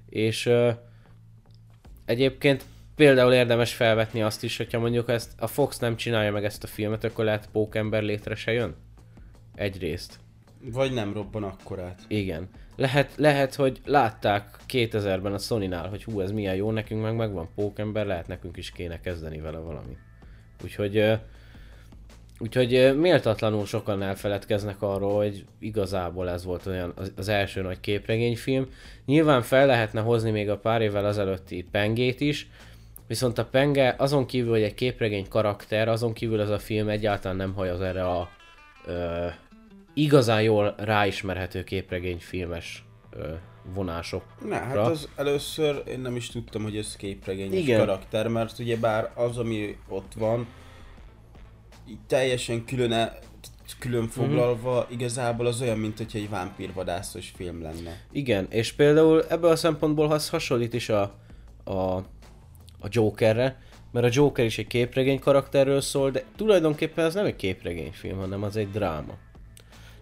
És 0.10 0.46
ö, 0.46 0.72
egyébként 2.06 2.64
például 2.96 3.34
érdemes 3.34 3.74
felvetni 3.74 4.22
azt 4.22 4.44
is, 4.44 4.58
hogyha 4.58 4.80
mondjuk 4.80 5.10
ezt 5.10 5.32
a 5.38 5.48
Fox 5.48 5.80
nem 5.80 5.96
csinálja 5.96 6.32
meg 6.32 6.44
ezt 6.46 6.64
a 6.64 6.68
filmet, 6.68 7.04
akkor 7.04 7.26
lehet 7.26 7.50
pókember 7.52 8.04
létre 8.04 8.36
se 8.36 8.52
jön? 8.52 8.76
Egyrészt. 9.56 10.20
Vagy 10.62 10.94
nem 10.94 11.14
robban 11.14 11.44
akkorát. 11.44 12.00
Igen. 12.08 12.50
Lehet, 12.76 13.12
lehet, 13.16 13.56
hogy 13.56 13.82
látták 13.86 14.58
2000-ben 14.70 15.34
a 15.34 15.38
Sony-nál, 15.38 15.90
hogy 15.90 16.04
hú, 16.04 16.22
ez 16.22 16.32
milyen 16.32 16.56
jó, 16.56 16.72
nekünk 16.72 17.02
meg 17.02 17.16
megvan 17.16 17.50
pókember, 17.56 18.06
lehet 18.06 18.28
nekünk 18.28 18.58
is 18.58 18.72
kéne 18.72 19.00
kezdeni 19.00 19.40
vele 19.40 19.58
valamit. 19.58 19.98
Úgyhogy, 20.64 21.20
úgyhogy 22.40 22.98
méltatlanul 22.98 23.66
sokan 23.66 24.02
elfeledkeznek 24.02 24.82
arról, 24.82 25.16
hogy 25.16 25.46
igazából 25.60 26.30
ez 26.30 26.46
volt 26.46 26.66
olyan 26.66 26.94
az, 26.96 27.12
az 27.16 27.28
első 27.28 27.62
nagy 27.62 27.80
képregényfilm. 27.80 28.68
Nyilván 29.06 29.42
fel 29.42 29.66
lehetne 29.66 30.02
hozni 30.02 30.32
még 30.32 30.50
a 30.50 30.58
pár 30.58 30.82
évvel 30.82 31.06
azelőtti 31.06 31.68
Pengét 31.72 32.20
is, 32.20 32.50
viszont 33.08 33.38
a 33.38 33.46
Penge 33.46 33.96
azon 33.98 34.26
kívül, 34.26 34.52
hogy 34.52 34.62
egy 34.62 34.74
képregény 34.74 35.28
karakter, 35.28 35.88
azon 35.88 36.14
kívül 36.14 36.42
ez 36.42 36.50
a 36.50 36.60
film 36.60 36.90
egyáltalán 36.90 37.38
nem 37.38 37.54
hajaz 37.54 37.82
erre 37.82 38.08
a 38.10 38.30
ö, 38.86 39.28
igazán 39.94 40.42
jól 40.42 40.76
ráismerhető 40.78 41.64
képregényfilmes 41.64 42.86
ö, 43.12 43.34
vonásokra. 43.74 44.48
Na, 44.48 44.56
hát 44.56 44.78
az 44.78 45.10
először 45.16 45.84
én 45.88 46.00
nem 46.00 46.16
is 46.16 46.30
tudtam, 46.30 46.64
hogy 46.64 46.78
ez 46.78 46.96
képregényes 46.96 47.60
Igen. 47.60 47.80
karakter, 47.80 48.28
mert 48.28 48.60
ugye 48.60 48.78
bár 48.78 49.12
az, 49.16 49.38
ami 49.38 49.78
ott 49.90 50.14
van, 50.18 50.48
így 51.90 52.00
teljesen 52.08 52.66
külön, 52.66 53.10
külön 53.80 54.08
foglalva, 54.08 54.82
Mhm. 54.82 54.94
igazából 54.94 55.46
az 55.46 55.62
olyan, 55.62 55.78
mint 55.78 55.98
hogyha 55.98 56.18
egy 56.18 56.30
vámpírvadászos 56.30 57.32
film 57.36 57.62
lenne. 57.62 58.02
Igen, 58.12 58.48
és 58.50 58.72
például 58.74 59.24
ebből 59.30 59.50
a 59.52 59.56
szempontból 59.56 60.12
az 60.12 60.30
hasonlít 60.30 60.74
is 60.74 60.90
a, 60.90 61.02
a, 61.64 62.02
a 62.86 62.88
Jokerre, 62.92 63.58
mert 63.92 64.06
a 64.06 64.10
Joker 64.12 64.46
is 64.46 64.58
egy 64.58 64.68
képregény 64.68 65.20
karakterről 65.20 65.82
szól, 65.82 66.12
de 66.12 66.24
tulajdonképpen 66.36 67.06
ez 67.06 67.14
nem 67.14 67.26
egy 67.26 67.36
képregényfilm, 67.36 68.18
hanem 68.18 68.44
az 68.44 68.56
egy 68.56 68.72
dráma. 68.72 69.14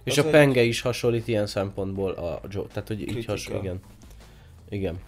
És 0.03 0.17
Az 0.17 0.25
a 0.25 0.29
Penge 0.29 0.61
is 0.61 0.81
hasonlít 0.81 1.27
ilyen 1.27 1.47
szempontból 1.47 2.11
a 2.11 2.41
Joker, 2.49 2.71
tehát 2.71 2.87
hogy 2.87 3.01
így 3.01 3.07
Kritika. 3.07 3.31
hasonlít, 3.31 3.63
igen. 3.63 3.79
Igen. 4.69 4.99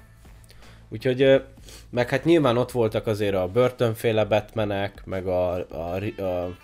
Úgyhogy, 0.90 1.42
meg 1.90 2.10
hát 2.10 2.24
nyilván 2.26 2.58
ott 2.58 2.72
voltak 2.72 3.08
azért 3.08 3.36
a 3.36 3.48
Burton-féle 3.48 4.26
Batmanek, 4.26 5.06
meg 5.06 5.28
a, 5.28 5.54
a, 5.54 5.96
a 6.22 6.58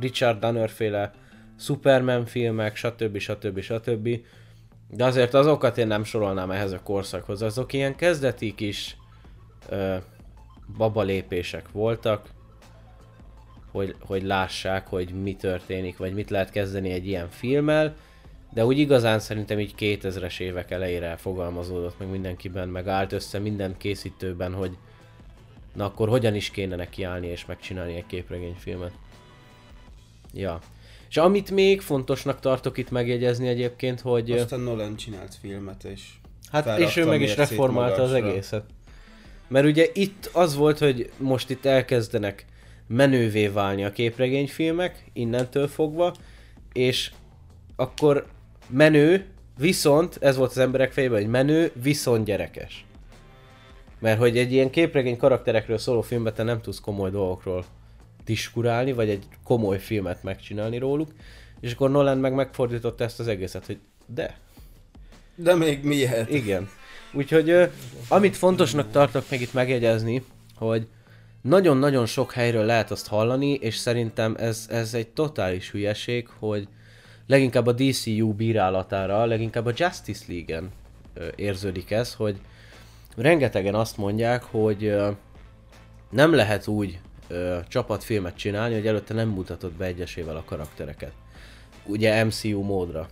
Richard 0.00 0.40
Donner-féle 0.40 1.12
Superman 1.58 2.26
filmek, 2.26 2.76
stb. 2.76 3.18
stb. 3.18 3.60
stb. 3.60 4.08
De 4.90 5.04
azért 5.04 5.34
azokat 5.34 5.78
én 5.78 5.86
nem 5.86 6.04
sorolnám 6.04 6.50
ehhez 6.50 6.72
a 6.72 6.82
korszakhoz. 6.82 7.42
Azok 7.42 7.72
ilyen 7.72 7.96
kezdeti 7.96 8.54
kis 8.54 8.96
ö, 9.68 9.96
babalépések 10.76 11.72
voltak, 11.72 12.28
hogy, 13.70 13.94
hogy 14.00 14.22
lássák, 14.22 14.86
hogy 14.86 15.22
mi 15.22 15.36
történik, 15.36 15.96
vagy 15.96 16.14
mit 16.14 16.30
lehet 16.30 16.50
kezdeni 16.50 16.90
egy 16.90 17.06
ilyen 17.06 17.28
filmmel, 17.30 17.96
de 18.52 18.66
úgy 18.66 18.78
igazán 18.78 19.18
szerintem 19.18 19.58
így 19.58 19.74
2000-es 19.78 20.40
évek 20.40 20.70
elejére 20.70 21.16
fogalmazódott 21.16 21.98
meg 21.98 22.10
mindenkiben, 22.10 22.68
meg 22.68 22.88
állt 22.88 23.12
össze 23.12 23.38
minden 23.38 23.76
készítőben, 23.76 24.54
hogy 24.54 24.76
na 25.74 25.84
akkor 25.84 26.08
hogyan 26.08 26.34
is 26.34 26.50
kéne 26.50 26.76
nekiállni 26.76 27.26
és 27.26 27.46
megcsinálni 27.46 27.94
egy 27.94 28.06
képregényfilmet. 28.06 28.92
Ja. 30.34 30.58
És 31.08 31.16
amit 31.16 31.50
még 31.50 31.80
fontosnak 31.80 32.40
tartok 32.40 32.78
itt 32.78 32.90
megjegyezni 32.90 33.48
egyébként, 33.48 34.00
hogy... 34.00 34.30
Aztán 34.30 34.60
Nolan 34.60 34.96
csinált 34.96 35.34
filmet, 35.34 35.84
és 35.84 36.02
Hát 36.52 36.78
és 36.78 36.96
ő 36.96 37.06
meg 37.06 37.20
is 37.20 37.36
reformálta 37.36 38.02
az 38.02 38.10
magasra. 38.10 38.30
egészet. 38.30 38.64
Mert 39.52 39.66
ugye 39.66 39.86
itt 39.92 40.30
az 40.32 40.56
volt, 40.56 40.78
hogy 40.78 41.10
most 41.18 41.50
itt 41.50 41.64
elkezdenek 41.64 42.44
menővé 42.86 43.46
válni 43.46 43.84
a 43.84 43.92
képregényfilmek, 43.92 45.10
innentől 45.12 45.68
fogva, 45.68 46.14
és 46.72 47.12
akkor 47.76 48.26
menő, 48.68 49.26
viszont, 49.58 50.18
ez 50.20 50.36
volt 50.36 50.50
az 50.50 50.58
emberek 50.58 50.92
fejében, 50.92 51.20
hogy 51.20 51.30
menő, 51.30 51.72
viszont 51.82 52.24
gyerekes. 52.24 52.84
Mert 53.98 54.18
hogy 54.18 54.38
egy 54.38 54.52
ilyen 54.52 54.70
képregény 54.70 55.16
karakterekről 55.16 55.78
szóló 55.78 56.00
filmben 56.00 56.34
te 56.34 56.42
nem 56.42 56.60
tudsz 56.60 56.80
komoly 56.80 57.10
dolgokról 57.10 57.64
diskurálni, 58.24 58.92
vagy 58.92 59.08
egy 59.08 59.24
komoly 59.44 59.78
filmet 59.78 60.22
megcsinálni 60.22 60.78
róluk, 60.78 61.10
és 61.60 61.72
akkor 61.72 61.90
Nolan 61.90 62.18
meg 62.18 62.34
megfordította 62.34 63.04
ezt 63.04 63.20
az 63.20 63.28
egészet, 63.28 63.66
hogy 63.66 63.78
de, 64.06 64.38
De 65.34 65.54
még 65.54 65.84
miért? 65.84 66.30
igen. 66.30 66.68
Úgyhogy 67.12 67.70
amit 68.08 68.36
fontosnak 68.36 68.90
tartok 68.90 69.24
még 69.30 69.40
itt 69.40 69.52
megjegyezni, 69.52 70.24
hogy 70.56 70.86
nagyon-nagyon 71.42 72.06
sok 72.06 72.32
helyről 72.32 72.64
lehet 72.64 72.90
azt 72.90 73.06
hallani, 73.06 73.52
és 73.52 73.76
szerintem 73.76 74.34
ez, 74.38 74.66
ez 74.70 74.94
egy 74.94 75.08
totális 75.08 75.70
hülyeség, 75.70 76.28
hogy 76.38 76.68
leginkább 77.26 77.66
a 77.66 77.72
DCU 77.72 78.32
bírálatára, 78.32 79.24
leginkább 79.24 79.66
a 79.66 79.72
Justice 79.76 80.24
League-en 80.28 80.70
érződik 81.36 81.90
ez, 81.90 82.14
hogy 82.14 82.36
rengetegen 83.16 83.74
azt 83.74 83.96
mondják, 83.96 84.42
hogy 84.42 84.94
nem 86.10 86.34
lehet 86.34 86.66
úgy 86.66 86.98
csapatfilmet 87.68 88.36
csinálni, 88.36 88.74
hogy 88.74 88.86
előtte 88.86 89.14
nem 89.14 89.28
mutatott 89.28 89.72
be 89.72 89.84
egyesével 89.84 90.36
a 90.36 90.44
karaktereket. 90.44 91.12
Ugye 91.86 92.24
MCU 92.24 92.62
módra. 92.62 93.08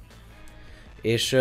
És 1.01 1.37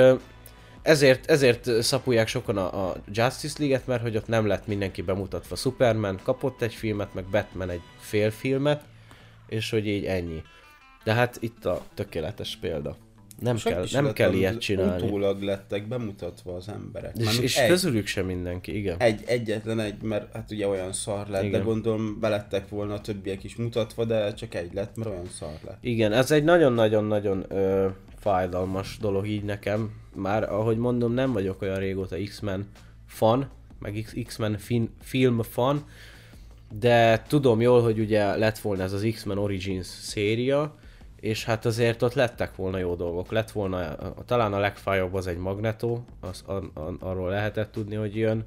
ezért, 0.82 1.30
ezért 1.30 1.84
szapulják 1.84 2.28
sokan 2.28 2.58
a, 2.58 2.90
a 2.90 2.96
Justice 3.12 3.56
League-et, 3.58 3.88
mert 3.88 4.02
hogy 4.02 4.16
ott 4.16 4.28
nem 4.28 4.48
lett 4.48 4.68
mindenki 4.68 5.02
bemutatva. 5.02 5.56
Superman 5.56 6.20
kapott 6.24 6.62
egy 6.62 6.74
filmet, 6.74 7.14
meg 7.14 7.26
Batman 7.26 7.70
egy 7.70 7.82
fél 8.00 8.32
filmet, 8.32 8.84
és 9.48 9.70
hogy 9.70 9.88
így 9.88 10.06
ennyi. 10.06 10.42
De 11.04 11.14
hát 11.14 11.38
itt 11.40 11.66
a 11.66 11.86
tökéletes 11.94 12.58
példa. 12.62 12.98
Nem 13.40 13.58
Senki 13.58 13.90
kell, 13.90 14.02
nem 14.02 14.14
kell 14.14 14.34
ilyet 14.34 14.60
csinálni. 14.60 15.04
Utólag 15.04 15.42
lettek 15.42 15.88
bemutatva 15.88 16.56
az 16.56 16.68
emberek. 16.68 17.18
És, 17.18 17.24
Mármint 17.24 17.44
és 17.44 17.58
egy, 17.58 17.70
közülük 17.70 18.06
sem 18.08 18.26
mindenki, 18.26 18.78
igen. 18.78 18.96
egy, 19.00 19.24
egyetlen 19.26 19.80
egy, 19.80 20.02
mert 20.02 20.34
hát 20.34 20.52
ugye 20.52 20.68
olyan 20.68 20.94
szar 20.94 21.28
lett, 21.28 21.44
Igen. 21.44 21.60
de 21.60 21.66
gondolom 21.66 22.20
belettek 22.20 22.70
volna 22.70 22.94
a 22.94 23.02
többiek 23.02 23.44
is 23.44 23.56
mutatva, 23.56 24.06
de 24.06 24.34
csak 24.34 24.54
egy 24.56 24.74
lett, 24.74 24.96
mert 24.96 25.10
olyan 25.10 25.30
szar 25.38 25.58
lett. 25.66 25.78
Igen, 25.82 26.14
ez 26.14 26.32
egy 26.32 26.44
nagyon-nagyon-nagyon 26.44 27.46
fájdalmas 28.20 28.98
dolog 28.98 29.28
így 29.28 29.44
nekem. 29.44 29.92
Már 30.16 30.44
ahogy 30.52 30.78
mondom, 30.78 31.14
nem 31.14 31.34
vagyok 31.34 31.62
olyan 31.62 31.80
régóta 31.80 32.16
X-Men 32.26 32.70
fan, 33.08 33.50
meg 33.80 34.06
X-Men 34.26 34.58
fin- 34.58 34.92
film 35.02 35.42
fan, 35.42 35.84
de 36.80 37.24
tudom 37.28 37.62
jól, 37.62 37.82
hogy 37.82 38.00
ugye 38.00 38.36
lett 38.36 38.60
volna 38.60 38.84
ez 38.84 38.94
az 38.94 39.08
X-Men 39.12 39.38
Origins 39.38 39.86
széria, 39.86 40.76
és 41.20 41.46
hát 41.46 41.66
azért 41.66 42.02
ott 42.02 42.14
lettek 42.14 42.56
volna 42.56 42.78
jó 42.78 42.96
dolgok. 42.96 43.32
Lett 43.32 43.52
volna, 43.52 43.96
talán 44.26 44.54
a 44.54 44.60
legfájabb 44.60 45.14
az 45.14 45.28
egy 45.28 45.38
Magneto, 45.38 46.02
az, 46.20 46.44
a, 46.48 46.54
a, 46.54 46.96
arról 47.00 47.30
lehetett 47.30 47.72
tudni, 47.72 47.96
hogy 47.96 48.16
jön. 48.16 48.46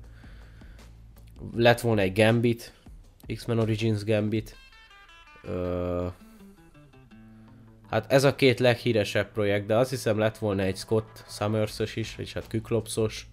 Lett 1.55 1.81
volna 1.81 2.01
egy 2.01 2.13
Gambit, 2.13 2.73
X-Men 3.35 3.59
Origins 3.59 4.05
Gambit. 4.05 4.57
Ö, 5.43 6.07
Hát 7.93 8.13
ez 8.13 8.25
a 8.25 8.35
két 8.35 8.61
leghíresebb 8.61 9.33
projekt, 9.33 9.67
de 9.67 9.77
azt 9.77 9.91
hiszem 9.91 10.19
lett 10.19 10.39
volna 10.39 10.63
egy 10.63 10.77
Scott 10.77 11.25
summers 11.29 11.79
is, 11.95 12.15
és 12.19 12.33
hát 12.33 12.47
Kyklopsos. 12.47 13.27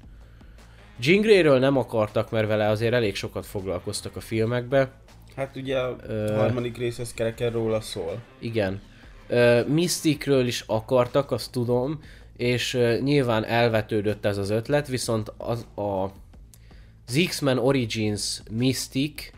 Jean 0.99 1.21
Grey-ről 1.21 1.59
nem 1.59 1.77
akartak, 1.77 2.31
mert 2.31 2.47
vele 2.47 2.67
azért 2.67 2.93
elég 2.93 3.15
sokat 3.15 3.45
foglalkoztak 3.45 4.15
a 4.15 4.19
filmekbe. 4.19 4.91
Hát 5.35 5.55
ugye 5.55 5.77
a 5.77 5.95
Ö. 6.07 6.33
harmadik 6.35 6.77
rész 6.77 6.99
az 6.99 7.13
kereken 7.13 7.51
róla 7.51 7.81
szól. 7.81 8.21
Igen. 8.39 8.81
Ö, 9.27 9.61
Mysticről 9.67 10.47
is 10.47 10.63
akartak, 10.67 11.31
azt 11.31 11.51
tudom, 11.51 11.99
és 12.37 12.73
ö, 12.73 12.97
nyilván 13.01 13.45
elvetődött 13.45 14.25
ez 14.25 14.37
az 14.37 14.49
ötlet, 14.49 14.87
viszont 14.87 15.33
az 15.37 15.65
a 15.75 16.11
az 17.07 17.25
X-Men 17.27 17.57
Origins 17.57 18.41
Mystic 18.51 19.31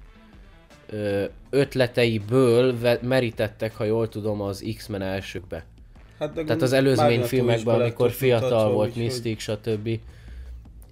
ötleteiből 1.49 2.75
merítettek, 3.01 3.75
ha 3.75 3.83
jól 3.83 4.09
tudom, 4.09 4.41
az 4.41 4.73
X-Men 4.75 5.01
elsőkbe. 5.01 5.65
Hát 6.19 6.33
Tehát 6.33 6.61
az 6.61 6.73
előzmény 6.73 7.21
filmekben, 7.21 7.79
amikor 7.79 8.11
fiatal 8.11 8.71
volt 8.71 8.95
Mystic, 8.95 9.41
stb. 9.41 9.99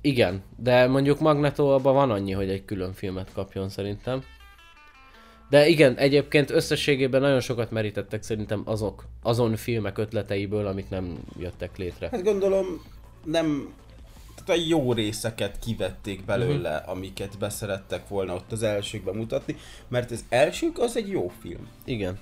Igen, 0.01 0.41
de 0.57 0.87
mondjuk 0.87 1.19
Magneto 1.19 1.73
abban 1.73 1.93
van 1.93 2.11
annyi, 2.11 2.31
hogy 2.31 2.49
egy 2.49 2.65
külön 2.65 2.93
filmet 2.93 3.29
kapjon 3.33 3.69
szerintem. 3.69 4.23
De 5.49 5.67
igen, 5.67 5.95
egyébként 5.95 6.49
összességében 6.49 7.21
nagyon 7.21 7.39
sokat 7.39 7.71
merítettek 7.71 8.23
szerintem 8.23 8.61
azok, 8.65 9.05
azon 9.23 9.55
filmek 9.55 9.97
ötleteiből, 9.97 10.67
amik 10.67 10.89
nem 10.89 11.17
jöttek 11.39 11.77
létre. 11.77 12.07
Hát 12.11 12.23
gondolom 12.23 12.65
nem... 13.23 13.73
A 14.49 14.55
jó 14.67 14.93
részeket 14.93 15.59
kivették 15.59 16.25
belőle, 16.25 16.77
uh-huh. 16.77 16.91
amiket 16.91 17.37
beszerettek 17.37 18.07
volna 18.07 18.33
ott 18.33 18.51
az 18.51 18.63
elsőkben 18.63 19.15
mutatni, 19.15 19.55
mert 19.87 20.11
az 20.11 20.25
elsők 20.29 20.79
az 20.79 20.97
egy 20.97 21.09
jó 21.09 21.31
film. 21.41 21.67
Igen. 21.85 22.19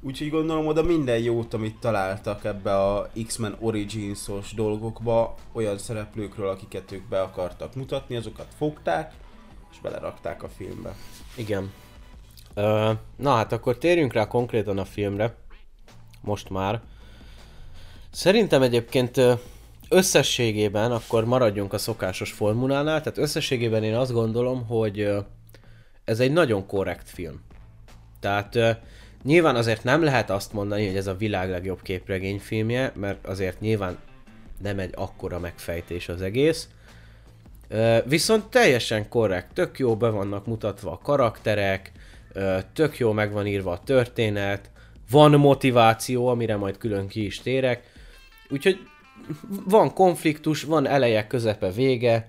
Úgyhogy 0.00 0.30
gondolom 0.30 0.66
oda 0.66 0.82
minden 0.82 1.18
jót, 1.18 1.54
amit 1.54 1.78
találtak 1.78 2.44
ebbe 2.44 2.76
a 2.76 3.10
X-Men 3.26 3.56
Origins-os 3.60 4.54
dolgokba, 4.54 5.34
olyan 5.52 5.78
szereplőkről, 5.78 6.48
akiket 6.48 6.92
ők 6.92 7.08
be 7.08 7.20
akartak 7.20 7.74
mutatni, 7.74 8.16
azokat 8.16 8.48
fogták, 8.58 9.12
és 9.72 9.78
belerakták 9.82 10.42
a 10.42 10.48
filmbe. 10.48 10.94
Igen. 11.36 11.72
Ö, 12.54 12.92
na 13.16 13.34
hát 13.34 13.52
akkor 13.52 13.78
térjünk 13.78 14.12
rá 14.12 14.26
konkrétan 14.26 14.78
a 14.78 14.84
filmre. 14.84 15.36
Most 16.20 16.50
már. 16.50 16.80
Szerintem 18.10 18.62
egyébként 18.62 19.20
összességében, 19.88 20.92
akkor 20.92 21.24
maradjunk 21.24 21.72
a 21.72 21.78
szokásos 21.78 22.32
formulánál, 22.32 23.00
tehát 23.00 23.18
összességében 23.18 23.82
én 23.82 23.94
azt 23.94 24.12
gondolom, 24.12 24.66
hogy 24.66 25.08
ez 26.04 26.20
egy 26.20 26.32
nagyon 26.32 26.66
korrekt 26.66 27.10
film. 27.10 27.40
Tehát 28.20 28.58
nyilván 29.24 29.56
azért 29.56 29.84
nem 29.84 30.02
lehet 30.02 30.30
azt 30.30 30.52
mondani, 30.52 30.86
hogy 30.86 30.96
ez 30.96 31.06
a 31.06 31.16
világ 31.16 31.50
legjobb 31.50 31.82
képregényfilmje, 31.82 32.92
mert 32.94 33.26
azért 33.26 33.60
nyilván 33.60 33.98
nem 34.62 34.78
egy 34.78 34.92
akkora 34.94 35.38
megfejtés 35.38 36.08
az 36.08 36.22
egész. 36.22 36.68
Viszont 38.04 38.44
teljesen 38.44 39.08
korrekt, 39.08 39.52
tök 39.52 39.78
jó 39.78 39.96
be 39.96 40.08
vannak 40.08 40.46
mutatva 40.46 40.92
a 40.92 40.98
karakterek, 41.02 41.92
tök 42.72 42.98
jó 42.98 43.12
meg 43.12 43.32
van 43.32 43.46
írva 43.46 43.72
a 43.72 43.82
történet, 43.82 44.70
van 45.10 45.30
motiváció, 45.30 46.26
amire 46.26 46.56
majd 46.56 46.78
külön 46.78 47.08
ki 47.08 47.24
is 47.24 47.40
térek, 47.40 47.82
úgyhogy 48.50 48.78
van 49.64 49.94
konfliktus, 49.94 50.62
van 50.62 50.86
eleje, 50.86 51.26
közepe, 51.26 51.70
vége, 51.70 52.28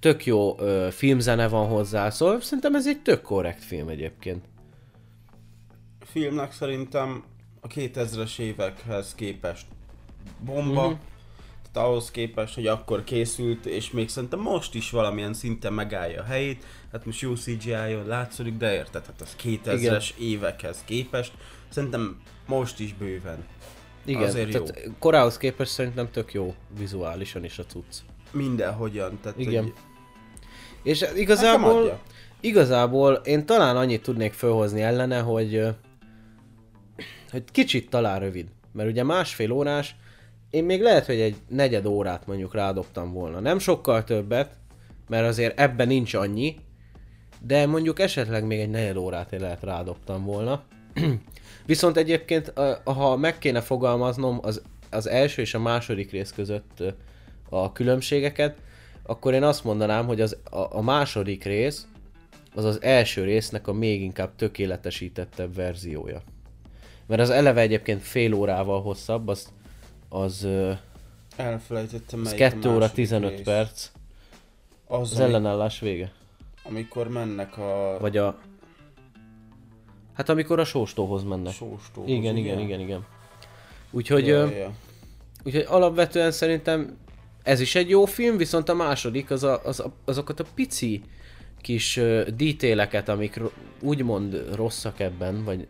tök 0.00 0.26
jó 0.26 0.60
ö, 0.60 0.88
filmzene 0.90 1.48
van 1.48 1.66
hozzá, 1.68 2.10
szóval 2.10 2.40
szerintem 2.40 2.74
ez 2.74 2.86
egy 2.86 3.02
tök 3.02 3.22
korrekt 3.22 3.64
film 3.64 3.88
egyébként. 3.88 4.44
A 6.00 6.04
filmnek 6.04 6.52
szerintem 6.52 7.24
a 7.60 7.66
2000-es 7.66 8.38
évekhez 8.38 9.14
képest 9.14 9.66
bomba, 10.44 10.88
Mhm. 10.88 10.98
tehát 11.72 11.88
ahhoz 11.88 12.10
képest, 12.10 12.54
hogy 12.54 12.66
akkor 12.66 13.04
készült, 13.04 13.66
és 13.66 13.90
még 13.90 14.08
szerintem 14.08 14.40
most 14.40 14.74
is 14.74 14.90
valamilyen 14.90 15.34
szinten 15.34 15.72
megállja 15.72 16.20
a 16.20 16.24
helyét. 16.24 16.64
Hát 16.92 17.04
most 17.06 17.20
jó 17.20 17.34
CGI-on 17.34 18.06
látszik, 18.06 18.56
de 18.56 18.74
érted, 18.74 19.06
hát 19.06 19.20
az 19.20 19.36
2000-es 19.42 20.10
évekhez 20.18 20.82
képest, 20.84 21.32
szerintem 21.68 22.20
most 22.46 22.80
is 22.80 22.94
bőven. 22.94 23.44
Igen, 24.04 24.22
Azért 24.22 24.52
jó. 24.52 24.62
tehát 24.62 24.90
korához 24.98 25.36
képest 25.36 25.70
szerintem 25.72 26.10
tök 26.10 26.32
jó 26.32 26.54
vizuálisan 26.78 27.44
is 27.44 27.58
a 27.58 27.64
cucc. 27.64 27.94
Mindenhogyan, 28.30 29.18
tehát 29.22 29.38
Igen. 29.38 29.62
Hogy... 29.62 29.72
És 30.82 31.00
Nekem 31.00 31.16
igazából, 31.16 31.80
adja. 31.80 32.00
igazából 32.40 33.12
én 33.12 33.46
talán 33.46 33.76
annyit 33.76 34.02
tudnék 34.02 34.32
fölhozni 34.32 34.82
ellene, 34.82 35.20
hogy, 35.20 35.66
hogy 37.30 37.42
kicsit 37.52 37.90
talán 37.90 38.20
rövid. 38.20 38.46
Mert 38.72 38.90
ugye 38.90 39.02
másfél 39.02 39.52
órás, 39.52 39.96
én 40.50 40.64
még 40.64 40.82
lehet, 40.82 41.06
hogy 41.06 41.20
egy 41.20 41.36
negyed 41.48 41.86
órát 41.86 42.26
mondjuk 42.26 42.54
rádobtam 42.54 43.12
volna. 43.12 43.40
Nem 43.40 43.58
sokkal 43.58 44.04
többet, 44.04 44.56
mert 45.08 45.26
azért 45.26 45.58
ebben 45.60 45.86
nincs 45.86 46.14
annyi, 46.14 46.56
de 47.40 47.66
mondjuk 47.66 47.98
esetleg 47.98 48.46
még 48.46 48.60
egy 48.60 48.70
negyed 48.70 48.96
órát 48.96 49.32
én 49.32 49.40
lehet 49.40 49.62
rádobtam 49.62 50.24
volna. 50.24 50.62
Viszont 51.66 51.96
egyébként, 51.96 52.52
ha 52.84 53.16
meg 53.16 53.38
kéne 53.38 53.60
fogalmaznom 53.60 54.38
az, 54.42 54.62
az 54.90 55.08
első 55.08 55.42
és 55.42 55.54
a 55.54 55.58
második 55.58 56.10
rész 56.10 56.32
között 56.32 56.82
a 57.48 57.72
különbségeket, 57.72 58.56
akkor 59.02 59.34
én 59.34 59.42
azt 59.42 59.64
mondanám, 59.64 60.06
hogy 60.06 60.20
az, 60.20 60.36
a, 60.50 60.76
a 60.76 60.82
második 60.82 61.44
rész 61.44 61.86
az 62.54 62.64
az 62.64 62.82
első 62.82 63.24
résznek 63.24 63.68
a 63.68 63.72
még 63.72 64.02
inkább 64.02 64.36
tökéletesítettebb 64.36 65.54
verziója. 65.54 66.22
Mert 67.06 67.20
az 67.20 67.30
eleve 67.30 67.60
egyébként 67.60 68.02
fél 68.02 68.34
órával 68.34 68.82
hosszabb, 68.82 69.28
az, 69.28 69.52
az, 70.08 70.46
Elfelejtettem 71.36 72.20
az 72.20 72.24
melyik 72.24 72.38
2 72.38 72.68
a 72.68 72.72
óra 72.72 72.78
második 72.78 72.94
15 72.94 73.30
rész. 73.30 73.44
perc. 73.44 73.90
Az, 74.86 75.12
Az 75.12 75.20
ellenállás 75.20 75.80
vége. 75.80 76.12
amikor 76.62 77.08
mennek 77.08 77.58
a 77.58 77.96
Vagy 78.00 78.16
a... 78.16 78.38
Hát 80.14 80.28
amikor 80.28 80.58
a 80.58 80.64
sóstóhoz 80.64 81.24
mennek. 81.24 81.52
sóstóhoz, 81.52 82.10
Igen, 82.10 82.36
igen, 82.36 82.58
igen, 82.58 82.80
igen. 82.80 83.04
Úgyhogy, 83.90 84.28
ö, 84.28 84.48
Ja, 84.48 84.56
ja. 84.56 84.72
úgyhogy 85.44 85.64
alapvetően 85.68 86.30
szerintem 86.30 86.96
ez 87.42 87.60
is 87.60 87.74
egy 87.74 87.88
jó 87.88 88.04
film, 88.04 88.36
viszont 88.36 88.68
a 88.68 88.74
második 88.74 89.30
az 89.30 89.42
a, 89.44 89.60
az 89.64 89.80
a, 89.80 89.92
azokat 90.04 90.40
a 90.40 90.44
pici 90.54 91.02
kis 91.60 91.96
uh, 91.96 92.26
dítéleket, 92.28 93.08
amik 93.08 93.36
ro- 93.36 93.52
úgymond 93.80 94.44
rosszak 94.54 95.00
ebben, 95.00 95.44
vagy 95.44 95.68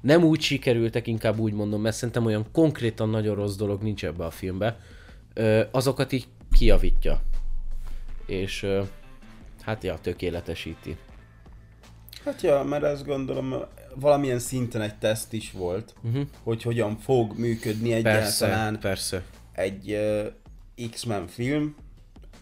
nem 0.00 0.24
úgy 0.24 0.40
sikerültek, 0.40 1.06
inkább 1.06 1.38
úgy 1.38 1.52
mondom, 1.52 1.80
mert 1.80 1.96
szerintem 1.96 2.24
olyan 2.26 2.46
konkrétan 2.52 3.08
nagyon 3.08 3.34
rossz 3.34 3.56
dolog 3.56 3.82
nincs 3.82 4.04
ebbe 4.04 4.24
a 4.24 4.30
filmbe, 4.30 4.80
ö, 5.34 5.62
azokat 5.70 6.12
így 6.12 6.26
kijavítja. 6.52 7.22
És 8.26 8.62
ö, 8.62 8.82
hát 9.62 9.84
ja, 9.84 9.98
tökéletesíti. 10.00 10.96
Hát 12.24 12.42
ja, 12.42 12.62
mert 12.62 12.82
ezt 12.82 13.04
gondolom 13.04 13.54
valamilyen 13.94 14.38
szinten 14.38 14.80
egy 14.80 14.98
teszt 14.98 15.32
is 15.32 15.52
volt, 15.52 15.94
uh-huh. 16.02 16.26
hogy 16.42 16.62
hogyan 16.62 16.96
fog 16.96 17.38
működni 17.38 17.92
Mhm. 17.92 18.02
Persze, 18.02 18.44
egyáltalán 18.44 18.78
persze. 18.80 19.22
egy 19.52 19.92
uh, 20.76 20.90
X-Men 20.90 21.26
film, 21.26 21.74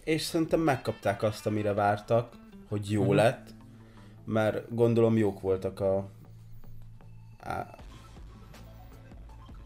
és 0.04 0.22
szerintem 0.22 0.60
megkapták 0.60 1.22
azt, 1.22 1.46
amire 1.46 1.72
vártak, 1.72 2.32
hogy 2.68 2.90
jó 2.90 3.00
uh-huh. 3.00 3.16
lett, 3.16 3.54
mert 4.24 4.74
gondolom 4.74 5.16
jók 5.16 5.40
voltak 5.40 5.80
a... 5.80 6.10
Á... 7.40 7.74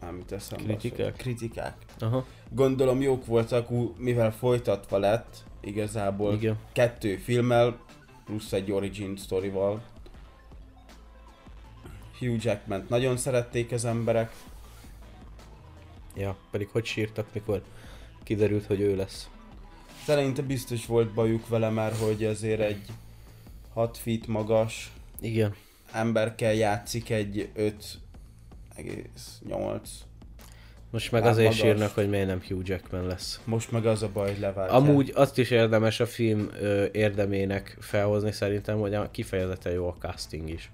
Amit 0.01 0.31
eszembe 0.31 0.63
Kritikák? 0.65 0.97
szól. 0.97 1.11
Kritikák. 1.11 1.75
Aha. 1.99 2.25
Gondolom 2.49 3.01
jók 3.01 3.25
voltak, 3.25 3.69
mivel 3.97 4.31
folytatva 4.31 4.97
lett 4.97 5.43
igazából 5.61 6.33
Igen. 6.33 6.57
kettő 6.71 7.15
filmmel, 7.15 7.77
plusz 8.25 8.51
egy 8.53 8.71
origin 8.71 9.15
storyval. 9.15 9.81
Hugh 12.19 12.43
Jackman 12.45 12.85
nagyon 12.89 13.17
szerették 13.17 13.71
az 13.71 13.85
emberek, 13.85 14.31
Ja, 16.17 16.35
pedig 16.51 16.67
hogy 16.71 16.85
sírtak, 16.85 17.25
mikor 17.33 17.61
kiderült, 18.23 18.65
hogy 18.65 18.79
ő 18.81 18.95
lesz. 18.95 19.29
Szerinte 20.05 20.41
biztos 20.41 20.85
volt 20.85 21.13
bajuk 21.13 21.47
vele 21.47 21.69
már, 21.69 21.93
hogy 21.99 22.25
azért 22.25 22.59
egy 22.61 22.81
6 23.73 23.97
feet 23.97 24.27
magas 24.27 24.91
Igen. 25.21 25.55
emberkel 25.91 26.53
játszik 26.53 27.09
egy 27.09 27.49
5,8. 27.57 29.79
Most 30.91 31.11
meg 31.11 31.21
Hát 31.21 31.31
azért 31.31 31.47
magas. 31.47 31.61
sírnak, 31.61 31.93
hogy 31.93 32.09
miért 32.09 32.27
nem 32.27 32.41
Hugh 32.47 32.67
Jackman 32.69 33.07
lesz. 33.07 33.39
Most 33.43 33.71
meg 33.71 33.85
az 33.85 34.03
a 34.03 34.09
baj, 34.13 34.29
hogy 34.29 34.39
leváltják. 34.39 34.81
Amúgy 34.81 35.11
azt 35.15 35.37
is 35.37 35.49
érdemes 35.49 35.99
a 35.99 36.05
film 36.05 36.49
ö, 36.59 36.85
érdemének 36.91 37.77
felhozni 37.79 38.31
szerintem, 38.31 38.79
hogy 38.79 38.93
a 38.93 39.11
kifejezetten 39.11 39.73
jó 39.73 39.87
a 39.87 39.95
casting 39.99 40.49
is. 40.49 40.71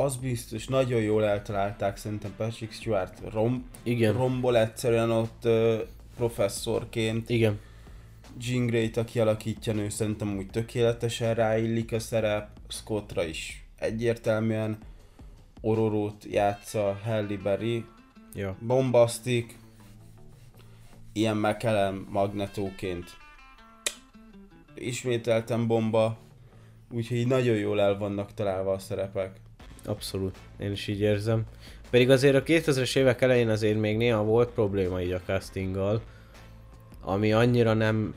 Az 0.00 0.16
biztos, 0.16 0.66
nagyon 0.66 1.00
jól 1.00 1.24
eltalálták 1.24 1.96
szerintem 1.96 2.34
Patrick 2.36 2.72
Stewart 2.72 3.20
rom, 3.32 3.68
Igen. 3.82 4.12
rombol 4.12 4.58
egyszerűen 4.58 5.10
ott 5.10 5.44
uh, 5.44 5.78
professzorként. 6.16 7.28
Igen. 7.28 7.58
Jean 8.40 8.66
Grey-t, 8.66 8.96
aki 8.96 9.20
alakítja 9.20 9.72
nő, 9.72 9.88
szerintem 9.88 10.36
úgy 10.36 10.46
tökéletesen 10.46 11.34
ráillik 11.34 11.92
a 11.92 11.98
szerep. 11.98 12.48
Scottra 12.68 13.24
is 13.24 13.64
egyértelműen. 13.78 14.78
Ororót 15.60 16.24
játsza 16.24 17.00
Halle 17.04 17.36
Berry, 17.42 17.84
Ja. 18.34 18.56
bombasztik, 18.60 19.58
ilyen 21.12 21.36
McKellen 21.36 22.06
magnetóként 22.10 23.16
ismételten 24.74 25.66
bomba, 25.66 26.18
úgyhogy 26.90 27.26
nagyon 27.26 27.56
jól 27.56 27.80
el 27.80 27.98
vannak 27.98 28.34
találva 28.34 28.72
a 28.72 28.78
szerepek. 28.78 29.40
Abszolút. 29.84 30.36
Én 30.58 30.72
is 30.72 30.86
így 30.86 31.00
érzem. 31.00 31.42
Pedig 31.90 32.10
azért 32.10 32.34
a 32.34 32.42
2000-es 32.42 32.96
évek 32.96 33.20
elején 33.22 33.48
azért 33.48 33.78
még 33.78 33.96
néha 33.96 34.22
volt 34.24 34.48
probléma 34.50 35.00
így 35.00 35.12
a 35.12 35.20
castinggal, 35.26 36.00
ami 37.02 37.32
annyira 37.32 37.72
nem, 37.74 38.14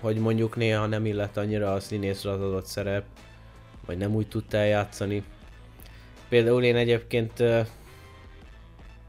hogy 0.00 0.16
mondjuk 0.16 0.56
néha 0.56 0.86
nem 0.86 1.06
illett 1.06 1.36
annyira 1.36 1.72
a 1.72 1.80
színészre 1.80 2.30
az 2.30 2.40
adott 2.40 2.66
szerep, 2.66 3.04
vagy 3.86 3.98
nem 3.98 4.14
úgy 4.14 4.28
tudta 4.28 4.56
eljátszani. 4.56 5.22
Például 6.28 6.62
én 6.64 6.76
egyébként 6.76 7.42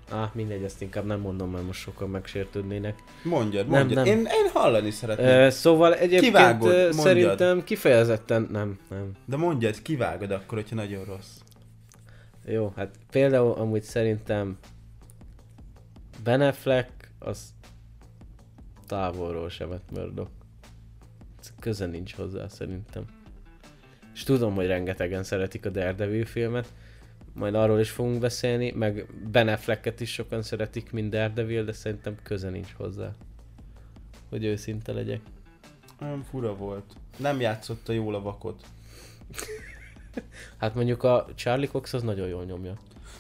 Á, 0.09 0.31
mindegy, 0.33 0.63
ezt 0.63 0.81
inkább 0.81 1.05
nem 1.05 1.19
mondom, 1.19 1.51
mert 1.51 1.65
most 1.65 1.79
sokan 1.79 2.09
megsértődnének. 2.09 2.99
Mondjad, 3.23 3.67
Nem, 3.67 3.79
mondjad. 3.79 4.05
nem. 4.05 4.17
Én, 4.17 4.25
én 4.25 4.49
hallani 4.53 4.91
szeretném. 4.91 5.27
Ö, 5.27 5.49
szóval 5.49 5.93
egyébként 5.95 6.21
Kivágod, 6.21 6.71
mondjad. 6.71 6.93
szerintem 6.93 7.63
kifejezetten 7.63 8.47
nem, 8.51 8.79
nem. 8.89 9.11
De 9.25 9.37
mondjad, 9.37 9.81
kivágod 9.81 10.31
akkor, 10.31 10.57
hogyha 10.57 10.75
nagyon 10.75 11.05
rossz. 11.05 11.29
Jó, 12.45 12.73
hát 12.75 12.97
például 13.12 13.51
amúgy 13.51 13.82
szerintem 13.82 14.58
Ben 16.23 16.41
Affleck 16.41 17.12
az 17.19 17.53
távolról 18.88 19.49
sem 19.49 19.69
vett 19.69 19.91
Murdoch. 19.91 20.29
Köze 21.60 21.86
nincs 21.86 22.13
hozzá 22.15 22.47
szerintem. 22.47 23.06
És 24.13 24.23
tudom, 24.23 24.56
hogy 24.56 24.67
rengetegen 24.67 25.23
szeretik 25.23 25.65
a 25.65 25.69
Daredevil 25.69 26.25
filmet, 26.25 26.73
majd 27.34 27.56
arról 27.56 27.79
is 27.79 27.89
fogunk 27.89 28.19
beszélni, 28.19 28.71
meg 28.71 29.06
Ben 29.32 29.47
Afflecket 29.47 29.99
is 29.99 30.13
sokan 30.13 30.41
szeretik, 30.41 30.91
mint 30.91 31.10
Daredevil, 31.10 31.63
de 31.63 31.71
szerintem 31.71 32.15
köze 32.23 32.49
nincs 32.49 32.71
hozzá. 32.71 33.12
Hogy 34.29 34.45
őszinte 34.45 34.91
legyek. 34.91 35.21
Olyan 36.01 36.23
fura 36.23 36.56
volt. 36.56 36.93
Nem 37.17 37.39
játszotta 37.39 37.93
jól 37.93 38.15
a 38.15 38.21
vakot. 38.21 38.65
Hát 40.58 40.76
mondjuk 40.76 41.04
a 41.04 41.26
Charlie 41.36 41.67
Cox 41.67 41.93
az 41.93 42.04
nagyon 42.04 42.28
jól 42.28 42.43
nyomja. 42.43 42.73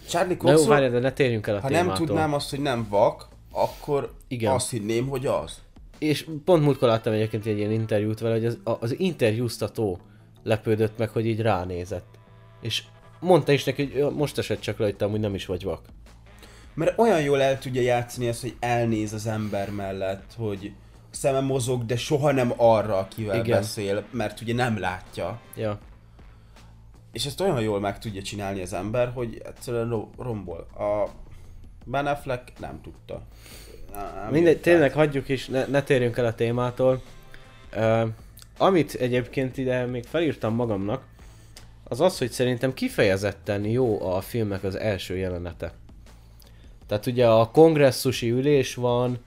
Charlie 0.09 0.37
Na 0.41 0.51
jó, 0.51 0.65
várjál, 0.65 0.91
de 0.91 0.99
ne 0.99 1.11
térjünk 1.11 1.47
el 1.47 1.55
a 1.55 1.59
ha 1.59 1.67
témától. 1.67 1.87
nem 1.93 2.05
tudnám 2.05 2.33
azt, 2.33 2.49
hogy 2.49 2.59
nem 2.59 2.87
vak, 2.89 3.27
akkor 3.51 4.13
Igen. 4.27 4.53
azt 4.53 4.69
hinném, 4.69 5.07
hogy 5.07 5.25
az. 5.25 5.61
És 5.97 6.27
pont 6.45 6.63
múltkor 6.63 6.87
láttam 6.87 7.13
egyébként 7.13 7.45
egy 7.45 7.57
ilyen 7.57 7.71
interjút 7.71 8.19
vele, 8.19 8.33
hogy 8.35 8.45
az, 8.45 8.57
az 8.63 8.99
interjúztató 8.99 9.99
lepődött 10.43 10.97
meg, 10.97 11.09
hogy 11.09 11.25
így 11.25 11.41
ránézett. 11.41 12.15
És 12.61 12.83
mondta 13.19 13.51
is 13.51 13.63
neki, 13.63 13.83
hogy 13.85 13.95
"Jó, 13.95 14.09
most 14.09 14.37
esett 14.37 14.59
csak 14.59 14.77
rajtam, 14.77 15.11
hogy 15.11 15.19
nem 15.19 15.35
is 15.35 15.45
vagy 15.45 15.63
vak. 15.63 15.81
Mert 16.73 16.99
olyan 16.99 17.21
jól 17.21 17.41
el 17.41 17.59
tudja 17.59 17.81
játszani 17.81 18.27
ezt, 18.27 18.41
hogy 18.41 18.55
elnéz 18.59 19.13
az 19.13 19.27
ember 19.27 19.71
mellett, 19.71 20.33
hogy 20.37 20.71
szeme 21.11 21.39
mozog, 21.39 21.85
de 21.85 21.97
soha 21.97 22.31
nem 22.31 22.53
arra, 22.57 22.97
akivel. 22.97 23.35
Igen. 23.35 23.59
beszél, 23.59 24.03
mert 24.11 24.41
ugye 24.41 24.53
nem 24.53 24.79
látja. 24.79 25.39
Ja. 25.55 25.79
És 27.13 27.25
ezt 27.25 27.41
olyan 27.41 27.61
jól 27.61 27.79
meg 27.79 27.99
tudja 27.99 28.21
csinálni 28.21 28.61
az 28.61 28.73
ember, 28.73 29.11
hogy 29.13 29.41
egyszerűen 29.45 29.89
ro- 29.89 30.15
rombol. 30.17 30.67
A 30.77 31.09
Ben 31.85 32.07
Affleck 32.07 32.59
nem 32.59 32.81
tudta. 32.81 33.21
Nem 33.93 34.31
Mindegy, 34.31 34.53
jött 34.53 34.61
tényleg 34.61 34.89
át. 34.89 34.95
hagyjuk 34.95 35.29
is, 35.29 35.47
ne, 35.47 35.65
ne 35.65 35.83
térjünk 35.83 36.17
el 36.17 36.25
a 36.25 36.35
témától. 36.35 37.01
Uh, 37.75 38.07
amit 38.57 38.93
egyébként 38.93 39.57
ide 39.57 39.85
még 39.85 40.03
felírtam 40.03 40.55
magamnak, 40.55 41.03
az 41.83 42.01
az, 42.01 42.17
hogy 42.17 42.31
szerintem 42.31 42.73
kifejezetten 42.73 43.65
jó 43.65 44.11
a 44.11 44.21
filmnek 44.21 44.63
az 44.63 44.75
első 44.75 45.17
jelenete. 45.17 45.73
Tehát 46.87 47.05
ugye 47.05 47.27
a 47.27 47.51
kongresszusi 47.51 48.29
ülés 48.29 48.75
van, 48.75 49.17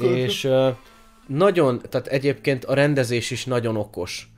és 0.00 0.44
uh, 0.44 0.68
nagyon, 1.26 1.80
tehát 1.88 2.06
egyébként 2.06 2.64
a 2.64 2.74
rendezés 2.74 3.30
is 3.30 3.44
nagyon 3.44 3.76
okos. 3.76 4.30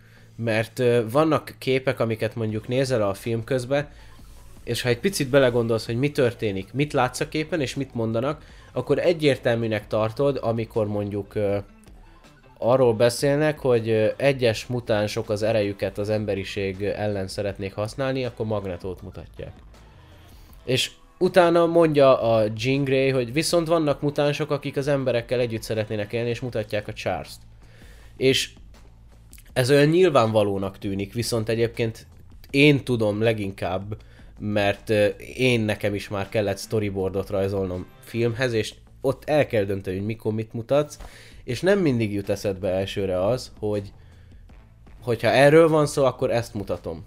Mert 0.44 0.82
vannak 1.10 1.54
képek, 1.58 2.00
amiket 2.00 2.34
mondjuk 2.34 2.68
nézel 2.68 3.02
a 3.02 3.14
film 3.14 3.44
közben, 3.44 3.88
és 4.64 4.82
ha 4.82 4.88
egy 4.88 5.00
picit 5.00 5.28
belegondolsz, 5.28 5.86
hogy 5.86 5.98
mi 5.98 6.10
történik, 6.10 6.72
mit 6.72 6.92
látsz 6.92 7.20
a 7.20 7.28
képen, 7.28 7.60
és 7.60 7.74
mit 7.74 7.94
mondanak, 7.94 8.44
akkor 8.72 8.98
egyértelműnek 8.98 9.86
tartod, 9.86 10.38
amikor 10.42 10.86
mondjuk 10.86 11.32
arról 12.58 12.94
beszélnek, 12.94 13.58
hogy 13.58 14.14
egyes 14.16 14.66
mutánsok 14.66 15.30
az 15.30 15.42
erejüket 15.42 15.98
az 15.98 16.08
emberiség 16.08 16.82
ellen 16.82 17.28
szeretnék 17.28 17.74
használni, 17.74 18.24
akkor 18.24 18.46
magnetót 18.46 19.02
mutatják. 19.02 19.52
És 20.64 20.90
utána 21.18 21.66
mondja 21.66 22.20
a 22.20 22.44
Jean 22.56 22.84
Grey, 22.84 23.10
hogy 23.10 23.32
viszont 23.32 23.66
vannak 23.68 24.00
mutánsok, 24.00 24.50
akik 24.50 24.76
az 24.76 24.88
emberekkel 24.88 25.40
együtt 25.40 25.62
szeretnének 25.62 26.12
élni, 26.12 26.28
és 26.28 26.40
mutatják 26.40 26.88
a 26.88 26.92
Charles-t. 26.92 27.40
És 28.16 28.50
ez 29.52 29.70
olyan 29.70 29.88
nyilvánvalónak 29.88 30.78
tűnik, 30.78 31.12
viszont 31.12 31.48
egyébként 31.48 32.06
én 32.50 32.84
tudom 32.84 33.22
leginkább, 33.22 33.96
mert 34.38 34.90
ö, 34.90 35.06
én 35.36 35.60
nekem 35.60 35.94
is 35.94 36.08
már 36.08 36.28
kellett 36.28 36.58
storyboardot 36.58 37.30
rajzolnom 37.30 37.86
filmhez, 38.00 38.52
és 38.52 38.74
ott 39.00 39.24
el 39.24 39.46
kell 39.46 39.64
dönteni, 39.64 39.96
hogy 39.96 40.06
mikor 40.06 40.32
mit 40.32 40.52
mutatsz, 40.52 40.98
és 41.44 41.60
nem 41.60 41.78
mindig 41.78 42.12
jut 42.12 42.28
eszedbe 42.28 42.68
elsőre 42.68 43.24
az, 43.26 43.52
hogy 43.58 43.92
hogyha 45.02 45.28
erről 45.28 45.68
van 45.68 45.86
szó, 45.86 46.04
akkor 46.04 46.30
ezt 46.30 46.54
mutatom. 46.54 47.04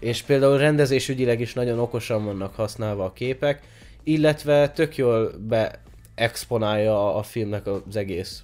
És 0.00 0.22
például 0.22 0.58
rendezésügyileg 0.58 1.40
is 1.40 1.54
nagyon 1.54 1.78
okosan 1.78 2.24
vannak 2.24 2.54
használva 2.54 3.04
a 3.04 3.12
képek, 3.12 3.62
illetve 4.02 4.70
tök 4.70 4.96
jól 4.96 5.32
beexponálja 5.48 7.14
a 7.14 7.22
filmnek 7.22 7.66
az 7.66 7.96
egész 7.96 8.42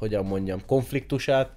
hogyan 0.00 0.26
mondjam, 0.26 0.66
konfliktusát. 0.66 1.50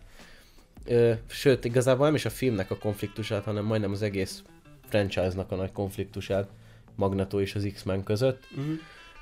Ö, 0.86 1.13
sőt, 1.27 1.65
igazából 1.65 2.06
nem 2.06 2.15
is 2.15 2.25
a 2.25 2.29
filmnek 2.29 2.71
a 2.71 2.77
konfliktusát, 2.77 3.43
hanem 3.43 3.65
majdnem 3.65 3.91
az 3.91 4.01
egész 4.01 4.43
franchise-nak 4.89 5.51
a 5.51 5.56
nagy 5.56 5.71
konfliktusát 5.71 6.49
Magneto 6.95 7.41
és 7.41 7.56
az 7.56 7.69
X-Men 7.73 8.03
között. 8.03 8.47
Uh-huh. 8.51 8.73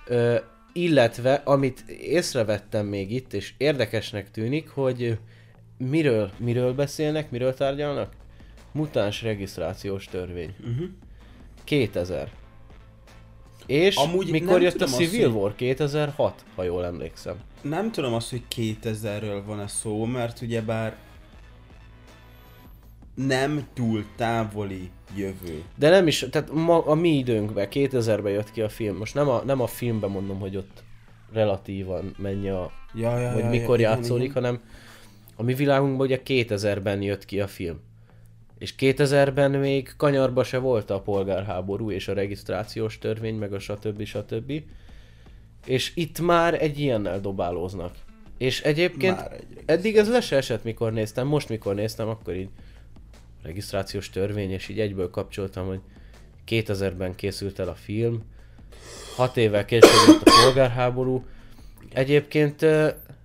Ö, 0.08 0.38
illetve, 0.74 1.34
amit 1.34 1.80
észrevettem 1.90 2.86
még 2.86 3.12
itt, 3.12 3.34
és 3.34 3.54
érdekesnek 3.58 4.32
tűnik, 4.32 4.70
hogy 4.70 5.18
miről, 5.78 6.32
miről 6.38 6.74
beszélnek, 6.74 7.32
miről 7.32 7.54
tárgyalnak? 7.54 8.14
Mutáns 8.72 9.22
regisztrációs 9.22 10.06
törvény. 10.06 10.56
Uh-huh. 10.60 10.88
2000. 11.64 12.32
És 13.72 13.96
Amúgy 13.96 14.30
mikor 14.32 14.62
jött 14.62 14.82
a 14.82 14.84
azt, 14.84 14.96
Civil 14.96 15.32
hogy- 15.32 15.42
War? 15.42 15.56
2006, 15.56 16.44
ha 16.56 16.64
jól 16.64 16.86
emlékszem. 16.86 17.36
Nem 17.62 17.92
tudom 17.92 18.14
azt, 18.14 18.30
hogy 18.30 18.42
2000-ről 18.56 19.42
van 19.46 19.60
a 19.60 19.68
szó, 19.68 20.06
mert 20.06 20.42
ugyebár 20.42 20.96
nem 23.16 23.68
túl 23.74 24.06
távoli 24.16 24.90
jövő. 25.16 25.64
De 25.76 25.90
nem 25.90 26.08
is, 26.08 26.26
tehát 26.32 26.52
ma, 26.54 26.86
a 26.86 26.94
mi 26.94 27.18
időnkben, 27.18 27.68
2000-ben 27.72 28.32
jött 28.32 28.52
ki 28.52 28.62
a 28.62 28.70
film. 28.70 28.98
Most 28.98 29.14
nem 29.14 29.30
a, 29.30 29.42
nem 29.46 29.62
a 29.62 29.68
filmben 29.68 30.10
mondom, 30.10 30.40
hogy 30.40 30.56
ott 30.56 30.84
relatívan 31.34 32.16
mennyi 32.18 32.50
a, 32.50 32.72
Ja, 32.94 33.20
ja, 33.20 33.32
hogy 33.32 33.44
ja, 33.44 33.50
mikor 33.50 33.80
ja, 33.80 33.90
játszódik, 33.90 34.30
igen, 34.30 34.44
hanem 34.44 34.62
a 35.36 35.44
mi 35.44 35.54
világunkban 35.54 36.06
ugye 36.06 36.22
2000-ben 36.26 37.02
jött 37.02 37.26
ki 37.26 37.40
a 37.40 37.48
film. 37.48 37.80
És 38.62 38.74
2000-ben 38.80 39.52
még 39.52 39.94
kanyarba 39.98 40.44
se 40.44 40.58
volt 40.58 40.90
a 40.90 41.02
polgárháború 41.02 41.92
és 41.92 42.08
a 42.08 42.14
regisztrációs 42.14 42.98
törvény, 42.98 43.36
meg 43.36 43.54
a 43.54 43.60
stb. 43.60 44.04
stb. 44.04 44.64
És 45.66 45.92
itt 45.96 46.20
már 46.20 46.62
egy 46.62 46.80
ilyennel 46.80 47.20
dobálóznak. 47.20 47.96
És 48.38 48.62
egyébként 48.62 49.20
egy 49.20 49.44
eddig 49.66 49.98
ez 49.98 50.10
le 50.10 50.22
se 50.22 50.36
esett, 50.36 50.64
mikor 50.64 50.94
néztem, 50.94 51.28
most 51.28 51.50
mikor 51.50 51.76
néztem, 51.76 52.08
akkor 52.08 52.36
így 52.36 52.50
regisztrációs 53.44 54.10
törvény, 54.10 54.52
és 54.52 54.68
így 54.68 54.80
egyből 54.80 55.10
kapcsoltam, 55.10 55.68
hogy 55.68 55.80
2000-ben 56.48 57.16
készült 57.16 57.60
el 57.60 57.68
a 57.68 57.76
film, 57.76 58.24
6 59.16 59.38
évvel 59.38 59.66
később 59.66 60.08
jött 60.08 60.28
a 60.28 60.42
polgárháború. 60.44 61.26
Egyébként 61.94 62.66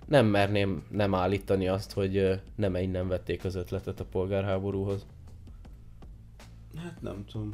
nem 0.07 0.25
merném 0.25 0.83
nem 0.89 1.15
állítani 1.15 1.67
azt, 1.67 1.91
hogy 1.91 2.39
nem 2.55 2.75
innen 2.75 3.07
vették 3.07 3.45
az 3.45 3.55
ötletet 3.55 3.99
a 3.99 4.05
polgárháborúhoz. 4.05 5.05
Hát 6.83 7.01
nem 7.01 7.25
tudom. 7.25 7.53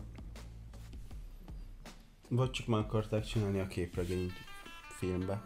Vagy 2.29 2.51
csak 2.51 2.67
már 2.67 2.79
akarták 2.79 3.23
csinálni 3.25 3.59
a 3.59 3.67
képregényt 3.67 4.33
filmbe. 4.97 5.41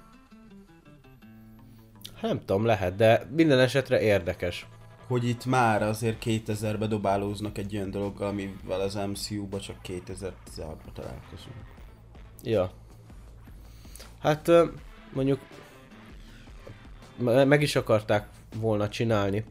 Hát 2.13 2.21
Nem 2.21 2.39
tudom, 2.39 2.65
lehet, 2.65 2.95
de 2.95 3.27
minden 3.31 3.59
esetre 3.59 4.01
érdekes. 4.01 4.67
Hogy 5.07 5.27
itt 5.27 5.45
már 5.45 5.81
azért 5.81 6.23
2000-be 6.25 6.87
dobálóznak 6.87 7.57
egy 7.57 7.75
olyan 7.75 7.91
dologgal, 7.91 8.27
amivel 8.27 8.81
az 8.81 8.93
MCU-ba 8.95 9.59
csak 9.59 9.75
2016-ban 9.83 10.91
találkozunk. 10.93 11.55
Ja. 12.43 12.71
Hát 14.19 14.51
mondjuk 15.13 15.39
me- 17.17 17.45
meg 17.45 17.61
is 17.61 17.75
akarták 17.75 18.29
volna 18.55 18.89
csinálni 18.89 19.45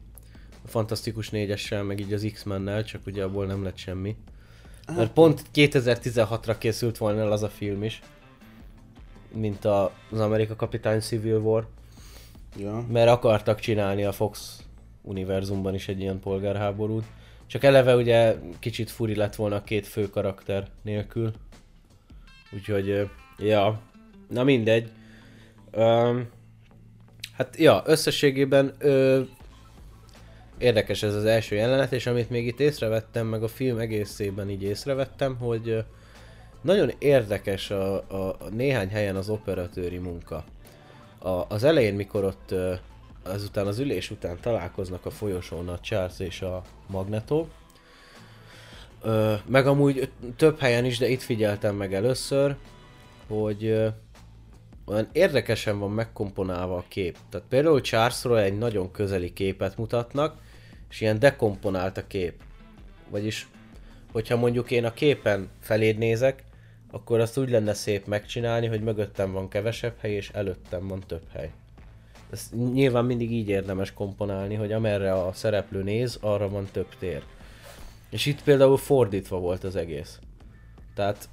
a 0.67 0.69
Fantasztikus 0.69 1.29
négyessel, 1.29 1.83
meg 1.83 1.99
így 1.99 2.13
az 2.13 2.27
X-mennel, 2.33 2.83
csak 2.83 3.01
ugye 3.05 3.23
abból 3.23 3.45
nem 3.45 3.63
lett 3.63 3.77
semmi. 3.77 4.15
Mert 4.95 5.11
pont 5.11 5.41
2016-ra 5.53 6.55
készült 6.57 6.97
volna 6.97 7.19
el 7.19 7.31
az 7.31 7.43
a 7.43 7.49
film 7.49 7.83
is, 7.83 8.01
mint 9.33 9.65
a, 9.65 9.91
az 10.11 10.19
Amerika 10.19 10.55
Kapitány 10.55 10.99
Civil 10.99 11.37
War, 11.37 11.67
Ja. 12.59 12.85
mert 12.91 13.09
akartak 13.09 13.59
csinálni 13.59 14.03
a 14.03 14.11
Fox 14.11 14.63
univerzumban 15.01 15.73
is 15.73 15.87
egy 15.87 15.99
ilyen 15.99 16.19
polgárháborút. 16.19 17.03
Csak 17.47 17.63
eleve 17.63 17.95
ugye 17.95 18.35
kicsit 18.59 18.91
furi 18.91 19.15
lett 19.15 19.35
volna 19.35 19.55
a 19.55 19.63
két 19.63 19.87
fő 19.87 20.09
karakter 20.09 20.67
nélkül. 20.81 21.31
Úgyhogy, 22.51 23.09
ja, 23.37 23.79
na 24.29 24.43
mindegy. 24.43 24.91
Um, 25.75 26.29
hát 27.33 27.55
ja, 27.57 27.81
összességében 27.85 28.73
ö, 28.77 29.21
érdekes 30.57 31.03
ez 31.03 31.15
az 31.15 31.25
első 31.25 31.55
jelenet, 31.55 31.91
és 31.91 32.05
amit 32.05 32.29
még 32.29 32.47
itt 32.47 32.59
észrevettem, 32.59 33.27
meg 33.27 33.43
a 33.43 33.47
film 33.47 33.77
egészében 33.77 34.49
így 34.49 34.63
észrevettem, 34.63 35.35
hogy 35.35 35.83
nagyon 36.61 36.91
érdekes 36.99 37.71
a, 37.71 37.93
a, 37.95 38.27
a 38.39 38.49
néhány 38.51 38.89
helyen 38.89 39.15
az 39.15 39.29
operatőri 39.29 39.97
munka. 39.97 40.43
A, 41.19 41.29
az 41.47 41.63
elején, 41.63 41.93
mikor 41.93 42.23
ott 42.23 42.53
azután 43.23 43.67
az 43.67 43.79
ülés 43.79 44.11
után 44.11 44.37
találkoznak 44.41 45.05
a 45.05 45.09
folyosón 45.09 45.69
a 45.69 45.79
Charles 45.79 46.19
és 46.19 46.41
a 46.41 46.61
Magneto, 46.87 47.47
ö, 49.01 49.33
meg 49.45 49.67
amúgy 49.67 50.11
több 50.35 50.59
helyen 50.59 50.85
is, 50.85 50.97
de 50.97 51.07
itt 51.07 51.21
figyeltem 51.21 51.75
meg 51.75 51.93
először, 51.93 52.55
hogy 53.27 53.91
olyan 54.85 55.09
érdekesen 55.11 55.79
van 55.79 55.91
megkomponálva 55.91 56.77
a 56.77 56.85
kép. 56.87 57.17
Tehát 57.29 57.47
például 57.47 57.81
Charlesról 57.81 58.39
egy 58.39 58.57
nagyon 58.57 58.91
közeli 58.91 59.33
képet 59.33 59.77
mutatnak, 59.77 60.37
és 60.89 61.01
ilyen 61.01 61.19
dekomponált 61.19 61.97
a 61.97 62.07
kép. 62.07 62.41
Vagyis, 63.09 63.47
hogyha 64.11 64.37
mondjuk 64.37 64.71
én 64.71 64.85
a 64.85 64.93
képen 64.93 65.49
feléd 65.59 65.97
nézek, 65.97 66.43
akkor 66.91 67.19
azt 67.19 67.37
úgy 67.37 67.49
lenne 67.49 67.73
szép 67.73 68.05
megcsinálni, 68.05 68.67
hogy 68.67 68.81
mögöttem 68.81 69.31
van 69.31 69.47
kevesebb 69.47 69.95
hely, 69.99 70.11
és 70.11 70.29
előttem 70.29 70.87
van 70.87 71.03
több 71.07 71.23
hely. 71.33 71.51
Ezt 72.31 72.53
nyilván 72.73 73.05
mindig 73.05 73.31
így 73.31 73.49
érdemes 73.49 73.93
komponálni, 73.93 74.55
hogy 74.55 74.71
amerre 74.71 75.13
a 75.13 75.33
szereplő 75.33 75.83
néz, 75.83 76.17
arra 76.21 76.49
van 76.49 76.67
több 76.71 76.95
tér. 76.99 77.23
És 78.09 78.25
itt 78.25 78.43
például 78.43 78.77
fordítva 78.77 79.39
volt 79.39 79.63
az 79.63 79.75
egész. 79.75 80.19
Tehát 80.95 81.29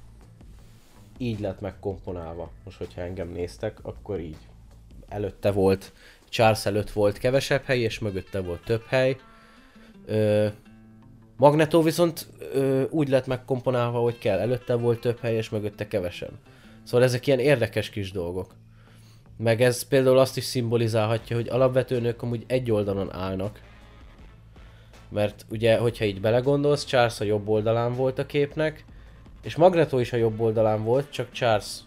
így 1.17 1.39
lett 1.39 1.59
megkomponálva. 1.59 2.51
Most, 2.63 2.77
hogyha 2.77 3.01
engem 3.01 3.29
néztek, 3.29 3.77
akkor 3.81 4.19
így. 4.19 4.37
Előtte 5.07 5.51
volt, 5.51 5.93
Charles 6.29 6.65
előtt 6.65 6.91
volt 6.91 7.17
kevesebb 7.17 7.63
hely, 7.63 7.79
és 7.79 7.99
mögötte 7.99 8.39
volt 8.41 8.63
több 8.63 8.83
hely. 8.87 9.17
Ö, 10.05 10.47
Magneto 11.37 11.81
viszont 11.81 12.27
ö, 12.53 12.83
úgy 12.89 13.09
lett 13.09 13.27
megkomponálva, 13.27 13.99
hogy 13.99 14.17
kell. 14.17 14.39
Előtte 14.39 14.75
volt 14.75 14.99
több 14.99 15.19
hely, 15.19 15.35
és 15.35 15.49
mögötte 15.49 15.87
kevesebb. 15.87 16.33
Szóval 16.83 17.05
ezek 17.05 17.27
ilyen 17.27 17.39
érdekes 17.39 17.89
kis 17.89 18.11
dolgok. 18.11 18.55
Meg 19.37 19.61
ez 19.61 19.83
például 19.83 20.17
azt 20.17 20.37
is 20.37 20.43
szimbolizálhatja, 20.43 21.35
hogy 21.35 21.49
alapvetően 21.49 22.05
ők 22.05 22.21
amúgy 22.21 22.43
egy 22.47 22.71
oldalon 22.71 23.13
állnak. 23.13 23.61
Mert 25.09 25.45
ugye, 25.49 25.77
hogyha 25.77 26.05
így 26.05 26.21
belegondolsz, 26.21 26.85
Charles 26.85 27.19
a 27.19 27.23
jobb 27.23 27.47
oldalán 27.47 27.95
volt 27.95 28.19
a 28.19 28.25
képnek, 28.25 28.85
és 29.41 29.55
Magneto 29.55 29.99
is 29.99 30.13
a 30.13 30.17
jobb 30.17 30.39
oldalán 30.39 30.83
volt, 30.83 31.11
csak 31.11 31.31
Charles 31.31 31.79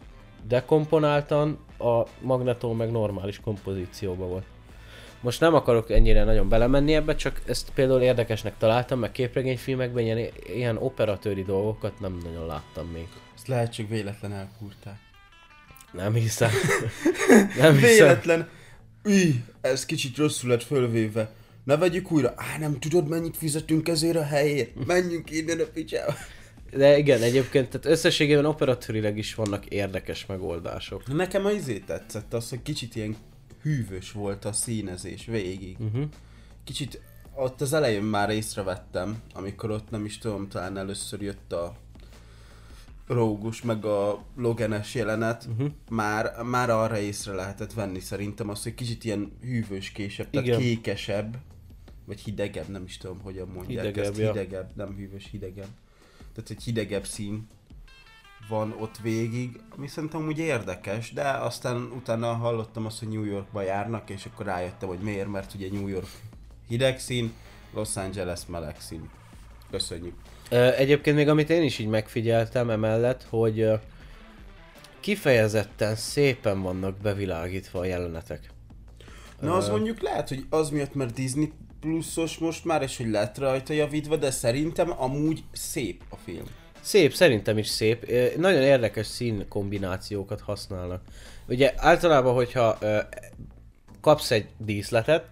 dekomponáltan, 0.47 1.59
a 1.79 2.03
Magneto 2.21 2.73
meg 2.73 2.91
normális 2.91 3.41
kompozícióban 3.41 4.29
volt. 4.29 4.45
Most 5.21 5.41
nem 5.41 5.55
akarok 5.55 5.91
ennyire 5.91 6.25
nagyon 6.25 6.49
belemenni 6.49 6.95
ebbe, 6.95 7.15
csak 7.15 7.41
ezt 7.47 7.71
például 7.75 8.01
érdekesnek 8.01 8.57
találtam, 8.59 8.99
meg 8.99 9.13
képregényfilmekben 9.13 10.05
ilyen, 10.05 10.31
ilyen 10.55 10.77
operatőri 10.77 11.43
dolgokat 11.43 12.01
nem 12.01 12.19
nagyon 12.25 12.47
láttam 12.47 12.87
még. 12.87 13.09
Ezt 13.35 13.49
lehet 13.49 13.73
csak 13.73 13.89
véletlen 13.89 14.33
elkúrták. 14.33 14.99
Nem 15.93 16.15
hiszem. 16.15 16.51
nem 17.59 17.73
hiszem. 17.73 17.81
Véletlen. 17.81 18.49
Üj, 19.05 19.35
ez 19.61 19.87
kicsit 19.87 20.17
rosszul 20.17 20.51
lett 20.51 20.63
fölvéve. 20.63 21.31
Ne 21.65 21.77
vegyük 21.77 22.13
újra. 22.13 22.33
Á, 22.37 22.59
nem 22.59 22.79
tudod 22.79 23.09
mennyit 23.09 23.37
fizetünk 23.37 23.89
ezért 23.89 24.17
a 24.17 24.25
helyért? 24.25 24.87
Menjünk 24.87 25.31
innen 25.31 25.61
a 25.61 25.65
picsába. 25.73 26.15
De 26.71 26.99
igen, 26.99 27.23
egyébként 27.23 27.69
tehát 27.69 27.87
összességében 27.87 28.45
operatőrileg 28.45 29.19
is 29.19 29.35
vannak 29.35 29.67
érdekes 29.67 30.27
megoldások. 30.27 31.15
Nekem 31.15 31.45
a 31.45 31.51
izé 31.51 31.79
tetszett 31.79 32.35
az, 32.35 32.49
hogy 32.49 32.63
kicsit 32.63 32.97
ilyen 32.97 33.17
hűvös 33.69 34.13
volt 34.13 34.45
a 34.45 34.53
színezés 34.53 35.25
végig. 35.25 35.77
Uh-huh. 35.81 36.05
Kicsit 36.65 37.01
ott 37.35 37.61
az 37.61 37.73
elején 37.73 38.03
már 38.03 38.31
észrevettem, 38.31 39.23
amikor 39.35 39.71
ott 39.71 39.91
nem 39.91 40.05
is 40.05 40.19
tudom, 40.19 40.49
talán 40.49 40.77
először 40.77 41.23
jött 41.23 41.53
a 41.53 41.77
Rógus 43.07 43.63
meg 43.63 43.85
a 43.85 44.25
Logenes 44.37 44.95
jelenet, 44.95 45.49
uh-huh. 45.51 45.71
már, 45.91 46.43
már 46.43 46.71
arra 46.71 46.99
észre 46.99 47.33
lehetett 47.33 47.73
venni 47.73 48.01
szerintem 48.01 48.49
azt, 48.49 48.63
hogy 48.63 48.75
kicsit 48.75 49.05
ilyen 49.05 49.33
hűvös 49.43 49.91
késebb, 49.91 50.31
tehát 50.31 50.47
Igen. 50.47 50.61
kékesebb, 50.61 51.37
vagy 52.05 52.21
hidegebb, 52.21 52.69
nem 52.69 52.85
is 52.85 52.97
tudom, 52.97 53.21
hogyan 53.21 53.49
mondják 53.49 53.85
Hidegebb, 53.85 54.11
ezt, 54.11 54.19
ja. 54.19 54.33
hidegebb, 54.33 54.71
nem 54.75 54.95
hűvös, 54.97 55.29
hidegebb. 55.31 55.69
Tehát 56.35 56.51
egy 56.51 56.63
hidegebb 56.63 57.07
szín 57.07 57.47
van 58.49 58.75
ott 58.79 58.99
végig, 59.03 59.61
ami 59.77 59.87
szerintem 59.87 60.27
úgy 60.27 60.39
érdekes, 60.39 61.13
de 61.13 61.29
aztán 61.31 61.77
utána 61.77 62.33
hallottam 62.33 62.87
azt, 62.87 62.99
hogy 62.99 63.09
New 63.09 63.25
Yorkba 63.25 63.63
járnak, 63.63 64.11
és 64.11 64.25
akkor 64.25 64.47
rájöttem, 64.47 64.89
hogy 64.89 64.99
miért, 64.99 65.29
mert 65.29 65.55
ugye 65.55 65.69
New 65.71 65.87
York 65.87 66.09
hideg 66.69 66.99
szín, 66.99 67.33
Los 67.75 67.97
Angeles 67.97 68.41
meleg 68.47 68.81
szín. 68.81 69.11
Köszönjük. 69.71 70.15
Egyébként 70.51 71.17
még 71.17 71.29
amit 71.29 71.51
én 71.51 71.63
is 71.63 71.79
így 71.79 71.87
megfigyeltem 71.87 72.71
emellett, 72.71 73.23
hogy 73.23 73.71
kifejezetten 75.01 75.97
szépen 75.97 76.63
vannak 76.63 76.97
bevilágítva 76.97 77.79
a 77.79 77.85
jelenetek. 77.85 78.51
Na 79.41 79.55
az 79.55 79.69
mondjuk 79.69 80.01
lehet, 80.01 80.29
hogy 80.29 80.47
az 80.51 80.71
miatt, 80.71 80.95
mert 80.95 81.15
Disney 81.15 81.53
pluszos 81.81 82.39
most 82.39 82.65
már, 82.65 82.83
és 82.83 82.97
hogy 82.97 83.11
lett 83.11 83.39
rajta 83.39 83.73
javítva, 83.73 84.17
de 84.17 84.31
szerintem 84.31 85.01
amúgy 85.01 85.45
szép 85.53 86.03
a 86.11 86.17
film. 86.17 86.45
Szép, 86.81 87.15
szerintem 87.15 87.59
is 87.59 87.69
szép. 87.69 88.13
Nagyon 88.37 88.63
érdekes 88.63 89.07
szín 89.07 89.49
kombinációkat 89.49 90.41
használnak. 90.41 91.03
Ugye 91.49 91.73
általában, 91.77 92.35
hogyha 92.35 92.79
kapsz 94.01 94.31
egy 94.31 94.47
díszletet, 94.59 95.25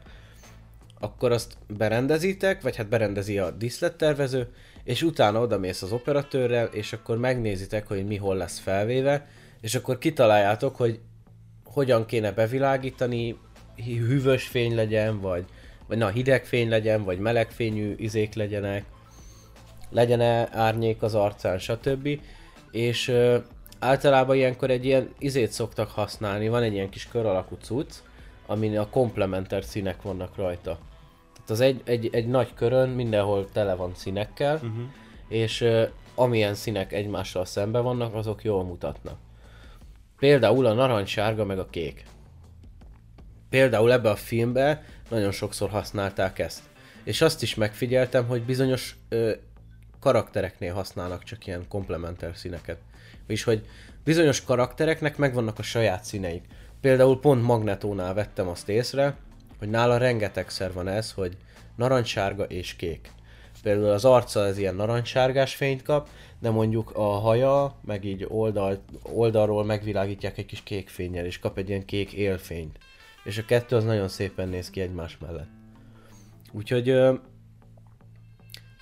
akkor 1.01 1.33
azt 1.33 1.57
berendezitek, 1.67 2.63
vagy 2.63 2.77
hát 2.77 2.89
berendezi 2.89 3.39
a 3.39 3.51
díszlettervező, 3.51 4.49
és 4.85 5.03
utána 5.03 5.41
odamész 5.41 5.83
az 5.83 5.93
operatőrrel, 5.93 6.67
és 6.67 6.93
akkor 6.93 7.19
megnézitek, 7.19 7.87
hogy 7.87 8.07
mi 8.07 8.17
hol 8.17 8.37
lesz 8.37 8.59
felvéve, 8.59 9.27
és 9.61 9.75
akkor 9.75 9.99
kitaláljátok, 9.99 10.77
hogy 10.77 11.01
hogyan 11.65 12.07
kéne 12.07 12.33
bevilágítani, 12.33 13.39
hű- 13.85 14.07
hűvös 14.07 14.47
fény 14.47 14.75
legyen, 14.75 15.21
vagy, 15.21 15.45
vagy 15.87 15.99
na, 15.99 16.09
hideg 16.09 16.45
fény 16.45 16.69
legyen, 16.69 17.05
vagy 17.05 17.19
meleg 17.19 17.51
fényű 17.51 17.95
izék 17.97 18.35
legyenek, 18.35 18.85
legyen-e 19.97 20.49
árnyék 20.53 21.03
az 21.03 21.15
arcán, 21.15 21.59
stb. 21.59 22.09
És 22.71 23.09
ö, 23.09 23.39
általában 23.79 24.37
ilyenkor 24.37 24.71
egy 24.71 24.85
ilyen 24.85 25.09
izét 25.19 25.51
szoktak 25.51 25.91
használni, 25.91 26.49
van 26.49 26.63
egy 26.63 26.73
ilyen 26.73 26.89
kis 26.89 27.09
kör 27.09 27.27
alakú 27.27 27.57
cucc, 27.61 27.95
amin 28.47 28.79
a 28.79 28.89
komplementer 28.89 29.65
színek 29.65 30.03
vannak 30.03 30.37
rajta. 30.37 30.79
Tehát 31.33 31.51
az 31.51 31.61
egy, 31.61 31.81
egy, 31.85 32.09
egy 32.13 32.27
nagy 32.29 32.55
körön 32.55 32.89
mindenhol 32.89 33.49
tele 33.53 33.75
van 33.75 33.93
színekkel, 33.95 34.55
uh-huh. 34.55 34.85
és 35.29 35.61
ö, 35.61 35.85
amilyen 36.15 36.55
színek 36.55 36.93
egymással 36.93 37.45
szembe 37.45 37.79
vannak, 37.79 38.15
azok 38.15 38.45
jól 38.45 38.65
mutatnak. 38.65 39.19
Például 40.19 40.67
a 40.67 40.73
narancssárga 40.73 41.45
meg 41.45 41.59
a 41.59 41.67
kék. 41.71 42.05
Például 43.49 43.93
ebbe 43.93 44.11
a 44.11 44.17
filmbe 44.17 44.85
nagyon 45.11 45.33
sokszor 45.33 45.71
használták 45.71 46.39
ezt. 46.39 46.63
És 47.05 47.21
azt 47.21 47.43
is 47.43 47.55
megfigyeltem, 47.55 48.27
hogy 48.27 48.43
bizonyos 48.43 48.97
ö, 49.09 49.33
karaktereknél 50.07 50.75
használnak 50.75 51.23
csak 51.23 51.47
ilyen 51.47 51.69
komplementer 51.69 52.37
színeket. 52.37 52.79
És 53.27 53.43
hogy 53.43 53.67
bizonyos 54.05 54.45
karaktereknek 54.45 55.17
megvannak 55.17 55.59
a 55.59 55.63
saját 55.63 56.05
színeik. 56.05 56.45
Például 56.81 57.21
pont 57.21 57.43
Magnetónál 57.43 58.15
vettem 58.15 58.49
azt 58.49 58.69
észre, 58.69 59.17
hogy 59.59 59.69
nála 59.69 59.97
rengetegszer 59.97 60.73
van 60.73 60.89
ez, 60.89 61.13
hogy 61.13 61.37
narancssárga 61.77 62.45
és 62.45 62.77
kék. 62.77 63.11
Például 63.63 63.91
az 63.91 64.05
arca 64.05 64.47
ez 64.47 64.59
ilyen 64.59 64.75
narancssárgás 64.75 65.55
fényt 65.55 65.83
kap, 65.83 66.09
de 66.41 66.51
mondjuk 66.51 66.91
a 66.95 67.03
haja, 67.03 67.79
meg 67.85 68.05
így 68.05 68.27
oldal, 68.29 68.83
oldalról 69.03 69.65
megvilágítják 69.65 70.39
egy 70.39 70.47
kis 70.47 70.63
kék 70.63 70.89
fényel, 70.89 71.25
és 71.25 71.39
kap 71.39 71.59
egy 71.59 71.69
ilyen 71.69 71.85
kék 71.85 72.13
élfényt. 72.13 72.79
És 73.25 73.39
a 73.39 73.45
kettő 73.45 73.77
az 73.77 73.85
nagyon 73.85 74.09
szépen 74.09 74.49
néz 74.49 74.71
ki 74.71 74.81
egymás 74.81 75.19
mellett. 75.19 75.49
Úgyhogy 76.53 76.91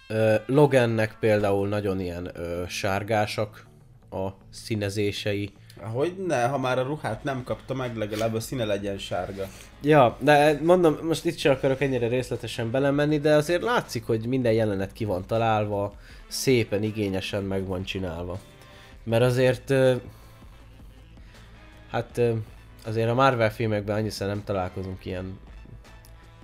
ö, 0.09 0.35
Logannek 0.47 1.17
például 1.21 1.69
nagyon 1.69 2.01
ilyen 2.01 2.31
ö, 2.35 2.63
sárgásak 2.69 3.67
a 4.11 4.29
színezései. 4.51 5.53
Hogy 5.81 6.15
ne, 6.27 6.47
ha 6.47 6.59
már 6.59 6.79
a 6.79 6.83
ruhát 6.83 7.25
nem 7.25 7.45
kapta 7.45 7.75
meg, 7.75 7.97
legalább 7.97 8.35
a 8.35 8.41
színe 8.41 8.65
legyen 8.65 8.99
sárga. 8.99 9.47
Ja, 9.83 10.17
de 10.21 10.59
mondom, 10.63 10.99
most 11.03 11.25
itt 11.25 11.39
sem 11.39 11.53
akarok 11.53 11.81
ennyire 11.81 12.09
részletesen 12.09 12.71
belemenni, 12.71 13.19
de 13.19 13.35
azért 13.35 13.63
látszik, 13.63 14.07
hogy 14.07 14.27
minden 14.27 14.53
jelenet 14.53 14.93
ki 14.93 15.05
van 15.05 15.27
találva, 15.27 15.95
szépen, 16.27 16.83
igényesen 16.83 17.43
meg 17.43 17.67
van 17.67 17.85
csinálva. 17.85 18.39
Mert 19.05 19.23
azért, 19.23 19.71
ö, 19.71 19.95
hát 21.91 22.19
ö, 22.19 22.33
azért 22.85 23.11
a 23.11 23.15
Marvel 23.15 23.53
filmekben 23.53 23.97
annyiszor 23.97 24.27
nem 24.27 24.45
találkozunk 24.45 25.05
ilyen 25.05 25.39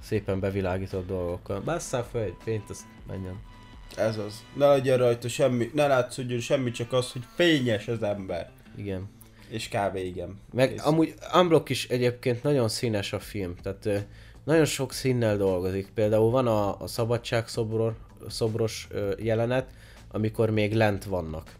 szépen 0.00 0.40
bevilágított 0.40 1.06
dolgokkal. 1.06 1.60
Basszál 1.60 2.04
fel 2.12 2.22
egy 2.22 2.36
fényt, 2.42 2.70
azt 2.70 2.84
menjen. 3.06 3.49
Ez 3.96 4.16
az. 4.16 4.44
Ne 4.56 4.66
legyen 4.66 4.98
rajta 4.98 5.28
semmi, 5.28 5.70
ne 5.74 5.86
látszódjon 5.86 6.40
semmi, 6.40 6.70
csak 6.70 6.92
az, 6.92 7.12
hogy 7.12 7.22
fényes 7.34 7.88
az 7.88 8.02
ember. 8.02 8.50
Igen. 8.76 9.08
És 9.48 9.68
kb. 9.68 9.96
igen. 9.96 10.40
Meg 10.52 10.68
Kész. 10.68 10.84
amúgy 10.86 11.14
Unblock 11.34 11.68
is 11.68 11.88
egyébként 11.88 12.42
nagyon 12.42 12.68
színes 12.68 13.12
a 13.12 13.18
film, 13.18 13.54
tehát 13.62 14.06
nagyon 14.44 14.64
sok 14.64 14.92
színnel 14.92 15.36
dolgozik. 15.36 15.90
Például 15.94 16.30
van 16.30 16.46
a, 16.46 16.80
a 16.80 16.86
szabadság 16.86 17.48
szobror, 17.48 17.96
szobros 18.28 18.88
jelenet, 19.18 19.70
amikor 20.10 20.50
még 20.50 20.74
lent 20.74 21.04
vannak. 21.04 21.50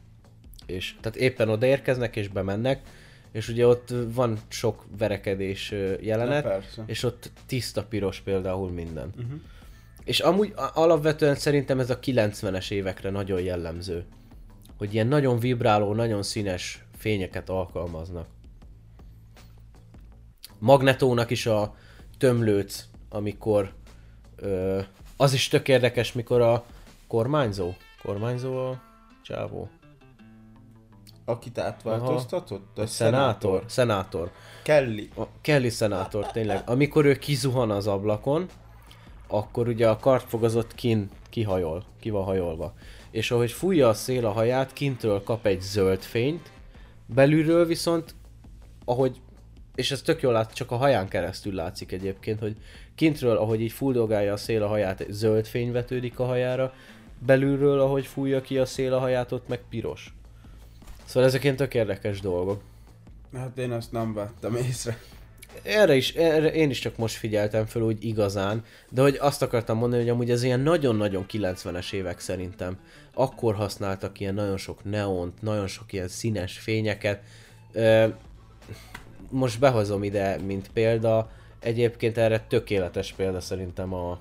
és 0.66 0.95
tehát 1.01 1.18
éppen 1.18 1.49
odaérkeznek 1.49 2.16
és 2.16 2.28
bemennek, 2.28 2.81
és 3.33 3.49
ugye 3.49 3.66
ott 3.66 3.95
van 4.12 4.39
sok 4.49 4.85
verekedés 4.99 5.74
jelenet, 6.01 6.45
Na, 6.45 6.51
persze. 6.51 6.83
és 6.87 7.03
ott 7.03 7.31
tiszta 7.47 7.85
piros 7.85 8.20
például 8.20 8.70
minden. 8.70 9.12
Uh-huh. 9.16 9.41
És 10.05 10.20
amúgy 10.20 10.53
alapvetően 10.74 11.34
szerintem 11.34 11.80
ez 11.80 11.90
a 11.90 11.98
90-es 11.98 12.70
évekre 12.70 13.11
nagyon 13.11 13.40
jellemző. 13.40 14.05
Hogy 14.78 14.94
ilyen 14.94 15.07
nagyon 15.07 15.38
vibráló, 15.38 15.94
nagyon 15.94 16.22
színes 16.22 16.84
fényeket 16.96 17.48
alkalmaznak. 17.48 18.26
Magnetónak 20.59 21.30
is 21.30 21.46
a 21.46 21.74
tömlőc, 22.18 22.84
amikor 23.09 23.72
ö, 24.36 24.80
az 25.16 25.32
is 25.32 25.48
tök 25.48 25.68
érdekes, 25.68 26.12
mikor 26.12 26.40
a 26.40 26.64
kormányzó, 27.07 27.72
kormányzó 28.03 28.66
a 28.66 28.82
csávó, 29.22 29.68
Akit 31.30 31.59
átváltoztatott? 31.59 32.78
A 32.78 32.86
szenátor, 32.86 33.64
szenátor. 33.66 34.30
Kelly. 34.62 35.09
A 35.16 35.22
Kelly 35.40 35.68
szenátor, 35.68 36.26
tényleg. 36.26 36.62
Amikor 36.66 37.05
ő 37.05 37.14
kizuhan 37.14 37.70
az 37.70 37.86
ablakon, 37.86 38.48
akkor 39.31 39.68
ugye 39.68 39.89
a 39.89 39.97
kartfogazott 39.97 40.74
kin 40.74 41.11
kihajol, 41.31 41.85
ki 42.01 42.11
van 42.11 42.24
hajolva. 42.24 42.74
És 43.11 43.31
ahogy 43.31 43.51
fújja 43.51 43.89
a 43.89 43.95
szél 43.95 44.26
a 44.26 44.31
haját, 44.31 44.72
kintről 44.72 45.22
kap 45.22 45.47
egy 45.47 45.61
zöld 45.61 46.03
fényt, 46.03 46.51
belülről 47.07 47.66
viszont, 47.66 48.14
ahogy, 48.85 49.20
és 49.74 49.91
ez 49.91 50.03
tök 50.03 50.22
jól 50.22 50.33
lát, 50.33 50.55
csak 50.55 50.70
a 50.70 50.76
haján 50.76 51.09
keresztül 51.09 51.55
látszik 51.55 51.93
egyébként, 51.93 52.41
hogy 52.41 52.57
kintről, 52.95 53.37
ahogy 53.37 53.61
így 53.61 53.72
fuldogálja 53.72 54.33
a 54.33 54.37
szél 54.37 54.62
a 54.62 54.68
haját, 54.68 55.01
egy 55.01 55.12
zöld 55.12 55.47
fény 55.47 55.72
vetődik 55.72 56.18
a 56.18 56.24
hajára, 56.24 56.72
belülről, 57.18 57.81
ahogy 57.81 58.07
fújja 58.07 58.41
ki 58.41 58.59
a 58.59 58.66
szél 58.66 58.95
a 58.95 58.99
haját, 58.99 59.33
ott 59.33 59.49
meg 59.49 59.61
piros. 59.68 60.14
Szóval 61.05 61.28
ezek 61.28 61.43
ilyen 61.45 61.57
tök 61.57 61.74
érdekes 61.74 62.20
dolgok. 62.20 62.62
Hát 63.35 63.59
én 63.59 63.70
azt 63.70 63.93
nem 63.93 64.14
vettem 64.14 64.57
észre. 64.57 64.99
Erre 65.62 65.94
is, 65.94 66.14
erre 66.14 66.53
én 66.53 66.70
is 66.70 66.78
csak 66.78 66.96
most 66.96 67.16
figyeltem 67.16 67.66
fel 67.66 67.82
úgy 67.82 68.05
igazán, 68.05 68.64
de 68.88 69.03
hogy 69.03 69.16
azt 69.20 69.42
akartam 69.42 69.78
mondani, 69.78 70.03
hogy 70.03 70.11
amúgy 70.11 70.30
ez 70.30 70.42
ilyen 70.42 70.61
nagyon-nagyon 70.61 71.26
90-es 71.30 71.92
évek 71.92 72.20
szerintem. 72.20 72.78
Akkor 73.14 73.55
használtak 73.55 74.20
ilyen 74.20 74.34
nagyon 74.34 74.57
sok 74.57 74.84
neont, 74.84 75.42
nagyon 75.42 75.66
sok 75.66 75.92
ilyen 75.92 76.09
színes 76.09 76.59
fényeket. 76.59 77.22
Most 79.30 79.59
behozom 79.59 80.03
ide, 80.03 80.38
mint 80.38 80.70
példa. 80.72 81.30
Egyébként 81.61 82.18
erre 82.18 82.40
tökéletes 82.48 83.12
példa 83.12 83.40
szerintem 83.40 83.94
a 83.94 84.20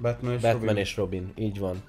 Batman 0.00 0.32
és 0.32 0.40
Batman 0.40 0.60
Robin. 0.60 0.76
és 0.76 0.96
Robin, 0.96 1.32
így 1.36 1.58
van. 1.58 1.82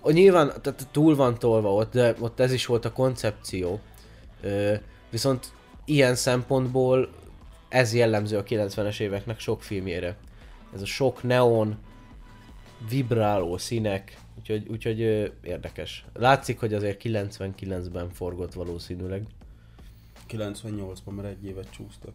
O, 0.00 0.10
nyilván 0.10 0.52
tehát 0.62 0.86
túl 0.90 1.16
van 1.16 1.38
tolva 1.38 1.74
ott, 1.74 1.92
de 1.92 2.14
ott 2.18 2.40
ez 2.40 2.52
is 2.52 2.66
volt 2.66 2.84
a 2.84 2.92
koncepció. 2.92 3.80
Ö, 4.40 4.74
viszont 5.10 5.52
ilyen 5.84 6.14
szempontból 6.14 7.08
ez 7.68 7.94
jellemző 7.94 8.36
a 8.36 8.42
90-es 8.42 9.00
éveknek 9.00 9.38
sok 9.40 9.62
filmjére. 9.62 10.16
Ez 10.74 10.82
a 10.82 10.86
sok 10.86 11.22
neon, 11.22 11.76
vibráló 12.88 13.56
színek, 13.58 14.18
úgyhogy, 14.38 14.68
úgyhogy 14.68 15.00
ö, 15.02 15.26
érdekes. 15.42 16.04
Látszik, 16.12 16.60
hogy 16.60 16.74
azért 16.74 17.00
99-ben 17.04 18.10
forgott 18.10 18.52
valószínűleg. 18.52 19.22
98-ban, 20.30 21.14
mert 21.16 21.28
egy 21.28 21.44
évet 21.44 21.70
csúsztak. 21.70 22.12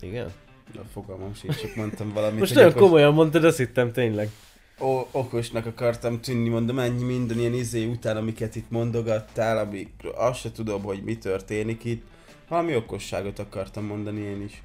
Igen? 0.00 0.32
A 0.74 0.84
fogalmam 0.92 1.34
sincs, 1.34 1.56
csak 1.60 1.74
mondtam 1.74 2.12
valamit. 2.12 2.38
Most 2.38 2.54
nagyon 2.54 2.70
okos- 2.70 2.82
komolyan 2.82 3.14
mondtad, 3.14 3.44
azt 3.44 3.56
hittem 3.56 3.92
tényleg. 3.92 4.30
o- 4.78 5.08
okosnak 5.10 5.66
akartam 5.66 6.20
tűnni, 6.20 6.48
mondom, 6.48 6.78
ennyi 6.78 7.04
minden 7.04 7.38
ilyen 7.38 7.54
izé 7.54 7.84
után, 7.84 8.16
amiket 8.16 8.56
itt 8.56 8.70
mondogattál, 8.70 9.58
ami 9.58 9.88
azt 10.14 10.40
se 10.40 10.52
tudom, 10.52 10.82
hogy 10.82 11.02
mi 11.02 11.18
történik 11.18 11.84
itt. 11.84 12.04
Valami 12.48 12.76
okosságot 12.76 13.38
akartam 13.38 13.84
mondani 13.84 14.20
én 14.20 14.42
is. 14.42 14.62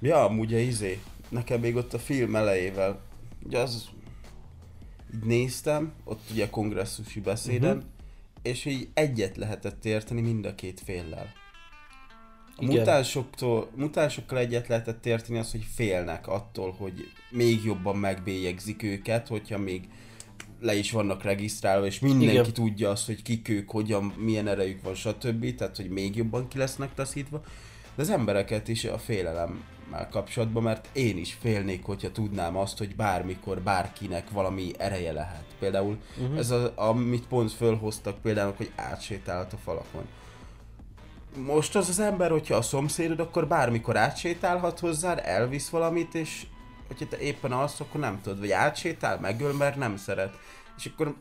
Ja, 0.00 0.24
amúgy 0.24 0.46
ugye 0.46 0.58
izé, 0.58 1.00
nekem 1.28 1.60
még 1.60 1.76
ott 1.76 1.94
a 1.94 1.98
film 1.98 2.36
elejével, 2.36 3.00
ugye 3.44 3.58
az 3.58 3.88
így 5.14 5.24
néztem, 5.24 5.92
ott 6.04 6.20
ugye 6.30 6.44
a 6.44 6.50
kongresszusi 6.50 7.20
beszéden, 7.20 7.76
uh-huh. 7.76 7.90
és 8.42 8.64
így 8.64 8.88
egyet 8.94 9.36
lehetett 9.36 9.84
érteni 9.84 10.20
mind 10.20 10.44
a 10.44 10.54
két 10.54 10.80
féllel. 10.84 11.32
A 12.56 12.62
Igen. 12.62 12.76
mutánsoktól, 12.76 13.70
mutánsokkal 13.74 14.38
egyet 14.38 14.68
lehetett 14.68 15.06
érteni 15.06 15.38
az, 15.38 15.50
hogy 15.50 15.66
félnek 15.74 16.28
attól, 16.28 16.72
hogy 16.72 17.12
még 17.30 17.64
jobban 17.64 17.96
megbélyegzik 17.96 18.82
őket, 18.82 19.28
hogyha 19.28 19.58
még 19.58 19.88
le 20.62 20.74
is 20.74 20.90
vannak 20.90 21.22
regisztrálva, 21.22 21.86
és 21.86 21.98
mindenki 21.98 22.34
Igen. 22.34 22.52
Tudja 22.52 22.90
azt, 22.90 23.06
hogy 23.06 23.22
kik 23.22 23.48
ők, 23.48 23.70
hogyan, 23.70 24.14
milyen 24.16 24.48
erejük 24.48 24.82
van, 24.82 24.94
stb. 24.94 25.54
Tehát, 25.54 25.76
hogy 25.76 25.88
még 25.88 26.16
jobban 26.16 26.48
ki 26.48 26.58
lesznek 26.58 26.94
taszítva. 26.94 27.42
De 27.94 28.02
az 28.02 28.10
embereket 28.10 28.68
is 28.68 28.84
a 28.84 28.98
félelemmel 28.98 30.08
kapcsolatban, 30.10 30.62
mert 30.62 30.88
én 30.92 31.18
is 31.18 31.36
félnék, 31.40 31.84
hogyha 31.84 32.12
tudnám 32.12 32.56
azt, 32.56 32.78
hogy 32.78 32.96
bármikor 32.96 33.60
bárkinek 33.60 34.30
valami 34.30 34.70
ereje 34.78 35.12
lehet. 35.12 35.44
Például 35.58 35.98
uh-huh. 36.20 36.38
ez 36.38 36.50
az, 36.50 36.70
amit 36.74 37.26
pont 37.26 37.52
fölhoztak 37.52 38.18
például, 38.18 38.54
hogy 38.56 38.72
átsétálhat 38.76 39.52
a 39.52 39.56
falakon. 39.56 40.04
Most 41.36 41.76
az 41.76 41.88
az 41.88 41.98
ember, 41.98 42.30
hogyha 42.30 42.54
a 42.54 42.62
szomszédod, 42.62 43.20
akkor 43.20 43.46
bármikor 43.46 43.96
átsétálhat 43.96 44.78
hozzád, 44.78 45.20
elvisz 45.24 45.68
valamit, 45.68 46.14
és 46.14 46.46
hogyha 46.92 47.16
te 47.16 47.22
éppen 47.22 47.52
azt, 47.52 47.80
akkor 47.80 48.00
nem 48.00 48.20
tudod, 48.22 48.38
vagy 48.38 48.50
átsétál, 48.50 49.20
megöl, 49.20 49.52
mert 49.52 49.76
nem 49.76 49.96
szeret. 49.96 50.34
És 50.76 50.86
akkor 50.86 51.16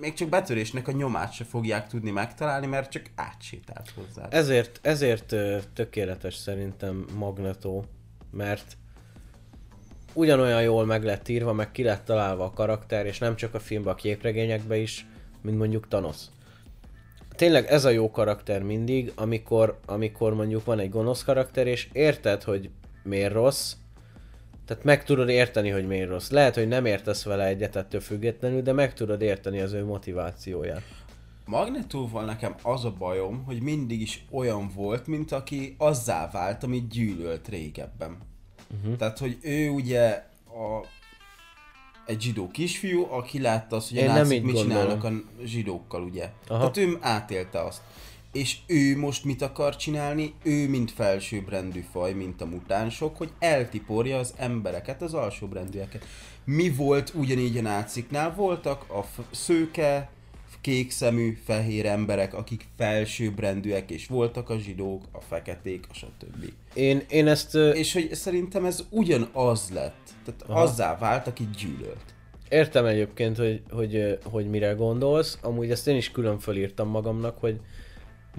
még 0.00 0.12
csak 0.12 0.28
betörésnek 0.28 0.88
a 0.88 0.92
nyomát 0.92 1.32
se 1.32 1.44
fogják 1.44 1.88
tudni 1.88 2.10
megtalálni, 2.10 2.66
mert 2.66 2.90
csak 2.90 3.10
átsétált 3.14 3.90
hozzád. 3.94 4.34
Ezért, 4.34 4.78
ezért 4.82 5.34
tökéletes 5.74 6.34
szerintem 6.34 7.06
Magneto, 7.14 7.82
mert 8.30 8.76
ugyanolyan 10.12 10.62
jól 10.62 10.86
meg 10.86 11.04
lett 11.04 11.28
írva, 11.28 11.52
meg 11.52 11.72
ki 11.72 11.82
lett 11.82 12.04
találva 12.04 12.44
a 12.44 12.50
karakter, 12.50 13.06
és 13.06 13.18
nem 13.18 13.36
csak 13.36 13.54
a 13.54 13.60
filmben, 13.60 13.92
a 13.92 13.96
képregényekben 13.96 14.78
is, 14.78 15.06
mint 15.42 15.58
mondjuk 15.58 15.88
Thanos. 15.88 16.16
Tényleg 17.36 17.66
ez 17.66 17.84
a 17.84 17.90
jó 17.90 18.10
karakter 18.10 18.62
mindig, 18.62 19.12
amikor, 19.14 19.78
amikor 19.86 20.34
mondjuk 20.34 20.64
van 20.64 20.78
egy 20.78 20.90
gonosz 20.90 21.24
karakter, 21.24 21.66
és 21.66 21.88
érted, 21.92 22.42
hogy 22.42 22.70
miért 23.02 23.32
rossz, 23.32 23.74
tehát 24.70 24.84
meg 24.84 25.04
tudod 25.04 25.28
érteni, 25.28 25.68
hogy 25.68 25.86
miért 25.86 26.08
rossz. 26.08 26.30
Lehet, 26.30 26.54
hogy 26.54 26.68
nem 26.68 26.86
értesz 26.86 27.24
vele 27.24 27.46
egyet 27.46 27.76
ettől 27.76 28.00
függetlenül, 28.00 28.62
de 28.62 28.72
meg 28.72 28.94
tudod 28.94 29.20
érteni 29.20 29.60
az 29.60 29.72
ő 29.72 29.84
motivációját. 29.84 30.82
Magnetóval 31.44 32.24
nekem 32.24 32.54
az 32.62 32.84
a 32.84 32.92
bajom, 32.98 33.44
hogy 33.44 33.62
mindig 33.62 34.00
is 34.00 34.24
olyan 34.30 34.70
volt, 34.74 35.06
mint 35.06 35.32
aki 35.32 35.74
azzá 35.78 36.30
vált, 36.30 36.62
amit 36.62 36.88
gyűlölt 36.88 37.48
régebben. 37.48 38.18
Uh-huh. 38.76 38.96
Tehát, 38.96 39.18
hogy 39.18 39.38
ő 39.42 39.68
ugye 39.68 40.08
a, 40.46 40.86
egy 42.06 42.20
zsidó 42.20 42.50
kisfiú, 42.50 43.06
aki 43.10 43.40
látta 43.40 43.76
azt, 43.76 43.88
hogy 43.88 43.98
a 43.98 44.00
Én 44.00 44.06
nem 44.06 44.16
nácik 44.16 44.42
mit 44.42 44.54
gondolom. 44.54 44.68
csinálnak 44.70 45.04
a 45.04 45.44
zsidókkal, 45.44 46.02
ugye. 46.02 46.30
Aha. 46.48 46.58
Tehát 46.70 46.76
ő 46.76 46.98
átélte 47.00 47.64
azt. 47.64 47.80
És 48.32 48.56
ő 48.66 48.98
most 48.98 49.24
mit 49.24 49.42
akar 49.42 49.76
csinálni? 49.76 50.34
Ő, 50.42 50.68
mint 50.68 50.90
felsőbbrendű 50.90 51.84
faj, 51.92 52.12
mint 52.12 52.40
a 52.40 52.46
mutánsok, 52.46 53.16
hogy 53.16 53.30
eltiporja 53.38 54.18
az 54.18 54.34
embereket, 54.36 55.02
az 55.02 55.14
alsóbrendűeket. 55.14 56.04
Mi 56.44 56.70
volt 56.70 57.12
ugyanígy 57.14 57.58
a 57.58 57.62
náciknál? 57.62 58.34
Voltak 58.34 58.90
a 58.90 59.04
szőke, 59.30 60.10
kék 60.60 60.90
szemű, 60.90 61.38
fehér 61.44 61.86
emberek, 61.86 62.34
akik 62.34 62.66
felsőbbrendűek, 62.76 63.90
és 63.90 64.06
voltak 64.06 64.50
a 64.50 64.58
zsidók, 64.58 65.04
a 65.12 65.20
feketék, 65.20 65.86
a 65.90 65.94
stb. 65.94 66.52
Én, 66.74 67.02
én 67.08 67.28
ezt 67.28 67.54
És 67.54 67.92
hogy 67.92 68.14
szerintem 68.14 68.64
ez 68.64 68.84
ugyanaz 68.90 69.70
lett. 69.72 70.08
Tehát 70.24 70.42
Aha. 70.46 70.60
azzá 70.60 70.98
vált, 70.98 71.26
aki 71.26 71.48
gyűlölt. 71.58 72.14
Értem 72.48 72.84
egyébként, 72.84 73.36
hogy, 73.36 73.62
hogy, 73.70 73.94
ö, 73.94 74.14
hogy 74.24 74.50
mire 74.50 74.72
gondolsz. 74.72 75.38
Amúgy 75.42 75.70
ezt 75.70 75.88
én 75.88 75.96
is 75.96 76.10
külön 76.10 76.38
fölírtam 76.38 76.88
magamnak, 76.88 77.38
hogy 77.38 77.60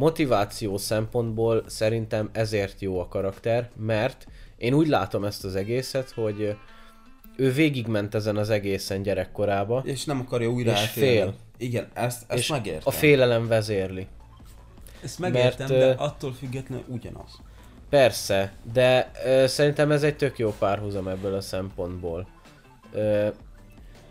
motiváció 0.02 0.78
szempontból 0.78 1.64
szerintem 1.68 2.30
ezért 2.32 2.82
jó 2.82 3.00
a 3.00 3.08
karakter, 3.08 3.70
mert 3.76 4.28
én 4.58 4.74
úgy 4.74 4.88
látom 4.88 5.24
ezt 5.24 5.44
az 5.44 5.56
egészet, 5.56 6.10
hogy 6.12 6.56
ő 7.36 7.52
végigment 7.52 8.16
ezen 8.16 8.38
az 8.38 8.50
egészen 8.50 9.02
gyerekkorába, 9.02 9.82
És 9.86 10.06
nem 10.06 10.20
akarja 10.20 10.50
újra 10.50 10.72
És 10.72 10.90
fél. 10.90 11.34
Igen, 11.58 11.88
ezt, 11.94 12.24
ezt 12.28 12.40
és 12.40 12.48
megértem. 12.48 12.82
a 12.86 12.92
félelem 12.92 13.48
vezérli. 13.48 14.08
Ezt 15.04 15.20
megértem, 15.20 15.68
mert, 15.70 15.98
de 15.98 16.04
attól 16.04 16.34
függetlenül 16.34 16.84
ugyanaz. 16.88 17.40
Persze, 17.90 18.54
de 18.74 19.12
ö, 19.26 19.48
szerintem 19.48 19.92
ez 19.92 20.04
egy 20.04 20.16
tök 20.16 20.38
jó 20.38 20.54
párhuzam 20.60 21.08
ebből 21.08 21.34
a 21.34 21.42
szempontból. 21.42 22.28
Ö, 22.92 23.28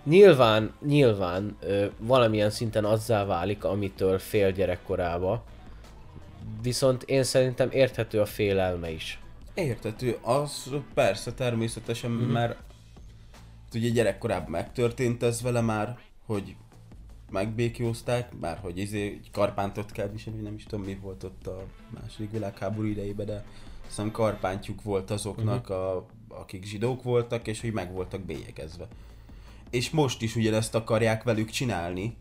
nyilván, 0.04 0.72
nyilván 0.86 1.56
ö, 1.60 1.84
valamilyen 1.98 2.50
szinten 2.50 2.84
azzá 2.84 3.24
válik, 3.24 3.64
amitől 3.64 4.18
fél 4.18 4.52
gyerekkorába, 4.52 5.44
viszont 6.62 7.02
én 7.02 7.22
szerintem 7.22 7.68
érthető 7.72 8.20
a 8.20 8.26
félelme 8.26 8.90
is. 8.90 9.20
Értető, 9.54 10.18
az 10.22 10.70
persze 10.94 11.32
természetesen, 11.32 12.10
Mhm. 12.10 12.20
mm-hmm. 12.22 12.32
mert 12.32 12.58
ugye 13.74 13.88
gyerekkorában 13.88 14.50
megtörtént 14.50 15.22
ez 15.22 15.42
vele 15.42 15.60
már, 15.60 15.98
hogy 16.26 16.56
megbékiózták, 17.30 18.36
bár 18.40 18.58
hogy 18.58 18.78
izé, 18.78 19.06
egy 19.06 19.30
karpántot 19.32 19.92
kell 19.92 20.08
viselni, 20.08 20.40
nem 20.40 20.54
is 20.54 20.64
tudom 20.64 20.84
mi 20.84 20.98
volt 21.02 21.24
ott 21.24 21.46
a 21.46 21.64
második 22.00 22.30
világháború 22.30 22.86
idejében, 22.88 23.26
de 23.26 23.44
hiszem 23.86 24.10
karpántjuk 24.10 24.82
volt 24.82 25.10
azoknak, 25.10 25.70
uh-huh. 25.70 25.86
a, 25.86 26.06
akik 26.28 26.64
zsidók 26.64 27.02
voltak, 27.02 27.46
és 27.46 27.60
hogy 27.60 27.72
meg 27.72 27.92
voltak 27.92 28.20
bélyegezve. 28.20 28.88
És 29.70 29.90
most 29.90 30.22
is 30.22 30.36
ugyanezt 30.36 30.74
akarják 30.74 31.22
velük 31.22 31.50
csinálni, 31.50 32.16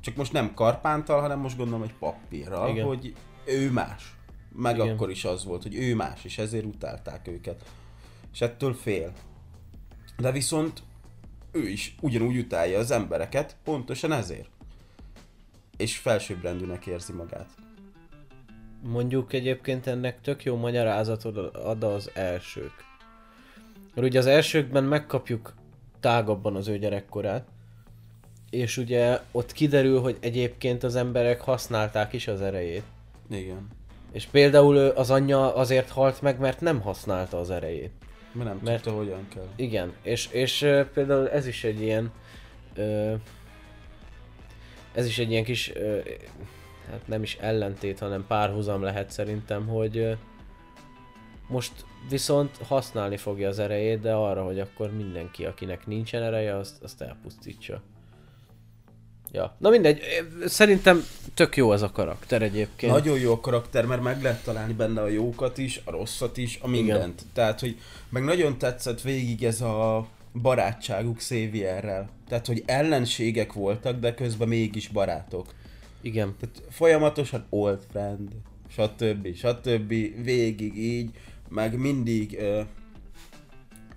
csak 0.00 0.16
most 0.16 0.32
nem 0.32 0.54
karpántal, 0.54 1.20
hanem 1.20 1.38
most 1.38 1.56
gondolom 1.56 1.82
egy 1.82 1.94
papírral, 1.98 2.68
Igen. 2.68 2.86
hogy 2.86 3.14
ő 3.44 3.70
más. 3.70 4.14
Meg 4.56 4.74
Igen. 4.74 4.88
akkor 4.88 5.10
is 5.10 5.24
az 5.24 5.44
volt, 5.44 5.62
hogy 5.62 5.74
ő 5.74 5.94
más, 5.94 6.24
és 6.24 6.38
ezért 6.38 6.64
utálták 6.64 7.28
őket. 7.28 7.64
És 8.32 8.40
ettől 8.40 8.74
fél. 8.74 9.12
De 10.16 10.32
viszont 10.32 10.82
ő 11.52 11.68
is 11.68 11.94
ugyanúgy 12.00 12.38
utálja 12.38 12.78
az 12.78 12.90
embereket, 12.90 13.56
pontosan 13.64 14.12
ezért. 14.12 14.48
És 15.76 15.96
felsőbbrendűnek 15.96 16.86
érzi 16.86 17.12
magát. 17.12 17.48
Mondjuk 18.82 19.32
egyébként 19.32 19.86
ennek 19.86 20.20
tök 20.20 20.44
jó 20.44 20.56
magyarázatot 20.56 21.56
ad 21.56 21.82
az 21.82 22.10
elsők. 22.14 22.72
Mert 23.94 24.06
ugye 24.06 24.18
az 24.18 24.26
elsőkben 24.26 24.84
megkapjuk 24.84 25.54
tágabban 26.00 26.56
az 26.56 26.68
ő 26.68 26.78
gyerekkorát, 26.78 27.48
és 28.50 28.76
ugye 28.76 29.20
ott 29.32 29.52
kiderül, 29.52 30.00
hogy 30.00 30.16
egyébként 30.20 30.82
az 30.82 30.96
emberek 30.96 31.40
használták 31.40 32.12
is 32.12 32.28
az 32.28 32.40
erejét. 32.40 32.84
Igen. 33.32 33.68
És 34.12 34.26
például 34.26 34.76
az 34.76 35.10
anyja 35.10 35.54
azért 35.54 35.88
halt 35.88 36.22
meg, 36.22 36.38
mert 36.38 36.60
nem 36.60 36.80
használta 36.80 37.38
az 37.38 37.50
erejét. 37.50 37.92
Mert 38.32 38.48
nem 38.48 38.60
Mert- 38.62 38.82
tudta, 38.82 38.98
hogyan 38.98 39.28
kell. 39.34 39.48
Igen, 39.56 39.92
és, 40.02 40.28
és 40.30 40.58
például 40.94 41.30
ez 41.30 41.46
is 41.46 41.64
egy 41.64 41.80
ilyen... 41.80 42.12
Ö, 42.74 43.14
ez 44.94 45.06
is 45.06 45.18
egy 45.18 45.30
ilyen 45.30 45.44
kis... 45.44 45.74
Ö, 45.74 45.98
hát 46.90 47.06
nem 47.06 47.22
is 47.22 47.36
ellentét, 47.36 47.98
hanem 47.98 48.24
párhuzam 48.26 48.82
lehet 48.82 49.10
szerintem, 49.10 49.66
hogy 49.66 49.96
ö, 49.96 50.12
most 51.48 51.72
viszont 52.08 52.56
használni 52.56 53.16
fogja 53.16 53.48
az 53.48 53.58
erejét, 53.58 54.00
de 54.00 54.12
arra, 54.12 54.44
hogy 54.44 54.60
akkor 54.60 54.92
mindenki, 54.96 55.44
akinek 55.44 55.86
nincsen 55.86 56.22
ereje, 56.22 56.56
azt, 56.56 56.82
azt 56.82 57.00
elpusztítsa. 57.02 57.82
Ja, 59.34 59.56
na 59.58 59.70
mindegy, 59.70 60.00
szerintem 60.44 61.04
tök 61.34 61.56
jó 61.56 61.72
ez 61.72 61.82
a 61.82 61.90
karakter 61.90 62.42
egyébként. 62.42 62.92
Nagyon 62.92 63.18
jó 63.18 63.32
a 63.32 63.40
karakter, 63.40 63.86
mert 63.86 64.02
meg 64.02 64.22
lehet 64.22 64.44
találni 64.44 64.72
benne 64.72 65.00
a 65.00 65.08
jókat 65.08 65.58
is, 65.58 65.80
a 65.84 65.90
rosszat 65.90 66.36
is, 66.36 66.58
a 66.62 66.68
mindent. 66.68 67.20
Igen. 67.20 67.32
Tehát, 67.32 67.60
hogy 67.60 67.78
meg 68.08 68.24
nagyon 68.24 68.58
tetszett 68.58 69.00
végig 69.00 69.44
ez 69.44 69.60
a 69.60 70.06
barátságuk 70.42 71.16
Xavierrel. 71.16 72.10
Tehát, 72.28 72.46
hogy 72.46 72.62
ellenségek 72.66 73.52
voltak, 73.52 74.00
de 74.00 74.14
közben 74.14 74.48
mégis 74.48 74.88
barátok. 74.88 75.54
Igen, 76.00 76.34
Tehát 76.40 76.62
folyamatosan 76.70 77.46
old 77.48 77.80
friend, 77.90 78.28
stb. 78.68 79.34
stb. 79.34 79.94
Végig 80.24 80.76
így, 80.76 81.10
meg 81.48 81.78
mindig, 81.78 82.38
ö, 82.38 82.60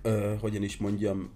ö, 0.02 0.34
hogyan 0.40 0.62
is 0.62 0.76
mondjam, 0.76 1.30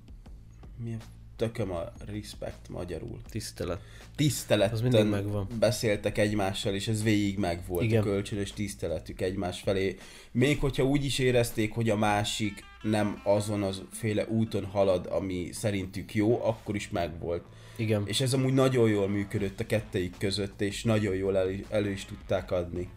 mi 0.85 0.95
a 0.95 1.20
tököm 1.41 1.71
a 1.71 1.93
respect 2.07 2.69
magyarul? 2.69 3.19
tisztelet. 3.31 3.81
tiszteletten 4.17 4.75
Az 4.75 4.81
mindig 4.81 5.05
megvan. 5.05 5.47
beszéltek 5.59 6.19
egymással, 6.19 6.75
és 6.75 6.89
ez 6.89 7.03
végig 7.03 7.39
megvolt 7.39 7.85
Igen. 7.85 8.01
a 8.01 8.05
kölcsönös 8.05 8.53
tiszteletük 8.53 9.21
egymás 9.21 9.61
felé. 9.61 9.97
Még 10.33 10.59
hogyha 10.59 10.83
úgy 10.83 11.05
is 11.05 11.19
érezték, 11.19 11.73
hogy 11.73 11.91
a 11.91 11.97
másik 11.97 12.65
nem 12.83 13.21
azon 13.25 13.63
az 13.63 13.83
féle 13.93 14.27
úton 14.27 14.65
halad, 14.65 15.07
ami 15.07 15.49
szerintük 15.53 16.15
jó, 16.15 16.45
akkor 16.45 16.75
is 16.75 16.91
megvolt. 16.91 17.45
Igen. 17.77 18.03
És 18.07 18.21
ez 18.21 18.35
amúgy 18.35 18.55
nagyon 18.55 18.89
jól 18.89 19.09
működött 19.09 19.61
a 19.61 19.67
kettejük 19.67 20.15
között, 20.19 20.61
és 20.61 20.83
nagyon 20.85 21.15
jól 21.15 21.37
elő, 21.37 21.65
elő 21.71 21.91
is 21.91 22.05
tudták 22.05 22.51
adni. 22.51 22.89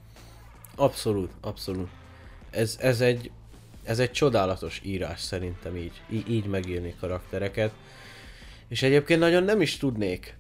Abszolút, 0.76 1.32
abszolút. 1.42 1.90
Ez, 2.50 2.78
ez 2.82 3.02
egy 3.02 3.32
ez 3.84 4.00
egy 4.00 4.12
csodálatos 4.12 4.82
írás 4.84 5.20
szerintem 5.20 5.78
így, 5.78 6.02
így, 6.12 6.30
így 6.30 6.46
megírni 6.46 6.96
karaktereket. 7.00 7.74
És 8.68 8.82
egyébként 8.82 9.20
nagyon 9.20 9.44
nem 9.44 9.62
is 9.62 9.78
tudnék 9.78 10.38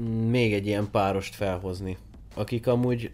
mm, 0.00 0.04
még 0.04 0.52
egy 0.54 0.66
ilyen 0.66 0.90
párost 0.90 1.34
felhozni, 1.34 1.96
akik 2.34 2.66
amúgy 2.66 3.10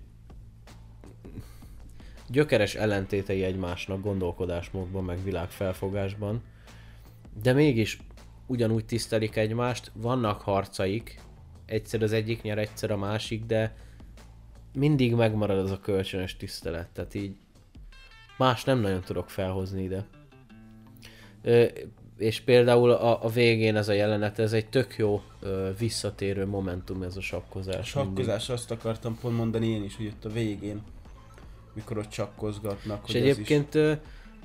gyökeres 2.29 2.75
ellentétei 2.75 3.45
egymásnak 3.45 4.03
gondolkodásmódban, 4.03 5.05
meg 5.05 5.25
világfelfogásban, 5.25 6.43
de 7.43 7.53
mégis 7.53 7.99
ugyanúgy 8.47 8.85
tisztelik 8.85 9.37
egymást, 9.37 9.91
vannak 9.95 10.41
harcaik, 10.41 11.21
egyszer 11.67 12.03
az 12.03 12.13
egyik 12.13 12.43
nyer, 12.43 12.59
egyszer 12.59 12.91
a 12.91 12.97
másik, 12.97 13.45
de 13.45 13.77
mindig 14.75 15.15
megmarad 15.15 15.59
az 15.59 15.71
a 15.71 15.81
kölcsönös 15.81 16.37
tisztelet, 16.37 16.89
tehát 16.89 17.15
így 17.15 17.37
más 18.39 18.65
nem 18.65 18.81
nagyon 18.81 19.01
tudok 19.01 19.31
felhozni 19.31 19.83
ide. 19.83 20.07
És 22.17 22.41
például 22.41 22.91
a, 22.91 23.25
a 23.25 23.29
végén 23.29 23.77
ez 23.77 23.89
a 23.89 23.93
jelenet, 23.93 24.39
ez 24.39 24.53
egy 24.53 24.69
tök 24.69 24.97
jó 24.97 25.23
ö, 25.41 25.71
visszatérő 25.79 26.47
momentum 26.47 27.03
ez 27.03 27.17
a 27.17 27.21
sakkozás. 27.21 27.77
A 27.77 27.83
sakkozás 27.83 28.49
azt 28.49 28.71
akartam 28.71 29.19
pont 29.21 29.37
mondani 29.37 29.67
én 29.67 29.85
is, 29.85 29.97
hogy 29.97 30.07
ott 30.07 30.25
a 30.25 30.29
végén, 30.29 30.83
mikor 31.73 31.99
ott 31.99 32.13
sakkozgatnak, 32.13 33.03
És 33.07 33.13
hogy 33.13 33.29
ez 33.29 33.39
is... 33.39 33.49
egyébként 33.49 34.01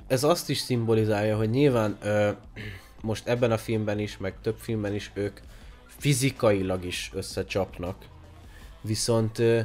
ez 0.06 0.24
azt 0.24 0.50
is 0.50 0.58
szimbolizálja, 0.58 1.36
hogy 1.36 1.50
nyilván 1.50 1.96
ö, 2.02 2.30
most 3.00 3.28
ebben 3.28 3.52
a 3.52 3.58
filmben 3.58 3.98
is, 3.98 4.18
meg 4.18 4.34
több 4.42 4.56
filmben 4.58 4.94
is 4.94 5.10
ők 5.14 5.40
fizikailag 5.86 6.84
is 6.84 7.10
összecsapnak. 7.14 7.96
Viszont 8.80 9.38
ö, 9.38 9.60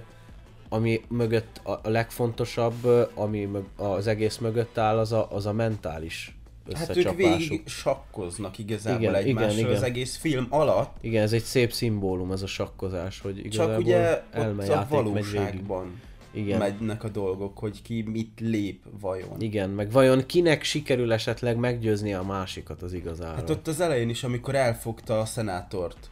ami 0.69 1.01
mögött 1.09 1.61
a 1.63 1.89
legfontosabb, 1.89 3.09
ami 3.13 3.45
mög, 3.45 3.63
az 3.75 4.07
egész 4.07 4.37
mögött 4.37 4.77
áll, 4.77 4.97
az 4.97 5.11
a, 5.11 5.27
az 5.31 5.45
a 5.45 5.53
mentális 5.53 6.35
Hát 6.73 6.97
ők 6.97 7.15
végig 7.15 7.67
sakkoznak 7.67 8.57
igazából 8.57 9.01
Igen, 9.01 9.11
igen, 9.11 9.27
igen, 9.27 9.37
egymással 9.37 9.57
igen, 9.57 9.69
igen. 9.69 9.81
az 9.81 9.83
egész 9.83 10.15
film 10.15 10.47
alatt, 10.49 10.97
Igen, 11.01 11.23
ez 11.23 11.33
egy 11.33 11.43
szép 11.43 11.71
szimbólum, 11.71 12.31
ez 12.31 12.41
a 12.41 12.47
sakkozás, 12.47 13.19
hogy 13.19 13.37
igazából 13.37 13.73
csak 13.73 13.83
ugye 13.83 14.23
ott 14.35 14.67
a 14.67 14.85
valóságban 14.89 16.01
Igen. 16.31 16.57
megynek 16.57 17.03
a 17.03 17.09
dolgok, 17.09 17.57
hogy 17.57 17.81
ki 17.81 18.01
mit 18.01 18.39
lép 18.39 18.83
vajon. 18.99 19.41
Igen, 19.41 19.69
meg 19.69 19.91
vajon 19.91 20.25
kinek 20.25 20.63
sikerül 20.63 21.13
esetleg 21.13 21.57
meggyőzni 21.57 22.13
a 22.13 22.23
másikat 22.23 22.81
az 22.81 22.93
igazáról? 22.93 23.35
Hát 23.35 23.49
ott 23.49 23.67
az 23.67 23.79
elején 23.79 24.09
is, 24.09 24.23
amikor 24.23 24.55
elfogta 24.55 25.19
a 25.19 25.25
szenátort, 25.25 26.09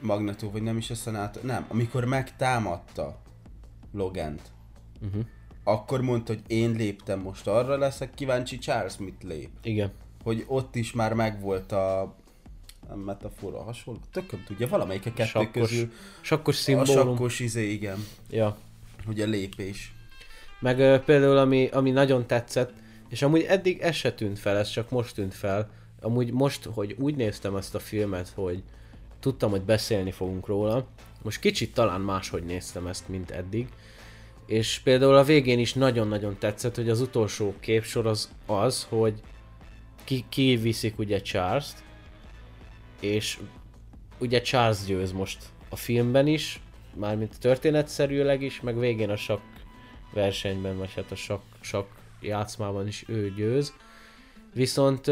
Magneto, 0.00 0.50
vagy 0.50 0.62
nem 0.62 0.76
is 0.76 0.90
a 0.90 0.94
szenátor, 0.94 1.42
nem, 1.42 1.64
amikor 1.68 2.04
megtámadta 2.04 3.20
Logent, 3.92 4.52
Uh-huh. 5.06 5.22
Akkor 5.64 6.00
mondta, 6.00 6.32
hogy 6.32 6.42
én 6.46 6.70
léptem 6.72 7.20
most 7.20 7.46
arra, 7.46 7.76
leszek 7.78 8.14
kíváncsi 8.14 8.58
Charles 8.58 8.96
mit 8.96 9.22
lép. 9.22 9.50
Igen. 9.62 9.92
Hogy 10.22 10.44
ott 10.46 10.74
is 10.74 10.92
már 10.92 11.12
megvolt 11.14 11.72
a 11.72 12.14
a 12.88 12.96
metafora 12.96 13.62
hasonló, 13.62 14.00
tököm 14.12 14.42
tudja, 14.46 14.68
valamelyik 14.68 15.06
a 15.06 15.12
kettő 15.12 15.28
Sakkos, 15.28 15.70
közül 15.70 15.92
sakkos 16.20 16.56
a 16.58 16.60
szimbólum. 16.60 16.94
sakkos 16.94 17.40
izé, 17.40 17.70
igen, 17.70 18.04
Ja. 18.30 18.56
hogy 19.06 19.20
a 19.20 19.26
lépés. 19.26 19.94
Meg 20.60 20.78
ö, 20.78 20.98
például, 21.04 21.36
ami, 21.36 21.66
ami 21.68 21.90
nagyon 21.90 22.26
tetszett, 22.26 22.72
és 23.08 23.22
amúgy 23.22 23.42
eddig 23.42 23.80
ez 23.80 23.94
se 23.94 24.12
tűnt 24.14 24.38
fel, 24.38 24.56
ez 24.56 24.70
csak 24.70 24.90
most 24.90 25.14
tűnt 25.14 25.34
fel. 25.34 25.70
Amúgy 26.00 26.32
most, 26.32 26.64
hogy 26.64 26.96
úgy 26.98 27.14
néztem 27.16 27.56
ezt 27.56 27.74
a 27.74 27.78
filmet, 27.78 28.28
hogy 28.34 28.62
tudtam, 29.20 29.50
hogy 29.50 29.62
beszélni 29.62 30.10
fogunk 30.10 30.46
róla, 30.46 30.86
most 31.22 31.40
kicsit 31.40 31.74
talán 31.74 32.00
máshogy 32.00 32.44
néztem 32.44 32.86
ezt, 32.86 33.08
mint 33.08 33.30
eddig. 33.30 33.68
És 34.46 34.80
például 34.84 35.14
a 35.14 35.24
végén 35.24 35.58
is 35.58 35.74
nagyon-nagyon 35.74 36.36
tetszett, 36.38 36.74
hogy 36.74 36.88
az 36.88 37.00
utolsó 37.00 37.54
képsor 37.60 38.06
az 38.06 38.30
az, 38.46 38.86
hogy 38.88 39.20
ki, 40.04 40.24
ki 40.28 40.56
viszik 40.56 40.98
ugye 40.98 41.20
Charles-t, 41.20 41.82
és 43.00 43.38
ugye 44.18 44.40
Charles 44.40 44.84
győz 44.84 45.12
most 45.12 45.44
a 45.68 45.76
filmben 45.76 46.26
is, 46.26 46.60
mármint 46.94 47.38
történetszerűleg 47.38 48.42
is, 48.42 48.60
meg 48.60 48.78
végén 48.78 49.10
a 49.10 49.16
sakk 49.16 49.42
versenyben, 50.12 50.78
vagy 50.78 50.92
hát 50.94 51.10
a 51.10 51.14
sakk, 51.14 51.42
sakk 51.60 51.88
játszmában 52.20 52.86
is 52.86 53.04
ő 53.08 53.32
győz. 53.36 53.74
Viszont 54.54 55.10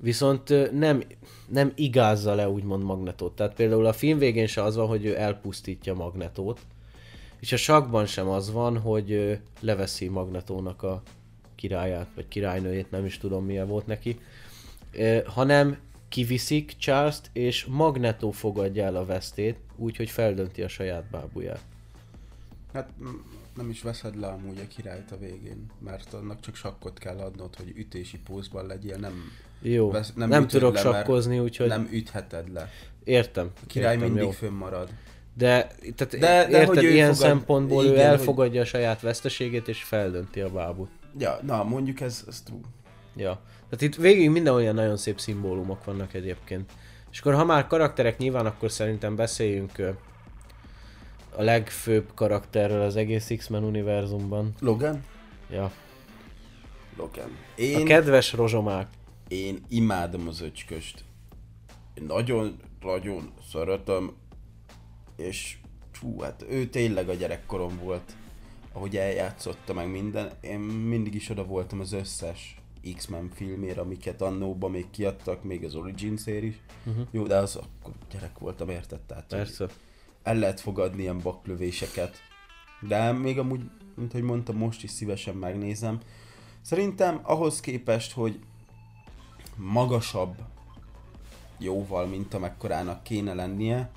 viszont 0.00 0.72
nem, 0.72 1.02
nem 1.48 1.72
igázza 1.74 2.34
le 2.34 2.48
úgymond 2.48 2.82
Magnetót. 2.82 3.36
Tehát 3.36 3.54
például 3.54 3.86
a 3.86 3.92
film 3.92 4.18
végén 4.18 4.46
se 4.46 4.62
az 4.62 4.76
van, 4.76 4.86
hogy 4.86 5.04
ő 5.04 5.18
elpusztítja 5.18 5.94
Magnetót, 5.94 6.60
és 7.44 7.52
a 7.52 7.56
sakban 7.56 8.06
sem 8.06 8.28
az 8.28 8.52
van, 8.52 8.78
hogy 8.78 9.38
leveszi 9.60 10.08
Magnetónak 10.08 10.82
a 10.82 11.02
királyát, 11.54 12.08
vagy 12.14 12.28
királynőjét, 12.28 12.90
nem 12.90 13.04
is 13.04 13.18
tudom 13.18 13.44
milyen 13.44 13.68
volt 13.68 13.86
neki, 13.86 14.20
hanem 15.26 15.78
kiviszik 16.08 16.74
Charles-t, 16.78 17.30
és 17.32 17.64
Magneto 17.64 18.30
fogadja 18.30 18.84
el 18.84 18.96
a 18.96 19.04
vesztét, 19.04 19.56
úgyhogy 19.76 20.10
feldönti 20.10 20.62
a 20.62 20.68
saját 20.68 21.04
bábuját. 21.10 21.60
Hát 22.72 22.88
nem 23.56 23.70
is 23.70 23.82
veszed 23.82 24.20
le 24.20 24.26
amúgy 24.26 24.58
a 24.58 24.66
királyt 24.76 25.12
a 25.12 25.18
végén, 25.18 25.66
mert 25.78 26.14
annak 26.14 26.40
csak 26.40 26.54
sakkot 26.54 26.98
kell 26.98 27.18
adnod, 27.18 27.56
hogy 27.56 27.72
ütési 27.76 28.18
pózban 28.18 28.66
legyél, 28.66 28.96
nem, 28.96 29.32
Jó, 29.60 29.90
vesz, 29.90 30.12
nem, 30.12 30.28
nem 30.28 30.46
tudok 30.46 30.74
le, 30.74 30.80
sakkozni, 30.80 31.38
úgyhogy 31.38 31.68
Nem 31.68 31.88
ütheted 31.92 32.52
le. 32.52 32.70
értem. 33.04 33.50
A 33.62 33.66
király 33.66 33.94
értem, 33.94 34.08
mindig 34.08 34.24
jó. 34.24 34.30
fönnmarad. 34.30 34.90
De, 35.36 35.66
tehát 35.96 36.18
De- 36.18 36.18
de, 36.18 36.48
érted, 36.48 36.66
hogy 36.66 36.84
ő 36.84 36.90
ilyen 36.90 37.12
fogad- 37.14 37.28
szempontból 37.30 37.82
igen, 37.84 37.94
ő 37.94 37.96
hogy- 37.98 38.06
elfogadja 38.06 38.60
a 38.60 38.64
saját 38.64 39.00
veszteségét 39.00 39.68
és 39.68 39.82
feldönti 39.82 40.40
a 40.40 40.50
bábút. 40.50 40.90
Ja, 41.18 41.38
na 41.42 41.62
mondjuk 41.64 42.00
ez, 42.00 42.24
ez 42.28 42.42
true. 42.42 42.60
Ja. 43.16 43.40
Tehát 43.70 43.82
itt 43.82 43.96
végig 43.96 44.30
minden 44.30 44.54
olyan 44.54 44.74
nagyon 44.74 44.96
szép 44.96 45.20
szimbólumok 45.20 45.84
vannak 45.84 46.14
egyébként. 46.14 46.70
És 47.10 47.20
akkor 47.20 47.34
ha 47.34 47.44
már 47.44 47.66
karakterek 47.66 48.18
nyilván, 48.18 48.46
akkor 48.46 48.70
szerintem 48.70 49.16
beszéljünk 49.16 49.78
a 51.36 51.42
legfőbb 51.42 52.10
karakterről 52.14 52.80
az 52.82 52.96
egész 52.96 53.30
X-Men 53.36 53.64
univerzumban. 53.64 54.54
Logan? 54.60 55.04
Ja. 55.50 55.70
Logan. 56.96 57.30
A 57.56 57.60
Én, 57.60 57.84
kedves 57.84 58.32
rozsomák. 58.32 58.88
én 59.28 59.64
imádom 59.68 60.28
az 60.28 60.40
öcsköst. 60.40 61.04
Én 61.94 62.04
nagyon, 62.06 62.56
nagyon 62.82 63.30
szeretem, 63.52 64.12
és 65.16 65.56
hú, 66.00 66.20
hát 66.20 66.44
ő 66.48 66.66
tényleg 66.66 67.08
a 67.08 67.14
gyerekkorom 67.14 67.78
volt, 67.82 68.12
ahogy 68.72 68.96
eljátszotta 68.96 69.74
meg 69.74 69.90
minden. 69.90 70.30
Én 70.40 70.58
mindig 70.60 71.14
is 71.14 71.28
oda 71.28 71.44
voltam 71.44 71.80
az 71.80 71.92
összes 71.92 72.56
X-Men 72.94 73.30
filmére, 73.34 73.80
amiket 73.80 74.22
annóban 74.22 74.70
még 74.70 74.90
kiadtak, 74.90 75.42
még 75.42 75.64
az 75.64 75.74
origins 75.74 76.26
is. 76.26 76.60
Uh-huh. 76.86 77.06
Jó, 77.10 77.26
de 77.26 77.36
az 77.36 77.56
akkor 77.56 77.92
gyerek 78.10 78.38
voltam, 78.38 78.68
érted? 78.68 79.00
Tehát, 79.00 79.26
Persze. 79.26 79.66
el 80.22 80.36
lehet 80.36 80.60
fogadni 80.60 81.02
ilyen 81.02 81.18
baklövéseket. 81.18 82.16
De 82.80 83.12
még 83.12 83.38
amúgy, 83.38 83.70
mint 83.94 84.12
hogy 84.12 84.22
mondtam, 84.22 84.56
most 84.56 84.82
is 84.82 84.90
szívesen 84.90 85.36
megnézem. 85.36 86.00
Szerintem 86.60 87.20
ahhoz 87.22 87.60
képest, 87.60 88.12
hogy 88.12 88.38
magasabb 89.56 90.34
jóval, 91.58 92.06
mint 92.06 92.34
amekkorának 92.34 93.02
kéne 93.02 93.34
lennie, 93.34 93.90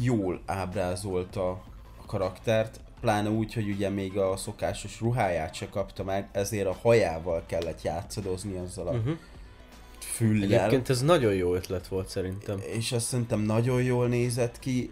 jól 0.00 0.40
ábrázolta 0.46 1.50
a 1.50 2.06
karaktert, 2.06 2.80
pláne 3.00 3.30
úgy, 3.30 3.54
hogy 3.54 3.68
ugye 3.68 3.88
még 3.88 4.16
a 4.16 4.36
szokásos 4.36 5.00
ruháját 5.00 5.54
se 5.54 5.68
kapta 5.68 6.04
meg, 6.04 6.28
ezért 6.32 6.66
a 6.66 6.76
hajával 6.82 7.42
kellett 7.46 7.82
játszadozni 7.82 8.56
azzal 8.56 8.86
a 8.86 8.90
uh-huh. 8.90 9.16
füllel. 9.98 10.58
Egyébként 10.58 10.88
ez 10.88 11.02
nagyon 11.02 11.34
jó 11.34 11.54
ötlet 11.54 11.88
volt 11.88 12.08
szerintem. 12.08 12.58
És 12.72 12.92
azt 12.92 13.06
szerintem 13.06 13.40
nagyon 13.40 13.82
jól 13.82 14.08
nézett 14.08 14.58
ki, 14.58 14.90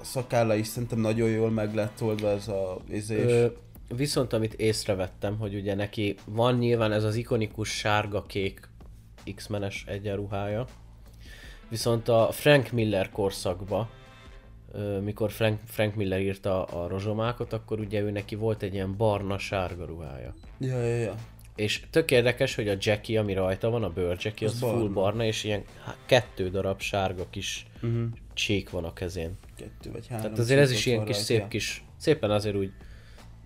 a 0.00 0.04
szakálla 0.04 0.54
is 0.54 0.66
szerintem 0.66 0.98
nagyon 0.98 1.30
jól 1.30 1.50
meg 1.50 1.74
lett 1.74 2.02
oldva 2.02 2.28
ez 2.28 2.48
a 2.48 2.80
izés. 2.90 3.24
Ö, 3.24 3.46
viszont 3.96 4.32
amit 4.32 4.54
észrevettem, 4.54 5.38
hogy 5.38 5.54
ugye 5.54 5.74
neki 5.74 6.14
van 6.24 6.54
nyilván 6.54 6.92
ez 6.92 7.04
az 7.04 7.14
ikonikus 7.14 7.68
sárga-kék 7.68 8.68
X-menes 9.34 9.84
egyenruhája, 9.86 10.66
viszont 11.68 12.08
a 12.08 12.28
Frank 12.32 12.70
Miller 12.70 13.10
korszakba, 13.10 13.88
mikor 15.02 15.30
Frank, 15.30 15.60
Frank 15.66 15.94
Miller 15.94 16.20
írta 16.20 16.64
a 16.64 16.88
rozsomákot, 16.88 17.52
akkor 17.52 17.80
ugye 17.80 18.00
ő 18.00 18.10
neki 18.10 18.34
volt 18.34 18.62
egy 18.62 18.74
ilyen 18.74 18.96
barna-sárga 18.96 19.84
ruhája. 19.84 20.34
Ja, 20.58 20.82
ja, 20.82 20.96
ja. 20.96 21.14
És 21.56 21.82
tök 21.90 22.10
érdekes, 22.10 22.54
hogy 22.54 22.68
a 22.68 22.76
Jackie, 22.78 23.20
ami 23.20 23.32
rajta 23.32 23.70
van, 23.70 23.82
a 23.82 23.90
bőr 23.90 24.16
Jackie, 24.20 24.48
az, 24.48 24.54
Az 24.54 24.62
az 24.62 24.68
full 24.68 24.78
barna. 24.78 24.94
barna, 24.94 25.24
és 25.24 25.44
ilyen 25.44 25.64
kettő 26.06 26.50
darab 26.50 26.80
sárga 26.80 27.26
kis 27.30 27.66
uh-huh. 27.82 28.02
csík 28.34 28.70
van 28.70 28.84
a 28.84 28.92
kezén. 28.92 29.38
Kettő 29.56 29.90
vagy 29.92 30.06
három. 30.06 30.24
Tehát 30.24 30.38
azért 30.38 30.60
ez 30.60 30.70
is 30.70 30.86
ilyen 30.86 31.04
kis 31.04 31.14
rajta. 31.14 31.24
szép 31.24 31.48
kis, 31.48 31.84
szépen 31.96 32.30
azért 32.30 32.56
úgy 32.56 32.72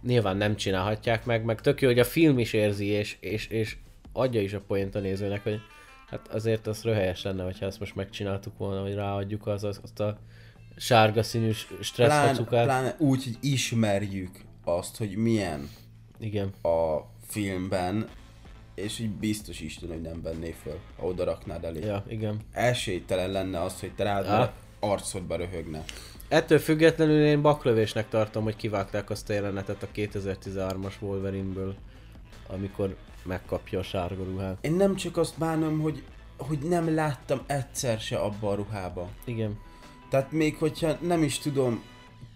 nyilván 0.02 0.36
nem 0.36 0.56
csinálhatják 0.56 1.24
meg, 1.24 1.44
meg 1.44 1.60
tök 1.60 1.80
jó, 1.80 1.88
hogy 1.88 1.98
a 1.98 2.04
film 2.04 2.38
is 2.38 2.52
érzi, 2.52 2.86
és, 2.86 3.16
és, 3.20 3.46
és 3.46 3.76
adja 4.12 4.40
is 4.40 4.52
a 4.52 4.60
poént 4.60 4.94
a 4.94 5.00
nézőnek, 5.00 5.42
hogy 5.42 5.60
hát 6.08 6.28
azért 6.28 6.66
az 6.66 6.82
röhelyes 6.82 7.22
lenne, 7.22 7.44
hogyha 7.44 7.66
ezt 7.66 7.80
most 7.80 7.94
megcsináltuk 7.94 8.58
volna, 8.58 8.82
hogy 8.82 8.94
ráadjuk 8.94 9.46
az, 9.46 9.64
azt 9.64 10.00
a 10.00 10.18
sárga 10.76 11.22
színű 11.22 11.50
Pláne, 11.68 11.82
stresszfacukát. 11.82 12.64
pláne 12.64 12.94
úgy, 12.98 13.24
hogy 13.24 13.36
ismerjük 13.40 14.30
azt, 14.64 14.96
hogy 14.96 15.16
milyen 15.16 15.68
Igen. 16.18 16.52
a 16.62 16.96
filmben, 17.26 18.08
és 18.74 18.98
így 18.98 19.10
biztos 19.10 19.60
Isten, 19.60 19.88
hogy 19.88 20.00
nem 20.00 20.22
venné 20.22 20.54
föl, 20.62 20.78
ha 20.98 21.06
oda 21.06 21.24
raknád 21.24 21.64
elé. 21.64 21.84
Ja, 21.84 22.04
igen. 22.08 22.40
Esélytelen 22.52 23.30
lenne 23.30 23.60
az, 23.62 23.80
hogy 23.80 23.92
te 23.94 24.04
rád 24.04 24.24
Ja. 24.24 24.52
arcodba 24.80 25.36
röhögne. 25.36 25.84
Ettől 26.28 26.58
függetlenül 26.58 27.24
én 27.24 27.42
baklövésnek 27.42 28.08
tartom, 28.08 28.42
hogy 28.44 28.56
kivágták 28.56 29.10
azt 29.10 29.30
a 29.30 29.32
jelenetet 29.32 29.82
a 29.82 29.88
2013-as 29.94 30.92
Wolverine-ből, 31.00 31.74
amikor 32.48 32.96
megkapja 33.24 33.78
a 33.78 33.82
sárga 33.82 34.24
ruhát. 34.24 34.56
Én 34.60 34.72
nem 34.72 34.96
csak 34.96 35.16
azt 35.16 35.38
bánom, 35.38 35.80
hogy, 35.80 36.02
hogy 36.38 36.58
nem 36.58 36.94
láttam 36.94 37.40
egyszer 37.46 38.00
se 38.00 38.16
abba 38.16 38.50
a 38.50 38.54
ruhába. 38.54 39.08
Igen. 39.24 39.58
Tehát 40.14 40.32
még 40.32 40.56
hogyha 40.56 40.96
nem 41.00 41.22
is 41.22 41.38
tudom, 41.38 41.82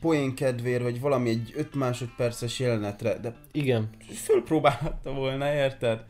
poén 0.00 0.34
kedvér, 0.34 0.82
vagy 0.82 1.00
valami 1.00 1.28
egy 1.28 1.52
5 1.56 1.74
másodperces 1.74 2.58
jelenetre, 2.58 3.18
de 3.18 3.34
Igen. 3.52 3.90
fölpróbálhatta 4.14 5.12
volna, 5.12 5.52
érted? 5.52 6.04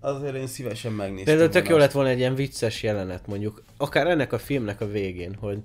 Azért 0.00 0.34
én 0.34 0.46
szívesen 0.46 0.92
megnéztem 0.92 1.24
Például 1.24 1.48
tök 1.48 1.68
jó 1.68 1.76
lett 1.76 1.92
volna 1.92 2.08
egy 2.08 2.18
ilyen 2.18 2.34
vicces 2.34 2.82
jelenet, 2.82 3.26
mondjuk, 3.26 3.62
akár 3.76 4.06
ennek 4.06 4.32
a 4.32 4.38
filmnek 4.38 4.80
a 4.80 4.86
végén, 4.86 5.34
hogy 5.34 5.58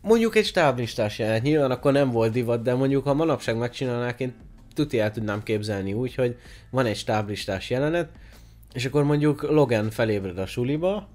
mondjuk 0.00 0.36
egy 0.36 0.46
stáblistás 0.46 1.18
jelenet, 1.18 1.42
nyilván 1.42 1.70
akkor 1.70 1.92
nem 1.92 2.10
volt 2.10 2.32
divat, 2.32 2.62
de 2.62 2.74
mondjuk 2.74 3.04
ha 3.04 3.14
manapság 3.14 3.56
megcsinálnák, 3.56 4.20
én 4.20 4.34
tuti 4.74 4.98
el 4.98 5.10
tudnám 5.10 5.42
képzelni 5.42 5.92
úgy, 5.92 6.14
hogy 6.14 6.36
van 6.70 6.86
egy 6.86 6.96
stáblistás 6.96 7.70
jelenet, 7.70 8.08
és 8.72 8.84
akkor 8.84 9.04
mondjuk 9.04 9.42
Logan 9.42 9.90
felébred 9.90 10.38
a 10.38 10.46
suliba, 10.46 11.08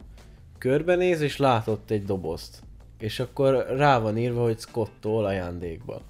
körbenéz, 0.64 1.22
és 1.22 1.38
látott 1.38 1.90
egy 1.90 2.04
dobozt. 2.04 2.62
És 3.00 3.20
akkor 3.20 3.66
rá 3.78 4.00
van 4.00 4.18
írva, 4.18 4.44
hogy 4.44 4.60
Scott-tól 4.60 5.26
ajándékba. 5.26 6.02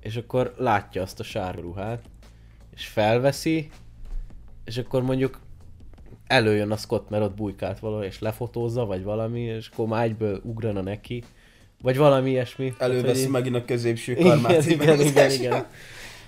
És 0.00 0.16
akkor 0.16 0.54
látja 0.56 1.02
azt 1.02 1.20
a 1.20 1.22
sárga 1.22 1.60
ruhát, 1.60 2.02
és 2.74 2.86
felveszi, 2.86 3.70
és 4.64 4.78
akkor 4.78 5.02
mondjuk 5.02 5.40
előjön 6.26 6.70
a 6.70 6.76
Scott, 6.76 7.08
mert 7.10 7.22
ott 7.24 7.34
bujkált 7.34 7.78
valahol, 7.78 8.04
és 8.04 8.18
lefotózza, 8.20 8.84
vagy 8.86 9.02
valami, 9.02 9.40
és 9.40 9.68
akkor 9.72 9.86
már 9.86 10.04
egyből 10.04 10.40
ugrana 10.44 10.80
neki, 10.80 11.22
vagy 11.82 11.96
valami 11.96 12.30
ilyesmi. 12.30 12.74
Előveszi 12.78 13.22
hogy- 13.22 13.30
megint 13.30 13.56
a 13.56 13.64
középső 13.64 14.12
igen, 14.12 14.24
karmát. 14.26 14.66
igen, 14.66 15.00
igen, 15.00 15.30
igen. 15.30 15.66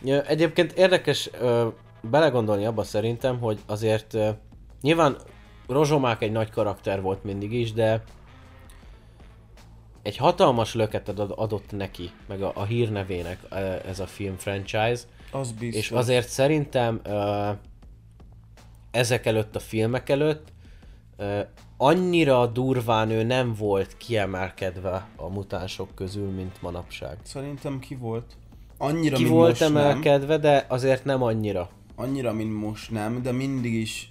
Ja, 0.05 0.23
Egyébként 0.27 0.73
érdekes 0.73 1.31
ö, 1.41 1.69
belegondolni 2.11 2.65
abba 2.65 2.83
szerintem, 2.83 3.39
hogy 3.39 3.59
azért 3.67 4.15
ö, 4.15 4.29
nyilván 4.81 5.17
Rozsomák 5.71 6.23
egy 6.23 6.33
nagy 6.33 6.51
karakter 6.51 7.03
volt 7.03 7.25
mindig 7.25 7.53
is, 7.53 7.73
de 7.73 8.03
egy 10.03 10.17
hatalmas 10.17 10.75
löketet 10.75 11.19
ad- 11.19 11.33
adott 11.37 11.73
neki, 11.73 12.11
meg 12.29 12.43
a, 12.43 12.53
a 12.55 12.65
hírnevének 12.65 13.39
ö, 13.51 13.55
ez 13.89 14.01
a 14.01 14.07
film 14.07 14.37
franchise, 14.37 15.03
Az 15.33 15.53
biztos. 15.53 15.81
és 15.83 15.91
azért 15.91 16.29
szerintem 16.29 17.01
ö, 17.03 17.51
ezek 18.91 19.27
előtt, 19.27 19.57
a 19.57 19.61
filmek 19.61 20.09
előtt 20.09 20.53
ö, 21.17 21.41
annyira 21.77 22.47
durván 22.47 23.11
ő 23.11 23.23
nem 23.23 23.55
volt 23.55 23.97
kiemelkedve 23.97 25.07
a 25.17 25.29
mutánsok 25.29 25.95
közül, 25.95 26.29
mint 26.31 26.63
manapság. 26.63 27.17
Szerintem 27.23 27.79
ki 27.79 27.95
volt? 27.95 28.37
Annyira, 28.79 29.17
Ki 29.17 29.23
mint 29.23 29.35
volt 29.35 29.49
most 29.61 29.73
nem. 29.73 29.77
emelkedve, 29.77 30.39
de 30.39 30.65
azért 30.69 31.05
nem 31.05 31.23
annyira. 31.23 31.69
Annyira, 31.97 32.33
mint 32.33 32.61
most 32.61 32.91
nem, 32.91 33.23
de 33.23 33.33
mindig 33.33 33.75
is 33.75 34.10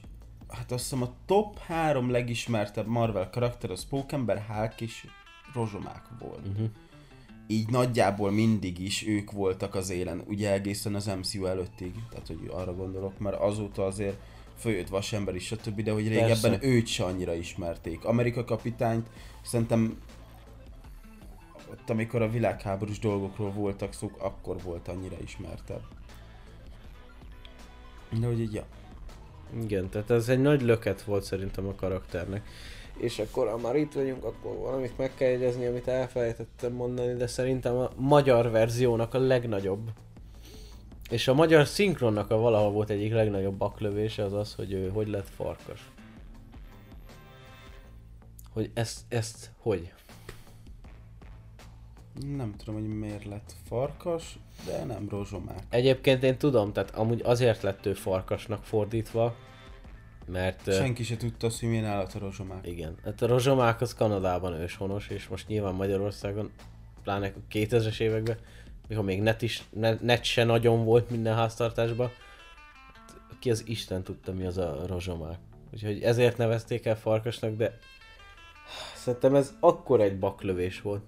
hát 0.50 0.72
azt 0.72 0.84
hiszem 0.84 1.02
a 1.02 1.14
top 1.26 1.58
3 1.60 2.12
legismertebb 2.12 2.88
Marvel 2.88 3.30
karakter 3.30 3.72
az 3.72 3.86
Pókember, 3.86 4.46
Hulk 4.48 4.82
és 4.82 5.08
Rozsomák 5.54 6.04
volt. 6.20 6.48
Uh-huh. 6.48 6.70
Így 7.48 7.70
nagyjából 7.70 8.32
mindig 8.32 8.80
is 8.80 9.08
ők 9.08 9.32
voltak 9.32 9.76
az 9.76 9.90
élen, 9.90 10.24
ugye 10.28 10.52
egészen 10.52 10.96
az 10.96 11.06
MCU 11.06 11.46
előttig, 11.46 11.94
tehát 12.10 12.28
hogy 12.28 12.50
arra 12.52 12.76
gondolok, 12.76 13.20
mert 13.20 13.40
azóta 13.40 13.86
azért 13.86 14.18
följött 14.58 14.88
Vasember 14.88 15.36
is, 15.36 15.46
stb., 15.46 15.82
de 15.82 15.92
hogy 15.92 16.08
régebben 16.08 16.52
Persze. 16.52 16.68
őt 16.68 16.88
se 16.88 17.04
annyira 17.04 17.34
ismerték. 17.34 18.06
Amerika 18.06 18.44
kapitányt 18.46 19.10
szerintem 19.42 20.02
ott, 21.72 21.90
amikor 21.90 22.22
a 22.22 22.30
világháborús 22.30 23.00
dolgokról 23.00 23.52
voltak 23.52 23.94
szók, 23.94 24.22
akkor 24.22 24.62
volt 24.62 24.88
annyira 24.88 25.16
ismertebb. 25.24 25.82
De 28.20 28.28
hogy 28.28 28.40
így, 28.40 28.54
ja. 28.54 28.66
Igen, 29.64 29.90
tehát 29.90 30.10
ez 30.10 30.30
egy 30.30 30.42
nagy 30.42 30.62
löket 30.62 31.02
volt 31.02 31.24
szerintem 31.24 31.68
a 31.68 31.76
karakternek. 31.76 32.48
És 32.98 33.20
akkor, 33.20 33.48
ha 33.48 33.58
már 33.58 33.76
itt 33.76 33.94
vagyunk, 33.94 34.24
akkor 34.24 34.58
valamit 34.58 34.98
meg 34.98 35.12
kell 35.16 35.30
jegyezni, 35.30 35.66
amit 35.66 35.88
elfelejtettem 35.88 36.74
mondani, 36.74 37.14
de 37.14 37.28
szerintem 37.28 37.76
a 37.76 37.90
magyar 37.96 38.52
verziónak 38.52 39.14
a 39.14 39.20
legnagyobb. 39.20 39.90
És 41.10 41.28
a 41.28 41.34
magyar 41.34 41.68
szinkronnak 41.68 42.32
a 42.32 42.38
valahol 42.38 42.72
volt 42.72 42.90
egyik 42.90 43.14
legnagyobb 43.14 43.56
baklövése 43.56 44.24
az 44.24 44.34
az, 44.34 44.54
hogy 44.54 44.74
ő 44.74 44.90
hogy 44.90 45.08
lett 45.08 45.30
farkas. 45.30 45.92
Hogy 48.54 48.72
ezt, 48.74 49.00
ezt 49.08 49.52
hogy? 49.58 49.94
Nem 52.36 52.56
tudom, 52.58 52.76
hogy 52.76 52.88
miért 52.88 53.26
lett 53.26 53.54
farkas, 53.68 54.40
de 54.66 54.84
nem 54.84 55.10
rozsomák. 55.10 55.64
Egyébként 55.70 56.24
én 56.24 56.38
tudom, 56.38 56.74
tehát 56.74 56.96
amúgy 56.96 57.22
azért 57.24 57.62
lett 57.62 57.86
ő 57.86 57.94
farkasnak 57.94 58.64
fordítva, 58.64 59.36
mert... 60.26 60.74
Senki 60.74 61.04
se 61.04 61.18
tudta 61.18 61.48
azt, 61.48 61.60
hogy 61.60 61.70
milyen 61.70 61.86
állat 61.86 62.14
a 62.14 62.20
rozsomák. 62.20 62.68
Igen, 62.68 62.96
hát 63.04 63.22
a 63.22 63.28
rozsomák 63.28 63.82
az 63.82 63.94
Kanadában 63.94 64.54
őshonos, 64.54 65.08
és 65.08 65.28
most 65.28 65.48
nyilván 65.48 65.74
Magyarországon, 65.74 66.52
pláne 67.04 67.28
a 67.28 67.52
2000-es 67.52 68.00
években, 68.00 68.38
mikor 68.88 69.04
még 69.04 69.22
net, 69.22 69.42
is, 69.42 69.64
net, 69.70 70.02
net 70.02 70.24
se 70.24 70.44
nagyon 70.44 70.84
volt 70.86 71.10
minden 71.10 71.36
háztartásban, 71.36 72.12
hát 73.28 73.40
ki 73.40 73.52
az 73.52 73.64
Isten 73.68 74.04
tudta, 74.04 74.34
mi 74.34 74.46
az 74.46 74.58
a 74.58 74.84
rozsomák. 74.88 75.40
Úgyhogy 75.74 76.02
ezért 76.02 76.38
nevezték 76.38 76.86
el 76.86 76.98
farkasnak, 76.98 77.56
de 77.56 77.78
szerintem 78.96 79.36
ez 79.36 79.54
akkor 79.60 80.02
egy 80.02 80.20
baklövés 80.20 80.82
volt. 80.82 81.04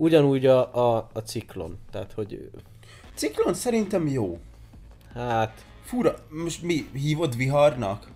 Ugyanúgy 0.00 0.46
a, 0.46 0.74
a, 0.74 1.08
a 1.12 1.18
ciklon, 1.18 1.78
tehát 1.90 2.12
hogy 2.12 2.50
Ciklon 3.14 3.54
szerintem 3.54 4.08
jó. 4.08 4.38
hát 5.14 5.64
Fura, 5.82 6.14
most 6.28 6.62
mi, 6.62 6.88
hívod 6.92 7.36
viharnak? 7.36 8.10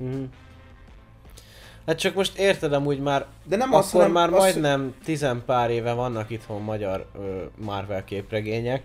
Hát 1.87 1.99
csak 1.99 2.15
most 2.15 2.39
érted 2.39 2.73
amúgy 2.73 3.01
már, 3.01 3.27
De 3.45 3.57
nem 3.57 3.69
akkor 3.69 3.81
azt, 3.81 3.93
hanem 3.93 4.13
már 4.13 4.33
azt, 4.33 4.39
majdnem 4.39 4.95
tizen 5.05 5.43
pár 5.47 5.71
éve 5.71 5.93
vannak 5.93 6.31
itthon 6.31 6.63
magyar 6.63 7.07
ö, 7.19 7.43
Marvel 7.57 8.05
képregények. 8.05 8.83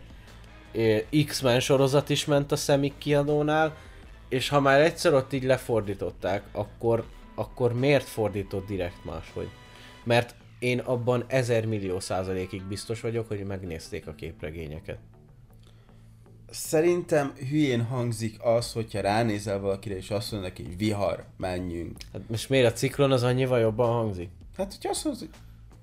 X-Men 1.25 1.59
sorozat 1.59 2.09
is 2.09 2.25
ment 2.25 2.51
a 2.51 2.55
Semik 2.55 2.97
kiadónál, 2.97 3.75
és 4.29 4.49
ha 4.49 4.59
már 4.59 4.81
egyszer 4.81 5.13
ott 5.13 5.33
így 5.33 5.43
lefordították, 5.43 6.43
akkor, 6.51 7.03
akkor 7.35 7.73
miért 7.73 8.07
fordított 8.07 8.67
direkt 8.67 9.05
máshogy? 9.05 9.49
Mert 10.03 10.35
én 10.59 10.79
abban 10.79 11.23
ezer 11.27 11.65
millió 11.65 11.99
százalékig 11.99 12.63
biztos 12.63 13.01
vagyok, 13.01 13.27
hogy 13.27 13.45
megnézték 13.45 14.07
a 14.07 14.13
képregényeket. 14.15 14.97
Szerintem 16.49 17.33
hülyén 17.49 17.83
hangzik 17.83 18.43
az, 18.43 18.73
hogyha 18.73 19.01
ránézel 19.01 19.59
valakire 19.59 19.95
és 19.95 20.11
azt 20.11 20.31
mondod 20.31 20.49
neki, 20.49 20.63
hogy 20.63 20.77
vihar, 20.77 21.25
menjünk. 21.37 21.95
Hát 22.13 22.21
most 22.29 22.49
miért 22.49 22.71
a 22.71 22.73
ciklon 22.73 23.11
az 23.11 23.23
annyival 23.23 23.59
jobban 23.59 23.89
hangzik? 23.89 24.29
Hát, 24.57 24.71
hogyha 24.71 24.89
azt 24.89 25.03
mondod, 25.03 25.21
hogy 25.21 25.31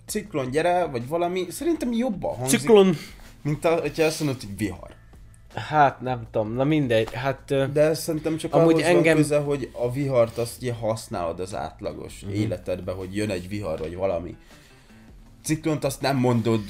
ciklon 0.06 0.50
gyere, 0.50 0.84
vagy 0.84 1.08
valami, 1.08 1.46
szerintem 1.50 1.92
jobban 1.92 2.36
hangzik, 2.36 2.58
Ciklon! 2.58 2.96
mint 3.42 3.64
a, 3.64 3.80
hogyha 3.80 4.04
azt 4.04 4.20
mondod, 4.20 4.40
hogy 4.40 4.56
vihar. 4.56 4.94
Hát 5.54 6.00
nem 6.00 6.26
tudom, 6.30 6.52
na 6.52 6.64
mindegy, 6.64 7.12
hát... 7.12 7.72
De 7.72 7.80
ez 7.80 8.00
szerintem 8.00 8.36
csak 8.36 8.54
Amúgy 8.54 8.72
ahhoz 8.72 8.84
engem- 8.84 9.04
van 9.04 9.22
köze, 9.22 9.38
hogy 9.38 9.70
a 9.72 9.92
vihart 9.92 10.38
azt 10.38 10.62
ugye 10.62 10.72
használod 10.72 11.40
az 11.40 11.54
átlagos 11.54 12.22
uh-huh. 12.22 12.38
életedben, 12.38 12.94
hogy 12.94 13.16
jön 13.16 13.30
egy 13.30 13.48
vihar, 13.48 13.78
vagy 13.78 13.96
valami. 13.96 14.36
Ciklont 15.44 15.84
azt 15.84 16.00
nem 16.00 16.16
mondod 16.16 16.60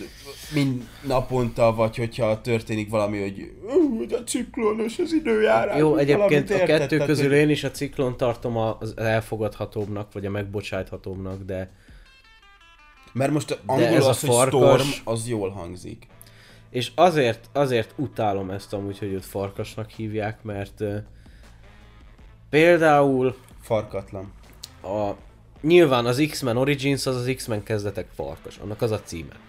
mind 0.55 0.89
naponta, 1.07 1.75
vagy 1.75 1.97
hogyha 1.97 2.41
történik 2.41 2.91
valami, 2.91 3.21
hogy 3.21 3.53
"Ú, 3.77 3.97
hogy 3.99 4.13
a 4.13 4.23
ciklonos 4.25 4.99
az 4.99 5.13
időjárás. 5.13 5.79
Jó, 5.79 5.97
egyébként 5.97 6.51
a 6.51 6.55
érted? 6.55 6.67
kettő 6.79 6.99
közül 6.99 7.29
hogy- 7.29 7.39
én 7.39 7.49
is 7.49 7.65
a 7.65 7.71
ciklon 7.71 8.17
tartom 8.17 8.57
a- 8.57 8.77
az 8.81 8.97
elfogadhatóbbnak, 8.97 10.13
vagy 10.13 10.27
a 10.27 10.31
megbocsáthatóbbnak, 10.31 11.43
de 11.43 11.71
Mert 13.13 13.33
most 13.33 13.51
ez 13.51 13.57
angol 13.67 14.03
a 14.03 14.09
az, 14.09 14.21
hogy 14.21 14.31
farkas- 14.31 14.81
storm, 14.81 14.89
az 15.15 15.29
jól 15.29 15.51
hangzik. 15.51 16.07
és 16.71 16.91
azért, 16.95 17.49
azért 17.53 17.95
utálom 17.97 18.51
ezt 18.51 18.73
amúgy, 18.73 18.99
hogy 18.99 19.13
őt 19.13 19.25
farkasnak 19.25 19.91
hívják, 19.91 20.43
mert 20.43 20.81
uh, 20.81 20.97
például 22.51 23.37
Farkatlan. 23.61 24.33
a, 24.83 25.11
nyilván 25.65 26.07
az 26.07 26.27
X-Men 26.31 26.57
Origins 26.57 27.07
az 27.07 27.17
az 27.17 27.33
X-Men 27.37 27.63
kezdetek 27.63 28.09
farkas, 28.11 28.59
annak 28.59 28.83
az 28.83 28.91
a 28.91 29.01
címe. 29.01 29.41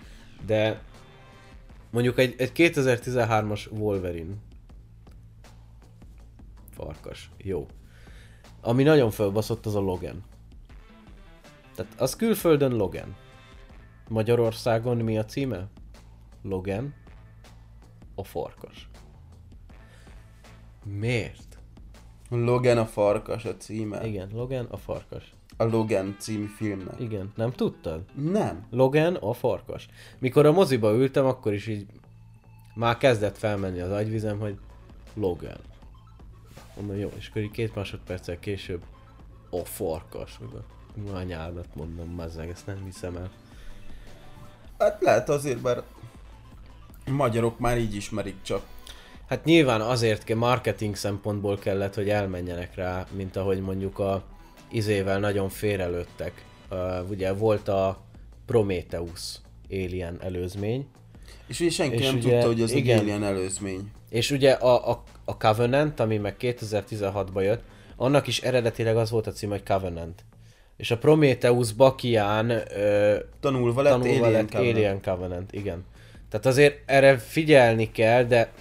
De 0.45 0.81
mondjuk 1.89 2.19
egy, 2.19 2.35
egy 2.37 2.51
2013-as 2.55 3.71
Wolverine 3.71 4.33
farkas, 6.71 7.29
jó. 7.37 7.67
Ami 8.61 8.83
nagyon 8.83 9.11
fölbaszott 9.11 9.65
az 9.65 9.75
a 9.75 9.79
Logan. 9.79 10.23
Tehát 11.75 12.01
az 12.01 12.15
külföldön 12.15 12.75
Logan. 12.75 13.15
Magyarországon 14.09 14.97
mi 14.97 15.17
a 15.17 15.25
címe? 15.25 15.67
Logan 16.41 16.93
a 18.15 18.23
farkas. 18.23 18.89
Miért? 20.83 21.59
Logan 22.29 22.77
a 22.77 22.85
farkas 22.85 23.45
a 23.45 23.57
címe. 23.57 24.07
Igen, 24.07 24.29
Logan 24.33 24.65
a 24.65 24.77
farkas. 24.77 25.34
A 25.57 25.63
Logan 25.63 26.15
című 26.19 26.45
filmnek. 26.45 26.99
Igen, 26.99 27.31
nem 27.35 27.51
tudtad? 27.51 28.01
Nem. 28.13 28.65
Logan 28.69 29.15
a 29.15 29.33
farkas. 29.33 29.87
Mikor 30.19 30.45
a 30.45 30.51
moziba 30.51 30.93
ültem, 30.93 31.25
akkor 31.25 31.53
is 31.53 31.67
így 31.67 31.85
már 32.75 32.97
kezdett 32.97 33.37
felmenni 33.37 33.79
az 33.79 33.91
agyvizem, 33.91 34.39
hogy 34.39 34.57
Logan. 35.13 35.57
Mondom, 36.75 36.97
jó, 36.97 37.11
és 37.17 37.27
akkor 37.29 37.41
így 37.41 37.51
két 37.51 37.75
másodperccel 37.75 38.39
később 38.39 38.81
a 39.49 39.65
farkas. 39.65 40.39
A 41.07 41.15
anyádat 41.15 41.75
mondom, 41.75 42.09
mazzeg, 42.09 42.49
ezt 42.49 42.65
nem 42.65 42.83
hiszem 42.85 43.15
el. 43.15 43.29
Hát 44.77 45.01
lehet 45.01 45.29
azért, 45.29 45.61
mert 45.61 45.83
magyarok 47.05 47.59
már 47.59 47.77
így 47.77 47.95
ismerik 47.95 48.41
csak. 48.41 48.65
Hát 49.27 49.43
nyilván 49.43 49.81
azért 49.81 50.35
marketing 50.35 50.95
szempontból 50.95 51.57
kellett, 51.57 51.95
hogy 51.95 52.09
elmenjenek 52.09 52.75
rá, 52.75 53.05
mint 53.11 53.35
ahogy 53.35 53.61
mondjuk 53.61 53.99
a 53.99 54.23
izével 54.75 55.19
nagyon 55.19 55.49
félrelőttek. 55.49 56.45
Uh, 56.71 57.09
ugye 57.09 57.33
volt 57.33 57.67
a 57.67 58.03
Prometheus 58.45 59.35
Alien 59.69 60.17
előzmény, 60.21 60.87
És 61.47 61.59
ugye 61.59 61.69
senki 61.69 61.95
És 61.95 62.01
nem 62.05 62.15
ugye- 62.15 62.31
tudta, 62.31 62.45
hogy 62.47 62.61
ez 62.61 62.71
igen. 62.71 62.95
egy 62.97 63.01
alien 63.03 63.23
előzmény. 63.23 63.91
És 64.09 64.31
ugye 64.31 64.51
a, 64.51 64.89
a, 64.91 65.03
a 65.25 65.37
Covenant, 65.37 65.99
ami 65.99 66.17
meg 66.17 66.35
2016-ban 66.39 67.41
jött, 67.43 67.63
annak 67.95 68.27
is 68.27 68.41
eredetileg 68.41 68.97
az 68.97 69.09
volt 69.09 69.27
a 69.27 69.31
cím, 69.31 69.49
hogy 69.49 69.63
Covenant. 69.63 70.23
És 70.77 70.91
a 70.91 70.97
Prometheus 70.97 71.71
Bakián 71.73 72.49
ö, 72.49 73.15
Tanulva 73.39 73.81
lett 73.81 73.91
tanulva 73.91 74.25
Alien 74.25 74.31
lett 74.31 74.51
Covenant. 74.51 74.75
Alien 74.75 75.01
Covenant, 75.01 75.53
igen. 75.53 75.85
Tehát 76.29 76.45
azért 76.45 76.81
erre 76.85 77.17
figyelni 77.17 77.91
kell, 77.91 78.23
de... 78.23 78.51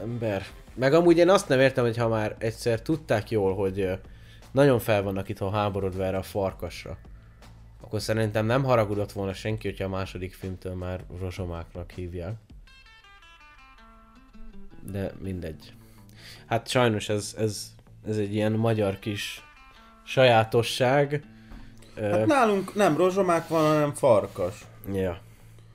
Ember... 0.00 0.46
Meg 0.74 0.94
amúgy 0.94 1.18
én 1.18 1.28
azt 1.28 1.48
nem 1.48 1.60
értem, 1.60 1.84
hogy 1.84 1.96
ha 1.96 2.08
már 2.08 2.36
egyszer 2.38 2.82
tudták 2.82 3.30
jól, 3.30 3.54
hogy 3.54 3.88
nagyon 4.52 4.78
fel 4.78 5.02
vannak 5.02 5.28
itt 5.28 5.40
a 5.40 5.50
háborodva 5.50 6.04
erre 6.04 6.16
a 6.16 6.22
farkasra, 6.22 6.98
akkor 7.80 8.00
szerintem 8.00 8.46
nem 8.46 8.64
haragudott 8.64 9.12
volna 9.12 9.32
senki, 9.32 9.68
hogyha 9.68 9.84
a 9.84 9.88
második 9.88 10.34
filmtől 10.34 10.74
már 10.74 11.04
rozsomáknak 11.20 11.90
hívják. 11.90 12.34
De 14.82 15.12
mindegy. 15.18 15.72
Hát 16.46 16.68
sajnos 16.68 17.08
ez, 17.08 17.34
ez, 17.38 17.72
ez 18.06 18.16
egy 18.16 18.34
ilyen 18.34 18.52
magyar 18.52 18.98
kis 18.98 19.44
sajátosság. 20.04 21.24
Ö, 21.94 22.08
Hát 22.08 22.26
nálunk 22.26 22.74
nem 22.74 22.96
rozsomák 22.96 23.48
van, 23.48 23.66
hanem 23.66 23.94
farkas. 23.94 24.64
Ja. 24.92 25.20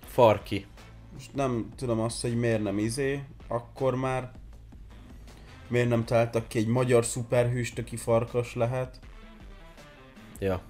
Farki. 0.05 0.65
Most 1.13 1.33
nem 1.33 1.69
tudom 1.75 1.99
azt, 1.99 2.21
hogy 2.21 2.35
miért 2.35 2.63
nem 2.63 2.77
izé, 2.77 3.23
akkor 3.47 3.95
már 3.95 4.31
miért 5.67 5.89
nem 5.89 6.05
találtak 6.05 6.47
ki 6.47 6.57
egy 6.57 6.67
magyar 6.67 7.05
szuperhőst, 7.05 7.77
aki 7.79 7.95
farkas 7.95 8.55
lehet. 8.55 8.99
Ja. 10.39 10.61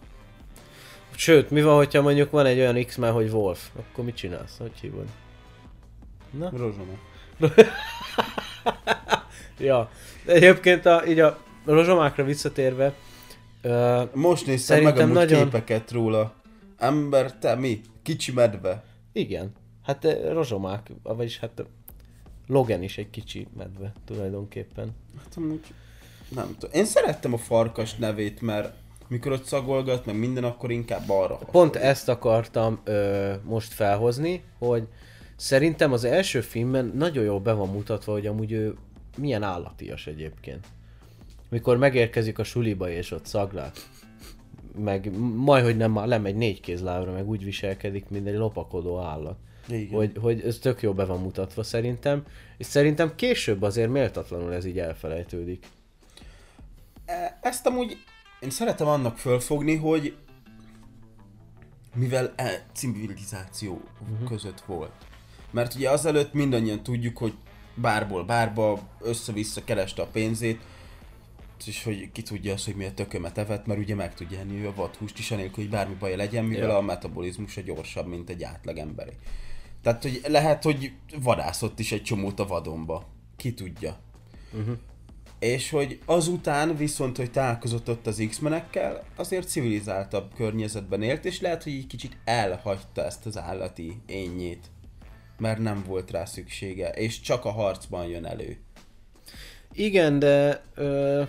Sőt, 1.16 1.50
mi 1.50 1.62
van, 1.62 1.76
hogyha 1.76 2.02
mondjuk 2.02 2.32
van 2.32 2.46
egy 2.46 2.60
olyan 2.60 2.84
X-Men, 2.86 3.12
hogy 3.12 3.30
Wolf? 3.30 3.70
Akkor 3.80 4.04
mit 4.06 4.16
csinálsz? 4.16 4.58
Hogy 4.58 4.80
hívod? 4.82 5.06
Na? 6.32 6.50
Rozsoma. 6.50 6.94
Ja. 9.60 9.90
De 10.26 10.34
egyébként 10.34 10.86
a, 10.86 11.06
így 11.08 11.20
a 11.20 11.38
rozsomákra 11.66 12.24
visszatérve, 12.24 12.94
ö, 13.62 14.04
Most 14.14 14.46
néztem 14.46 14.84
meg 14.84 14.98
a 14.98 15.06
nagyon- 15.06 15.44
képeket 15.44 15.92
róla. 15.92 16.34
Ember, 16.78 17.34
te 17.38 17.56
mi? 17.56 17.82
Kicsi 18.04 18.32
medve. 18.32 18.84
igen, 19.12 19.52
hát 19.84 20.08
rozsomák, 20.32 20.92
vagyis 21.04 21.40
hát 21.40 21.66
Logan 22.48 22.84
is 22.84 22.98
egy 22.98 23.10
kicsi 23.10 23.48
medve 23.58 23.94
tulajdonképpen. 24.06 24.96
Hát 25.18 25.34
amúgy 25.36 25.60
nem 26.30 26.56
tudom. 26.60 26.80
Én 26.80 26.86
szerettem 26.86 27.34
a 27.34 27.38
farkas 27.38 27.96
nevét, 27.96 28.42
mert 28.42 28.74
mikor 29.08 29.32
ott 29.32 29.44
szagolgat, 29.44 30.06
meg 30.06 30.16
minden, 30.16 30.44
akkor 30.44 30.72
inkább 30.72 31.10
arra 31.10 31.36
Pont 31.36 31.76
ezt 31.76 32.10
akartam 32.10 32.80
ö, 32.84 33.34
most 33.44 33.74
felhozni, 33.74 34.44
hogy 34.58 34.88
szerintem 35.36 35.92
az 35.92 36.04
első 36.04 36.42
filmben 36.42 36.92
nagyon 36.96 37.24
jól 37.24 37.40
be 37.40 37.54
van 37.54 37.70
mutatva, 37.70 38.12
hogy 38.12 38.28
amúgy 38.28 38.52
ő 38.52 38.76
milyen 39.18 39.44
állatias 39.44 40.08
egyébként. 40.08 40.68
Mikor 41.50 41.78
megérkezik 41.78 42.40
a 42.40 42.44
suliba 42.44 42.90
és 42.90 43.12
ott 43.12 43.26
szaglál, 43.26 43.72
meg 44.84 45.18
majd, 45.36 45.64
hogy 45.64 45.78
nem 45.78 45.92
már 45.92 46.08
lemegy 46.08 46.36
négy 46.36 46.62
kézlábra, 46.62 47.12
meg 47.12 47.28
úgy 47.30 47.44
viselkedik, 47.44 48.10
mint 48.10 48.28
egy 48.28 48.36
lopakodó 48.36 49.00
állat. 49.00 49.38
Igen. 49.68 49.98
Hogy, 49.98 50.12
hogy 50.22 50.42
ez 50.42 50.58
tök 50.58 50.82
jó 50.82 50.94
be 50.94 51.06
van 51.06 51.22
mutatva 51.22 51.64
szerintem, 51.64 52.24
és 52.58 52.66
szerintem 52.66 53.16
később 53.16 53.62
azért 53.62 53.90
méltatlanul 53.90 54.54
ez 54.54 54.66
így 54.66 54.80
elfelejtődik. 54.80 55.66
E- 57.06 57.40
Ezt 57.42 57.66
amúgy 57.66 57.98
én 58.40 58.50
szeretem 58.50 58.88
annak 58.88 59.18
fölfogni, 59.18 59.76
hogy 59.76 60.16
mivel 61.96 62.34
e 62.36 62.66
civilizáció 62.74 63.82
uh-huh. 64.02 64.28
között 64.28 64.62
volt. 64.62 64.92
Mert 65.52 65.76
ugye 65.76 65.90
azelőtt 65.90 66.34
mindannyian 66.34 66.84
tudjuk, 66.84 67.18
hogy 67.18 67.34
bárból 67.76 68.24
bárba 68.24 68.80
össze-vissza 69.02 69.64
kereste 69.64 70.02
a 70.02 70.08
pénzét, 70.08 70.62
és 71.66 71.84
hogy 71.84 72.12
ki 72.12 72.22
tudja 72.22 72.54
azt, 72.54 72.66
hogy 72.66 72.76
mi 72.76 72.86
a 72.86 72.94
tökömet 72.94 73.38
evett, 73.38 73.66
mert 73.66 73.80
ugye 73.80 73.96
meg 73.96 74.14
tudja 74.14 74.40
enni 74.40 74.66
a 74.66 74.74
vadhúst 74.76 75.20
is, 75.20 75.32
anélkül, 75.32 75.64
hogy 75.64 75.70
bármi 75.70 75.96
baj 76.00 76.16
legyen, 76.16 76.46
mivel 76.46 76.70
ja. 76.70 76.78
a 76.78 76.82
metabolizmusa 76.82 77.62
gyorsabb, 77.62 78.08
mint 78.08 78.30
egy 78.30 78.44
átlag 78.44 78.78
emberi. 78.78 79.12
Tehát, 79.86 80.02
hogy 80.02 80.22
lehet, 80.28 80.64
hogy 80.64 80.94
vadászott 81.22 81.80
is 81.80 81.92
egy 81.92 82.04
csomót 82.04 82.40
a 82.40 82.48
vadonba. 82.48 83.06
Ki 83.36 83.54
tudja. 83.54 83.98
Uh-huh. 84.54 84.78
És 85.40 85.70
hogy 85.70 86.00
azután 86.06 86.76
viszont, 86.76 87.18
hogy 87.18 87.32
találkozott 87.32 87.90
ott 87.90 88.08
az 88.08 88.26
X-menekkel, 88.30 89.04
azért 89.16 89.48
civilizáltabb 89.48 90.34
környezetben 90.36 91.02
élt, 91.02 91.26
és 91.26 91.42
lehet, 91.42 91.64
hogy 91.64 91.74
egy 91.74 91.88
kicsit 91.88 92.18
elhagyta 92.24 93.04
ezt 93.04 93.26
az 93.26 93.38
állati 93.38 94.02
énnyét. 94.06 94.72
Mert 95.38 95.60
nem 95.60 95.84
volt 95.88 96.12
rá 96.12 96.26
szüksége, 96.26 96.90
és 96.90 97.22
csak 97.22 97.46
a 97.46 97.52
harcban 97.52 98.06
jön 98.06 98.26
elő. 98.26 98.58
Igen, 99.72 100.20
de... 100.20 100.64
Ö... 100.74 101.24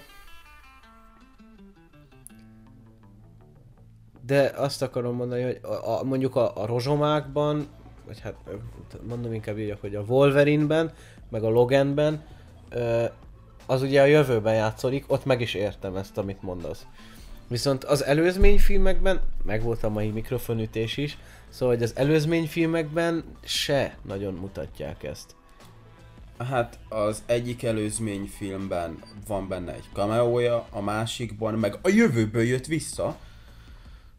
De 4.26 4.52
azt 4.56 4.82
akarom 4.82 5.16
mondani, 5.16 5.42
hogy 5.42 5.58
a, 5.62 5.98
a, 5.98 6.04
mondjuk 6.04 6.36
a, 6.36 6.56
a 6.56 6.66
rozsomákban, 6.66 7.68
vagy 8.06 8.20
hát 8.20 8.34
mondom 9.08 9.32
inkább 9.32 9.58
így, 9.58 9.76
hogy 9.80 9.94
a 9.94 10.00
Wolverine-ben, 10.00 10.92
meg 11.30 11.44
a 11.44 11.48
Loganben, 11.48 12.24
az 13.66 13.82
ugye 13.82 14.02
a 14.02 14.04
jövőben 14.04 14.54
játszódik, 14.54 15.04
ott 15.06 15.24
meg 15.24 15.40
is 15.40 15.54
értem 15.54 15.96
ezt, 15.96 16.18
amit 16.18 16.42
mondasz. 16.42 16.86
Viszont 17.48 17.84
az 17.84 18.04
előzményfilmekben, 18.04 19.20
meg 19.44 19.62
volt 19.62 19.82
a 19.82 19.88
mai 19.88 20.10
mikrofonütés 20.10 20.96
is, 20.96 21.18
szóval 21.48 21.74
hogy 21.74 21.84
az 21.84 21.96
előzményfilmekben 21.96 23.24
se 23.44 23.96
nagyon 24.02 24.34
mutatják 24.34 25.02
ezt. 25.02 25.34
Hát 26.38 26.78
az 26.88 27.22
egyik 27.26 27.62
előzményfilmben 27.62 29.02
van 29.26 29.48
benne 29.48 29.72
egy 29.72 29.88
cameója, 29.92 30.66
a 30.70 30.80
másikban 30.80 31.54
meg 31.54 31.78
a 31.82 31.88
jövőből 31.88 32.42
jött 32.42 32.66
vissza. 32.66 33.16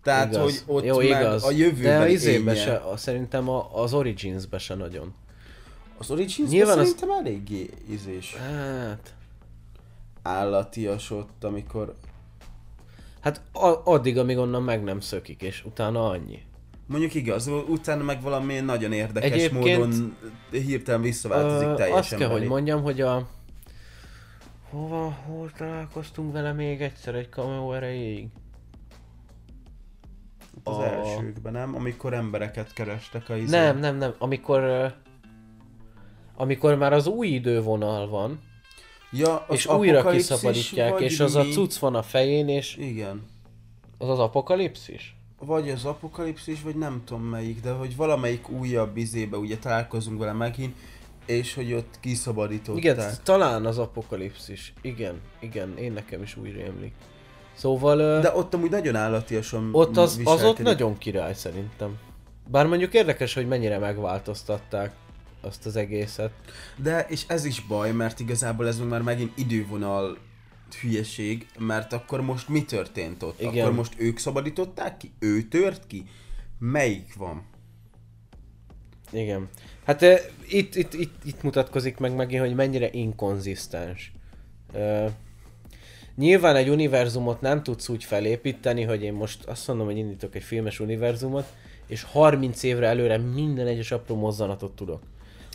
Tehát, 0.07 0.33
igaz. 0.33 0.41
hogy 0.43 0.75
ott 0.75 0.83
Jó, 0.83 0.97
meg 0.97 1.05
igaz. 1.05 1.43
a 1.43 1.51
jövőben 1.51 1.99
De 1.99 2.05
a 2.05 2.07
izébe 2.07 2.55
se, 2.55 2.75
a, 2.75 2.97
szerintem 2.97 3.49
a, 3.49 3.81
az 3.81 3.93
Origins-be 3.93 4.57
se 4.57 4.75
nagyon. 4.75 5.13
Az 5.97 6.11
Origins 6.11 6.49
Nyilván 6.49 6.77
szerintem 6.77 7.09
az... 7.09 7.19
eléggé 7.19 7.69
izés. 7.89 8.35
Hát... 8.35 9.13
Állatias 10.21 11.11
ott, 11.11 11.43
amikor... 11.43 11.93
Hát 13.19 13.41
a- 13.51 13.81
addig, 13.83 14.17
amíg 14.17 14.37
onnan 14.37 14.63
meg 14.63 14.83
nem 14.83 14.99
szökik, 14.99 15.41
és 15.41 15.63
utána 15.65 16.09
annyi. 16.09 16.41
Mondjuk 16.85 17.13
igaz, 17.13 17.47
utána 17.47 18.03
meg 18.03 18.21
valami 18.21 18.59
nagyon 18.59 18.91
érdekes 18.91 19.31
Egyébként, 19.31 19.77
módon 19.77 20.17
hirtelen 20.51 21.01
visszaváltozik 21.01 21.67
teljesen. 21.67 21.97
Azt 21.97 22.15
kell, 22.15 22.27
belé. 22.27 22.39
hogy 22.39 22.47
mondjam, 22.47 22.81
hogy 22.81 23.01
a... 23.01 23.27
Hova, 24.69 25.17
hol 25.25 25.51
találkoztunk 25.57 26.33
vele 26.33 26.53
még 26.53 26.81
egyszer 26.81 27.15
egy 27.15 27.29
cameo 27.29 27.73
erejéig? 27.73 28.27
Az 30.69 30.77
a... 30.77 30.83
elsőkben, 30.83 31.53
nem? 31.53 31.75
Amikor 31.75 32.13
embereket 32.13 32.73
kerestek 32.73 33.29
a 33.29 33.35
izé. 33.35 33.57
Nem, 33.57 33.79
nem, 33.79 33.97
nem. 33.97 34.13
Amikor... 34.17 34.93
Amikor 36.39 36.75
már 36.75 36.93
az 36.93 37.07
új 37.07 37.27
idővonal 37.27 38.09
van, 38.09 38.39
ja, 39.11 39.45
és 39.49 39.67
újra 39.67 40.09
kiszabadítják, 40.09 40.99
és 40.99 41.19
az 41.19 41.33
mi? 41.33 41.39
a 41.39 41.43
cucc 41.43 41.77
van 41.77 41.95
a 41.95 42.01
fején, 42.01 42.47
és... 42.47 42.75
Igen. 42.75 43.25
Az 43.97 44.09
az 44.09 44.19
apokalipszis? 44.19 45.17
vagy 45.39 45.69
az 45.69 45.85
apokalipszis, 45.85 46.61
vagy 46.61 46.75
nem 46.75 47.01
tudom 47.05 47.23
melyik, 47.23 47.61
de 47.61 47.71
hogy 47.71 47.95
valamelyik 47.95 48.49
újabb 48.49 48.97
izébe 48.97 49.37
ugye 49.37 49.57
találkozunk 49.57 50.19
vele 50.19 50.33
megint, 50.33 50.75
és 51.25 51.53
hogy 51.53 51.73
ott 51.73 51.97
kiszabadították. 51.99 52.83
Igen, 52.83 53.13
talán 53.23 53.65
az 53.65 53.77
apokalipszis. 53.77 54.73
Igen, 54.81 55.21
igen, 55.39 55.77
én 55.77 55.91
nekem 55.91 56.21
is 56.21 56.37
úgy 56.37 56.51
rémlik. 56.51 56.93
Szóval... 57.57 58.19
De 58.19 58.35
ott 58.35 58.53
amúgy 58.53 58.69
nagyon 58.69 58.95
állatiasan 58.95 59.69
Ott 59.71 59.97
az, 59.97 60.21
az 60.23 60.43
ott 60.43 60.59
nagyon 60.59 60.97
király 60.97 61.33
szerintem. 61.33 61.97
Bár 62.47 62.67
mondjuk 62.67 62.93
érdekes, 62.93 63.33
hogy 63.33 63.47
mennyire 63.47 63.77
megváltoztatták 63.77 64.95
azt 65.41 65.65
az 65.65 65.75
egészet. 65.75 66.31
De, 66.75 67.05
és 67.09 67.23
ez 67.27 67.45
is 67.45 67.61
baj, 67.61 67.91
mert 67.91 68.19
igazából 68.19 68.67
ez 68.67 68.79
már 68.79 69.01
megint 69.01 69.37
idővonal 69.37 70.17
hülyeség, 70.81 71.47
mert 71.59 71.93
akkor 71.93 72.21
most 72.21 72.49
mi 72.49 72.65
történt 72.65 73.23
ott? 73.23 73.41
Igen. 73.41 73.63
Akkor 73.63 73.75
most 73.75 73.93
ők 73.97 74.17
szabadították 74.17 74.97
ki? 74.97 75.11
Ő 75.19 75.41
tört 75.41 75.87
ki? 75.87 76.03
Melyik 76.59 77.15
van? 77.15 77.45
Igen. 79.11 79.49
Hát 79.85 80.01
uh, 80.01 80.19
itt, 80.47 80.75
itt, 80.75 80.93
itt, 80.93 81.23
itt 81.23 81.43
mutatkozik 81.43 81.97
meg 81.97 82.15
megint, 82.15 82.41
hogy 82.41 82.55
mennyire 82.55 82.89
inkonzisztens. 82.91 84.11
Uh, 84.73 85.09
nyilván 86.17 86.55
egy 86.55 86.69
univerzumot 86.69 87.41
nem 87.41 87.63
tudsz 87.63 87.89
úgy 87.89 88.03
felépíteni, 88.03 88.83
hogy 88.83 89.03
én 89.03 89.13
most 89.13 89.45
azt 89.45 89.67
mondom, 89.67 89.85
hogy 89.85 89.97
indítok 89.97 90.35
egy 90.35 90.43
filmes 90.43 90.79
univerzumot, 90.79 91.45
és 91.87 92.03
30 92.03 92.63
évre 92.63 92.87
előre 92.87 93.17
minden 93.17 93.67
egyes 93.67 93.91
apró 93.91 94.15
mozzanatot 94.15 94.75
tudok. 94.75 95.01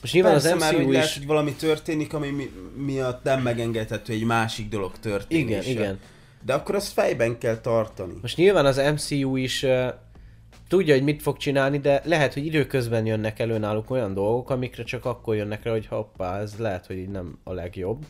Most 0.00 0.14
nyilván 0.14 0.32
Persze, 0.32 0.54
az 0.54 0.58
MCU 0.58 0.76
már, 0.76 0.86
is... 0.86 0.92
Lehet, 0.92 1.12
hogy 1.12 1.26
valami 1.26 1.52
történik, 1.52 2.14
ami 2.14 2.30
mi, 2.30 2.50
miatt 2.76 3.22
nem 3.22 3.42
megengedhető, 3.42 4.12
egy 4.12 4.24
másik 4.24 4.68
dolog 4.68 4.92
történik. 5.00 5.48
Igen, 5.48 5.62
igen. 5.62 5.98
De 6.44 6.54
akkor 6.54 6.74
azt 6.74 6.92
fejben 6.92 7.38
kell 7.38 7.56
tartani. 7.56 8.12
Most 8.20 8.36
nyilván 8.36 8.66
az 8.66 8.76
MCU 8.76 9.36
is 9.36 9.62
uh, 9.62 9.88
tudja, 10.68 10.94
hogy 10.94 11.02
mit 11.02 11.22
fog 11.22 11.36
csinálni, 11.36 11.78
de 11.78 12.02
lehet, 12.04 12.34
hogy 12.34 12.46
időközben 12.46 13.06
jönnek 13.06 13.38
elő 13.38 13.58
náluk 13.58 13.90
olyan 13.90 14.14
dolgok, 14.14 14.50
amikre 14.50 14.82
csak 14.82 15.04
akkor 15.04 15.36
jönnek 15.36 15.62
rá, 15.62 15.70
hogy 15.70 15.86
hoppá, 15.86 16.40
ez 16.40 16.54
lehet, 16.58 16.86
hogy 16.86 16.96
így 16.96 17.10
nem 17.10 17.38
a 17.44 17.52
legjobb. 17.52 18.04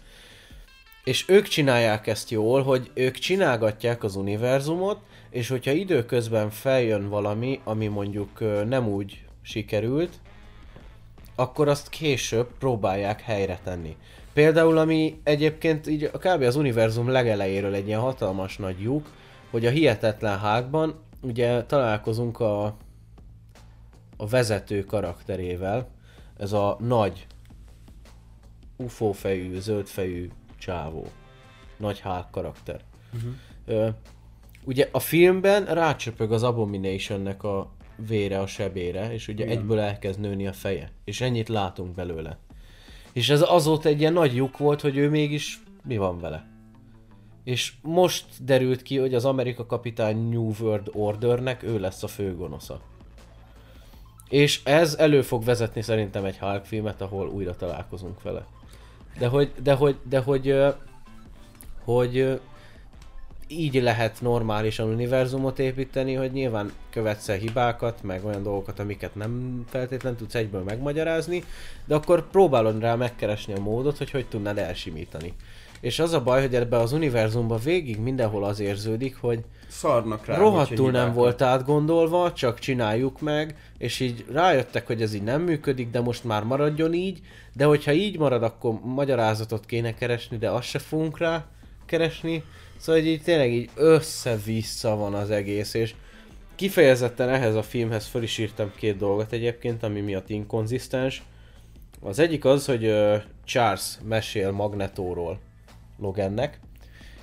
És 1.05 1.29
ők 1.29 1.49
csinálják 1.49 2.07
ezt 2.07 2.31
jól, 2.31 2.63
hogy 2.63 2.91
ők 2.95 3.15
csinálgatják 3.15 4.05
az 4.05 4.17
univerzumot, 4.17 4.99
és 5.31 5.49
hogyha 5.49 5.71
időközben 5.71 6.51
feljön 6.51 7.09
valami, 7.09 7.61
ami 7.65 7.87
mondjuk 7.87 8.41
nem 8.69 8.89
úgy 8.89 9.25
sikerült, 9.43 10.11
akkor 11.35 11.69
azt 11.69 11.89
később 11.89 12.49
próbálják 12.59 13.21
helyre 13.21 13.59
tenni. 13.65 13.97
Például, 14.33 14.79
ami 14.79 15.21
egyébként 15.23 15.87
így 15.87 16.11
kb. 16.11 16.43
az 16.43 16.57
univerzum 16.57 17.09
legelejéről 17.09 17.75
egy 17.75 17.87
ilyen 17.87 18.01
hatalmas 18.01 18.57
nagy 18.57 18.81
lyuk, 18.81 19.11
hogy 19.51 19.67
a 19.67 19.71
hihetetlen 19.71 20.39
hágban 20.39 21.01
ugye 21.21 21.65
találkozunk 21.65 22.41
a, 22.41 22.65
a 24.17 24.27
vezető 24.27 24.85
karakterével, 24.85 25.89
ez 26.39 26.53
a 26.53 26.77
nagy 26.81 27.27
UFO 28.77 29.13
fejű, 29.13 29.59
zöld 29.59 29.87
fejű 29.87 30.31
csávó. 30.63 31.07
Nagy 31.77 32.01
hág 32.01 32.31
karakter. 32.31 32.81
Uh-huh. 33.15 33.33
Ö, 33.67 33.89
ugye 34.65 34.89
a 34.93 34.99
filmben 34.99 35.65
rácsöpög 35.65 36.33
az 36.33 36.43
Abominationnek 36.43 37.43
a 37.43 37.71
vére 37.97 38.41
a 38.41 38.47
sebére, 38.47 39.13
és 39.13 39.29
ugye 39.29 39.45
Igen. 39.45 39.59
egyből 39.59 39.79
elkezd 39.79 40.21
nőni 40.21 40.47
a 40.47 40.53
feje. 40.53 40.91
És 41.05 41.21
ennyit 41.21 41.49
látunk 41.49 41.95
belőle. 41.95 42.39
És 43.13 43.31
ez 43.31 43.43
azóta 43.43 43.89
egy 43.89 44.01
ilyen 44.01 44.13
nagy 44.13 44.35
lyuk 44.35 44.59
volt, 44.59 44.81
hogy 44.81 44.97
ő 44.97 45.09
mégis 45.09 45.63
mi 45.85 45.97
van 45.97 46.21
vele. 46.21 46.47
És 47.45 47.73
most 47.83 48.45
derült 48.45 48.83
ki, 48.83 48.99
hogy 48.99 49.15
az 49.15 49.25
Amerika 49.25 49.67
kapitány 49.67 50.29
New 50.29 50.53
World 50.61 50.91
Ordernek 50.93 51.63
ő 51.63 51.79
lesz 51.79 52.03
a 52.03 52.09
főgonosza. 52.09 52.81
És 54.29 54.65
ez 54.65 54.95
elő 54.95 55.23
fog 55.23 55.45
vezetni 55.45 55.83
szerintem 55.83 56.25
egy 56.25 56.39
Hulk 56.39 56.65
filmet, 56.65 57.01
ahol 57.01 57.29
újra 57.29 57.57
találkozunk 57.57 58.23
vele. 58.23 58.47
De 59.19 59.27
hogy, 59.27 59.53
de 59.63 59.75
hogy, 59.75 59.97
de 60.09 60.19
hogy, 60.19 60.55
hogy, 61.85 62.41
így 63.53 63.83
lehet 63.83 64.21
normálisan 64.21 64.89
univerzumot 64.89 65.59
építeni, 65.59 66.15
hogy 66.15 66.33
nyilván 66.33 66.73
követsz 66.91 67.29
el 67.29 67.37
hibákat, 67.37 68.03
meg 68.03 68.25
olyan 68.25 68.43
dolgokat, 68.43 68.79
amiket 68.79 69.15
nem 69.15 69.65
feltétlenül 69.69 70.19
tudsz 70.19 70.35
egyből 70.35 70.63
megmagyarázni, 70.63 71.45
de 71.85 71.95
akkor 71.95 72.31
próbálod 72.31 72.81
rá 72.81 72.95
megkeresni 72.95 73.53
a 73.53 73.61
módot, 73.61 73.99
hogy 73.99 74.11
hogy 74.11 74.27
tudnád 74.27 74.59
elsimítani. 74.59 75.35
És 75.81 75.99
az 75.99 76.13
a 76.13 76.23
baj, 76.23 76.41
hogy 76.41 76.55
ebbe 76.55 76.77
az 76.77 76.93
univerzumban 76.93 77.61
végig 77.65 77.99
mindenhol 77.99 78.45
az 78.45 78.61
érződik, 78.61 79.17
hogy 79.17 79.41
szarnak 79.73 80.27
rá. 80.27 80.37
Rohadtul 80.37 80.91
nem 80.91 81.13
volt 81.13 81.43
átgondolva, 81.43 82.33
csak 82.33 82.59
csináljuk 82.59 83.21
meg, 83.21 83.57
és 83.79 84.01
így 84.01 84.25
rájöttek, 84.33 84.87
hogy 84.87 85.03
ez 85.03 85.15
így 85.15 85.23
nem 85.23 85.43
működik, 85.43 85.91
de 85.91 86.01
most 86.01 86.25
már 86.25 86.43
maradjon 86.43 86.95
így, 86.95 87.21
de 87.53 87.65
hogyha 87.65 87.93
így 87.93 88.19
marad, 88.19 88.43
akkor 88.43 88.81
magyarázatot 88.85 89.67
kéne 89.67 89.95
keresni, 89.95 90.37
de 90.37 90.51
azt 90.51 90.69
se 90.69 90.79
fogunk 90.79 91.19
rá 91.19 91.45
keresni, 91.87 92.45
Szóval 92.83 93.01
hogy 93.01 93.11
így 93.11 93.23
tényleg 93.23 93.53
így 93.53 93.71
össze-vissza 93.75 94.97
van 94.97 95.15
az 95.15 95.31
egész, 95.31 95.75
és 95.75 95.95
kifejezetten 96.55 97.29
ehhez 97.29 97.55
a 97.55 97.63
filmhez 97.63 98.07
föl 98.07 98.23
is 98.23 98.39
írtam 98.39 98.73
két 98.77 98.97
dolgot 98.97 99.33
egyébként, 99.33 99.83
ami 99.83 100.01
miatt 100.01 100.31
inkonzisztens. 100.31 101.23
Az 102.01 102.19
egyik 102.19 102.45
az, 102.45 102.67
hogy 102.67 102.95
Charles 103.45 103.99
mesél 104.05 104.51
Magnetóról 104.51 105.39
Logannek, 105.99 106.61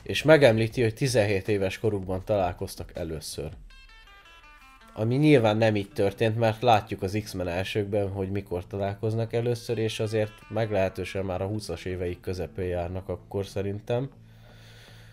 és 0.10 0.24
megemlíti, 0.24 0.82
hogy 0.82 0.94
17 0.94 1.48
éves 1.48 1.80
korukban 1.80 2.22
találkoztak 2.26 2.92
először. 2.96 3.50
ami 4.94 5.16
nyilván 5.16 5.58
nem 5.58 5.76
így 5.76 5.92
történt, 5.92 6.38
mert 6.38 6.62
látjuk 6.62 7.02
az 7.02 7.20
X-Men 7.24 7.48
elsőkben, 7.48 8.10
hogy 8.10 8.32
mikor 8.32 8.68
találkoznak 8.68 9.34
először, 9.34 9.78
és 9.78 10.00
azért 10.00 10.32
meglehetősen 10.50 11.26
már 11.26 11.42
a 11.42 11.50
20-as 11.50 11.86
éveik 11.86 12.20
közepén 12.20 12.68
járnak 12.68 13.10
akkor 13.10 13.46
szerintem. 13.46 14.10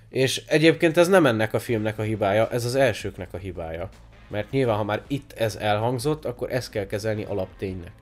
És 0.09 0.45
egyébként 0.47 0.97
ez 0.97 1.09
nem 1.09 1.27
ennek 1.27 1.55
a 1.55 1.59
filmnek 1.59 1.99
a 1.99 2.03
hibája, 2.03 2.51
ez 2.51 2.65
az 2.65 2.75
elsőknek 2.75 3.35
a 3.35 3.39
hibája. 3.39 3.89
Mert 4.29 4.51
nyilván, 4.51 4.77
ha 4.77 4.85
már 4.85 5.03
itt 5.07 5.33
ez 5.33 5.57
elhangzott, 5.57 6.25
akkor 6.25 6.53
ezt 6.53 6.71
kell 6.71 6.87
kezelni 6.87 7.25
alapténynek. 7.25 7.93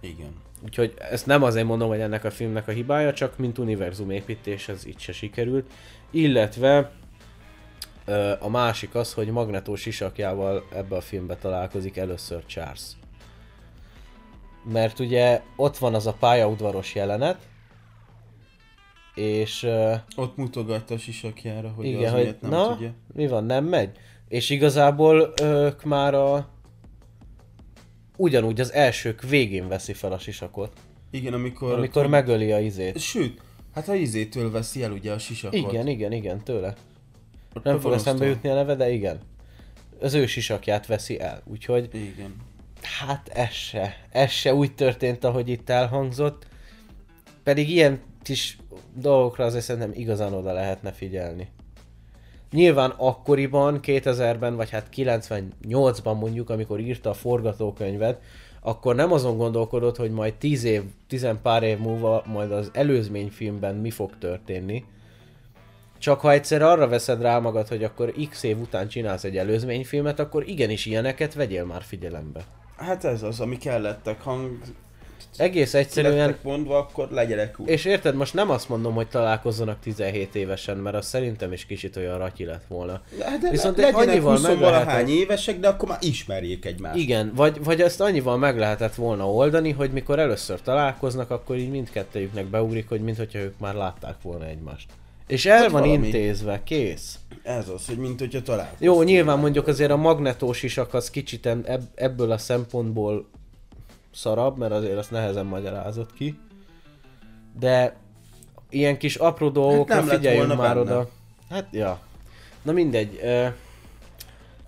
Igen. 0.00 0.42
Úgyhogy 0.64 0.94
ezt 1.10 1.26
nem 1.26 1.42
azért 1.42 1.66
mondom, 1.66 1.88
hogy 1.88 2.00
ennek 2.00 2.24
a 2.24 2.30
filmnek 2.30 2.68
a 2.68 2.72
hibája, 2.72 3.12
csak 3.12 3.38
mint 3.38 3.58
univerzum 3.58 4.10
építés 4.10 4.68
ez 4.68 4.86
itt 4.86 4.98
se 4.98 5.12
sikerült. 5.12 5.70
Illetve 6.14 6.90
a 8.40 8.48
másik 8.48 8.94
az, 8.94 9.14
hogy 9.14 9.28
Magnetó 9.28 9.74
sisakjával 9.74 10.64
ebbe 10.72 10.96
a 10.96 11.00
filmbe 11.00 11.36
találkozik 11.36 11.96
először 11.96 12.46
Charles. 12.46 12.82
Mert 14.72 14.98
ugye 14.98 15.42
ott 15.56 15.76
van 15.78 15.94
az 15.94 16.06
a 16.06 16.12
pályaudvaros 16.12 16.94
jelenet, 16.94 17.38
és 19.14 19.66
Ott 20.16 20.36
mutogatta 20.36 20.94
a 20.94 20.98
sisakjára, 20.98 21.68
hogy 21.68 21.84
igen, 21.84 22.04
az 22.04 22.20
hogy 22.20 22.36
nem 22.40 22.50
na, 22.50 22.68
tudja. 22.68 22.94
mi 23.14 23.26
van, 23.26 23.44
nem 23.44 23.64
megy? 23.64 23.98
És 24.28 24.50
igazából 24.50 25.32
ők 25.42 25.84
már 25.84 26.14
a 26.14 26.48
ugyanúgy 28.16 28.60
az 28.60 28.72
elsők 28.72 29.22
végén 29.22 29.68
veszi 29.68 29.92
fel 29.92 30.12
a 30.12 30.18
sisakot, 30.18 30.72
Igen, 31.10 31.32
amikor... 31.32 31.72
amikor 31.72 32.06
megöli 32.06 32.52
a 32.52 32.60
izét. 32.60 32.98
Sőt, 32.98 33.42
hát 33.74 33.88
a 33.88 33.94
izétől 33.94 34.50
veszi 34.50 34.82
el 34.82 34.92
ugye 34.92 35.12
a 35.12 35.18
sisakot. 35.18 35.58
Igen, 35.58 35.86
igen, 35.86 36.12
igen, 36.12 36.44
tőle. 36.44 36.74
Ott 37.54 37.64
Nem 37.64 37.80
fog 37.80 37.92
eszembe 37.92 38.26
jutni 38.26 38.48
a 38.48 38.54
neve, 38.54 38.74
de 38.74 38.90
igen. 38.90 39.20
Az 40.00 40.14
ő 40.14 40.26
sisakját 40.26 40.86
veszi 40.86 41.20
el, 41.20 41.42
úgyhogy 41.44 41.88
Igen. 41.92 42.36
hát 42.82 43.28
ez 43.28 43.50
se, 43.50 43.96
ez 44.10 44.30
se 44.30 44.54
úgy 44.54 44.74
történt, 44.74 45.24
ahogy 45.24 45.48
itt 45.48 45.68
elhangzott. 45.68 46.46
Pedig 47.42 47.70
ilyen 47.70 48.00
kis 48.22 48.58
dolgokra 48.94 49.44
azért 49.44 49.64
szerintem 49.64 49.92
igazán 49.94 50.32
oda 50.32 50.52
lehetne 50.52 50.92
figyelni. 50.92 51.48
Nyilván 52.50 52.90
akkoriban, 52.90 53.80
2000-ben, 53.82 54.56
vagy 54.56 54.70
hát 54.70 54.88
98-ban 54.96 56.18
mondjuk, 56.18 56.50
amikor 56.50 56.80
írta 56.80 57.10
a 57.10 57.14
forgatókönyvet, 57.14 58.20
akkor 58.66 58.94
nem 58.94 59.12
azon 59.12 59.36
gondolkodott, 59.36 59.96
hogy 59.96 60.10
majd 60.10 60.34
10 60.34 60.64
év, 60.64 60.82
10 61.08 61.28
pár 61.42 61.62
év 61.62 61.78
múlva 61.78 62.22
majd 62.26 62.52
az 62.52 62.70
előzményfilmben 62.72 63.74
mi 63.74 63.90
fog 63.90 64.18
történni. 64.18 64.84
Csak 65.98 66.20
ha 66.20 66.30
egyszer 66.30 66.62
arra 66.62 66.88
veszed 66.88 67.20
rá 67.20 67.38
magad, 67.38 67.68
hogy 67.68 67.84
akkor 67.84 68.14
x 68.30 68.42
év 68.42 68.60
után 68.60 68.88
csinálsz 68.88 69.24
egy 69.24 69.36
előzményfilmet, 69.36 70.18
akkor 70.18 70.48
igenis 70.48 70.86
ilyeneket 70.86 71.34
vegyél 71.34 71.64
már 71.64 71.82
figyelembe. 71.82 72.44
Hát 72.76 73.04
ez 73.04 73.22
az, 73.22 73.40
ami 73.40 73.56
kellettek 73.56 74.22
hang... 74.22 74.58
Egész 75.36 75.74
egyszerűen 75.74 76.36
mondva, 76.42 76.78
akkor 76.78 77.08
legyenek 77.10 77.60
úgy. 77.60 77.68
És 77.68 77.84
érted, 77.84 78.14
most 78.14 78.34
nem 78.34 78.50
azt 78.50 78.68
mondom, 78.68 78.94
hogy 78.94 79.08
találkozzanak 79.08 79.80
17 79.80 80.34
évesen, 80.34 80.76
mert 80.76 80.96
az 80.96 81.06
szerintem 81.06 81.52
is 81.52 81.66
kicsit 81.66 81.96
olyan 81.96 82.18
ratyi 82.18 82.44
lett 82.44 82.64
volna. 82.68 83.02
De, 83.18 83.38
de 83.42 83.50
Viszont 83.50 83.76
legyenek 83.76 83.96
annyival 84.08 84.36
20 84.36 84.42
meg 84.46 84.60
lehetett- 84.60 85.08
évesek, 85.08 85.60
de 85.60 85.68
akkor 85.68 85.88
már 85.88 85.98
ismerjék 86.00 86.64
egymást. 86.64 86.98
Igen, 86.98 87.32
vagy, 87.34 87.64
vagy 87.64 87.80
ezt 87.80 88.00
annyival 88.00 88.36
meg 88.38 88.58
lehetett 88.58 88.94
volna 88.94 89.30
oldani, 89.30 89.70
hogy 89.70 89.90
mikor 89.90 90.18
először 90.18 90.60
találkoznak, 90.62 91.30
akkor 91.30 91.56
így 91.56 91.70
mindkettőjüknek 91.70 92.46
beugrik, 92.46 92.88
hogy 92.88 93.00
mintha 93.00 93.38
ők 93.38 93.58
már 93.58 93.74
látták 93.74 94.16
volna 94.22 94.46
egymást. 94.46 94.86
És 95.26 95.46
el 95.46 95.62
Vagy 95.62 95.70
van 95.70 95.80
valami. 95.80 96.04
intézve, 96.06 96.60
kész. 96.64 97.18
Ez 97.42 97.68
az, 97.68 97.86
hogy 97.86 97.96
mint 97.98 98.18
hogyha 98.20 98.42
találkoztunk. 98.42 98.82
Jó, 98.94 99.02
nyilván 99.02 99.38
mondjuk 99.38 99.66
azért 99.66 99.90
a 99.90 99.96
magnetós 99.96 100.62
isak 100.62 100.94
az 100.94 101.10
kicsit 101.10 101.46
ebb, 101.46 101.82
ebből 101.94 102.30
a 102.30 102.38
szempontból 102.38 103.26
szarabb, 104.14 104.58
mert 104.58 104.72
azért 104.72 104.98
azt 104.98 105.10
nehezen 105.10 105.46
magyarázott 105.46 106.14
ki. 106.14 106.38
De 107.58 107.96
ilyen 108.70 108.98
kis 108.98 109.16
apró 109.16 109.48
dolgokra 109.48 109.94
nem 109.94 110.06
lett 110.06 110.16
figyeljünk 110.16 110.56
már 110.56 110.74
benne. 110.74 110.80
oda. 110.80 111.10
Hát, 111.50 111.68
ja. 111.70 112.00
Na 112.62 112.72
mindegy. 112.72 113.18
ö, 113.22 113.46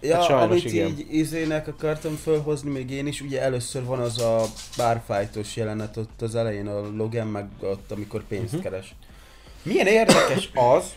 Ja, 0.00 0.14
Hát 0.14 0.24
sajnos 0.24 0.50
amit 0.50 0.72
igen. 0.72 0.86
így 0.86 1.06
izének 1.10 1.68
akartam 1.68 2.14
fölhozni 2.14 2.70
még 2.70 2.90
én 2.90 3.06
is, 3.06 3.20
ugye 3.20 3.42
először 3.42 3.84
van 3.84 3.98
az 3.98 4.18
a 4.18 4.44
barfightos 4.76 5.56
jelenet 5.56 5.96
ott 5.96 6.22
az 6.22 6.34
elején, 6.34 6.66
a 6.66 6.80
Logan 6.96 7.26
meg 7.26 7.46
ott, 7.60 7.92
amikor 7.92 8.22
pénzt 8.22 8.54
uh-huh. 8.54 8.62
keres. 8.62 8.94
Milyen 9.62 9.86
érdekes 9.86 10.50
az, 10.54 10.94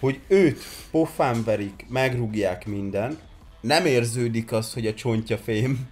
hogy 0.00 0.20
őt 0.28 0.58
pofán 0.90 1.44
verik, 1.44 1.86
megrúgják 1.88 2.66
minden, 2.66 3.18
nem 3.60 3.86
érződik 3.86 4.52
az, 4.52 4.72
hogy 4.72 4.86
a 4.86 4.94
csontja 4.94 5.38
fém, 5.38 5.88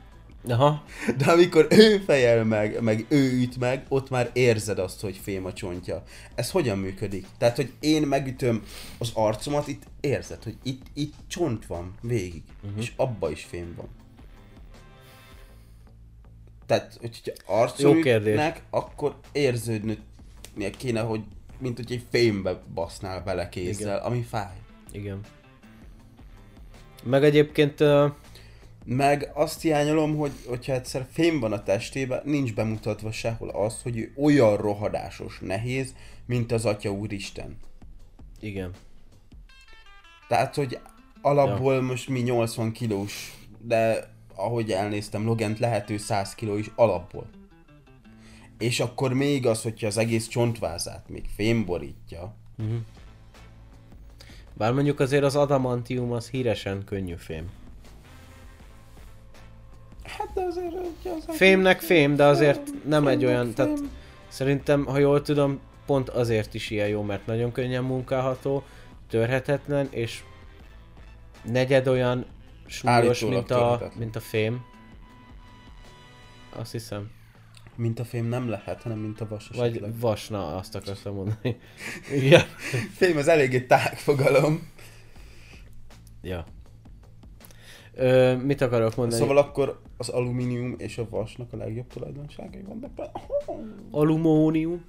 Aha, 0.48 0.82
de 1.16 1.30
amikor 1.30 1.66
ő 1.70 1.98
fejel 1.98 2.44
meg, 2.44 2.82
meg 2.82 3.06
ő 3.08 3.40
üt 3.40 3.58
meg, 3.58 3.84
ott 3.88 4.10
már 4.10 4.30
érzed 4.32 4.78
azt, 4.78 5.00
hogy 5.00 5.16
fém 5.22 5.44
a 5.44 5.52
csontja. 5.52 6.02
Ez 6.34 6.50
hogyan 6.50 6.78
működik? 6.78 7.26
Tehát, 7.38 7.56
hogy 7.56 7.72
én 7.80 8.02
megütöm 8.02 8.62
az 8.98 9.10
arcomat, 9.14 9.68
itt 9.68 9.82
érzed, 10.00 10.42
hogy 10.42 10.56
itt, 10.62 10.82
itt 10.94 11.14
csont 11.26 11.66
van 11.66 11.94
végig, 12.00 12.42
uh-huh. 12.62 12.80
és 12.80 12.92
abba 12.96 13.30
is 13.30 13.44
fém 13.44 13.74
van. 13.76 13.88
Tehát, 16.66 16.98
hogyha 17.00 17.96
ütnek, 17.96 18.62
akkor 18.70 19.16
érződnie 19.32 19.96
kéne, 20.78 21.00
hogy 21.00 21.20
mint 21.58 21.76
hogy 21.76 21.92
egy 21.92 22.04
fémbe 22.10 22.62
basznál 22.74 23.22
bele 23.22 23.48
kézzel, 23.48 23.96
Igen. 23.96 24.06
ami 24.06 24.22
fáj. 24.22 24.56
igen. 24.92 25.20
Meg 27.02 27.24
egyébként 27.24 27.80
ö, 27.80 28.06
Meg 28.88 29.30
azt 29.34 29.62
hiányolom, 29.62 30.16
hogy 30.16 30.32
hogyha 30.46 30.72
egyszer 30.72 31.06
fém 31.10 31.40
van 31.40 31.52
a 31.52 31.62
testében, 31.62 32.20
nincs 32.24 32.54
bemutatva 32.54 33.12
sehol 33.12 33.48
az, 33.48 33.82
hogy 33.82 33.98
ő 33.98 34.12
olyan 34.16 34.56
rohadásos, 34.56 35.38
nehéz, 35.40 35.94
mint 36.26 36.52
az 36.52 36.64
Atya 36.64 36.90
Úristen. 36.90 37.56
igen. 38.40 38.70
Tehát, 40.28 40.54
hogy 40.54 40.78
alapból 41.20 41.74
ja. 41.74 41.80
most 41.80 42.08
mi 42.08 42.20
80 42.20 42.72
kilós, 42.72 43.34
de 43.60 44.10
ahogy 44.34 44.70
elnéztem, 44.70 45.24
Logent 45.24 45.58
lehető 45.58 45.96
100 45.96 46.34
kiló 46.34 46.56
is 46.56 46.70
alapból. 46.74 47.30
És 48.58 48.80
akkor 48.80 49.12
még 49.12 49.46
az, 49.46 49.62
hogyha 49.62 49.86
az 49.86 49.96
egész 49.96 50.26
csontvázát 50.26 51.08
még 51.08 51.24
fém 51.34 51.64
borítja, 51.64 52.34
Bár 54.56 54.72
mondjuk 54.72 55.00
azért 55.00 55.24
az 55.24 55.36
adamantium 55.36 56.12
az 56.12 56.28
híresen 56.28 56.84
könnyű 56.84 57.14
fém. 57.14 57.50
Hát 60.08 60.28
de 60.34 60.42
azért... 60.42 60.72
hogy 60.72 61.12
Az 61.28 61.36
Fémnek 61.36 61.80
fém, 61.80 62.16
de 62.16 62.24
azért 62.24 62.60
nem 62.84 63.06
egy 63.06 63.24
olyan, 63.24 63.54
tehát 63.54 63.78
fém. 63.78 63.90
szerintem, 64.28 64.84
ha 64.84 64.98
jól 64.98 65.22
tudom, 65.22 65.60
pont 65.86 66.08
azért 66.08 66.54
is 66.54 66.70
ilyen 66.70 66.88
jó, 66.88 67.02
mert 67.02 67.26
nagyon 67.26 67.52
könnyen 67.52 67.84
munkálható, 67.84 68.64
törhetetlen, 69.08 69.88
és 69.90 70.22
negyed 71.42 71.86
olyan 71.88 72.26
súlyos, 72.66 73.20
mint 73.20 73.50
a, 73.50 73.90
mint 73.98 74.16
a 74.16 74.20
fém. 74.20 74.64
Azt 76.56 76.72
hiszem. 76.72 77.10
Mint 77.74 77.98
a 77.98 78.04
fém 78.04 78.24
nem 78.26 78.48
lehet, 78.48 78.82
hanem 78.82 78.98
mint 78.98 79.20
a 79.20 79.28
vas 79.28 79.48
Vagy 79.54 79.70
esetleg. 79.70 79.98
vasna, 80.00 80.56
azt 80.56 80.74
akartam 80.74 81.14
mondani. 81.14 81.56
Igen. 82.22 82.44
Fém 82.94 83.16
az 83.16 83.28
eléggé 83.28 83.60
tág 83.60 83.96
fogalom. 83.98 84.70
Ja. 86.22 86.44
Ö, 87.98 88.36
mit 88.36 88.60
akarok 88.60 88.96
mondani? 88.96 89.20
Szóval 89.20 89.36
akkor 89.38 89.80
az 89.96 90.08
alumínium 90.08 90.74
és 90.78 90.98
a 90.98 91.08
vasnak 91.08 91.52
a 91.52 91.56
legjobb 91.56 91.86
tulajdonságai 91.86 92.62
vannak 92.62 92.90
benne. 92.90 93.10
Alumónium. 93.90 94.84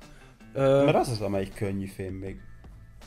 Ö, 0.54 0.84
Mert 0.84 0.98
az 0.98 1.10
az, 1.10 1.22
amelyik 1.22 1.54
könnyű 1.54 1.86
fém 1.86 2.14
még. 2.14 2.40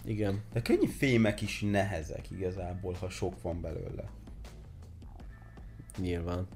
igen. 0.05 0.43
De 0.53 0.63
könnyű 0.63 0.87
fémek 0.87 1.41
is 1.41 1.61
nehezek 1.71 2.31
igazából, 2.31 2.97
ha 3.01 3.09
sok 3.11 3.43
van 3.43 3.61
belőle. 3.61 4.05
Nyilván. 5.99 6.47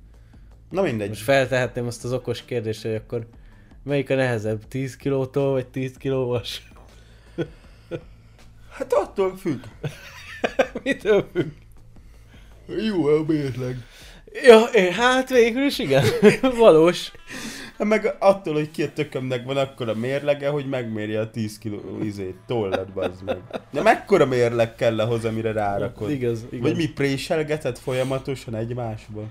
Na 0.70 0.82
mindegy. 0.82 1.08
Most 1.08 1.22
feltehetném 1.22 1.86
azt 1.86 2.04
az 2.04 2.12
okos 2.12 2.44
kérdést, 2.44 2.82
hogy 2.82 2.94
akkor 2.94 3.26
melyik 3.82 4.10
a 4.10 4.14
nehezebb? 4.14 4.68
10 4.68 4.96
kilótól 4.96 5.52
vagy 5.52 5.66
10 5.68 5.96
kiló 5.96 6.26
vas? 6.26 6.72
Hát 8.70 8.92
attól 8.92 9.36
függ. 9.36 9.62
Mitől 10.84 11.28
függ? 11.32 11.50
Jó 12.66 13.06
a 13.06 13.24
mérleg. 13.26 13.76
Ja, 14.42 14.90
hát 14.92 15.28
végül 15.28 15.64
is 15.64 15.78
igen. 15.78 16.04
Valós. 16.58 17.12
Hát 17.78 17.88
meg 17.88 18.16
attól, 18.18 18.54
hogy 18.54 18.70
ki 18.70 18.82
a 18.82 18.92
tökömnek 18.92 19.44
van 19.44 19.56
akkora 19.56 19.94
mérlege, 19.94 20.48
hogy 20.48 20.68
megmérje 20.68 21.20
a 21.20 21.30
10 21.30 21.58
kiló 21.58 21.98
izét, 22.02 22.36
tollat, 22.46 22.92
bazd 22.92 23.24
meg. 23.24 23.40
De 23.70 23.82
mekkora 23.82 24.26
mérleg 24.26 24.74
kell 24.74 25.00
ahhoz, 25.00 25.24
amire 25.24 25.52
rárakod? 25.52 26.10
Igaz, 26.10 26.46
igaz. 26.50 26.68
Vagy 26.68 26.76
mi 26.76 26.86
préselgeted 26.86 27.78
folyamatosan 27.78 28.54
egymásba? 28.54 29.22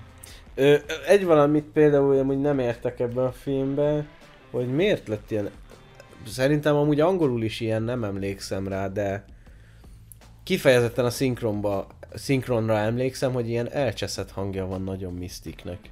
Ö, 0.54 0.76
egy 1.06 1.24
valamit 1.24 1.64
például 1.72 2.18
amúgy 2.18 2.40
nem 2.40 2.58
értek 2.58 3.00
ebben 3.00 3.24
a 3.24 3.32
filmben, 3.32 4.06
hogy 4.50 4.74
miért 4.74 5.08
lett 5.08 5.30
ilyen... 5.30 5.50
Szerintem 6.26 6.76
amúgy 6.76 7.00
angolul 7.00 7.42
is 7.42 7.60
ilyen, 7.60 7.82
nem 7.82 8.04
emlékszem 8.04 8.68
rá, 8.68 8.88
de 8.88 9.24
kifejezetten 10.44 11.04
a 11.04 11.10
szinkronba 11.10 11.86
szinkronra 12.14 12.78
emlékszem, 12.78 13.32
hogy 13.32 13.48
ilyen 13.48 13.70
elcseszett 13.70 14.30
hangja 14.30 14.66
van 14.66 14.82
nagyon 14.82 15.12
Mysticnek. 15.12 15.90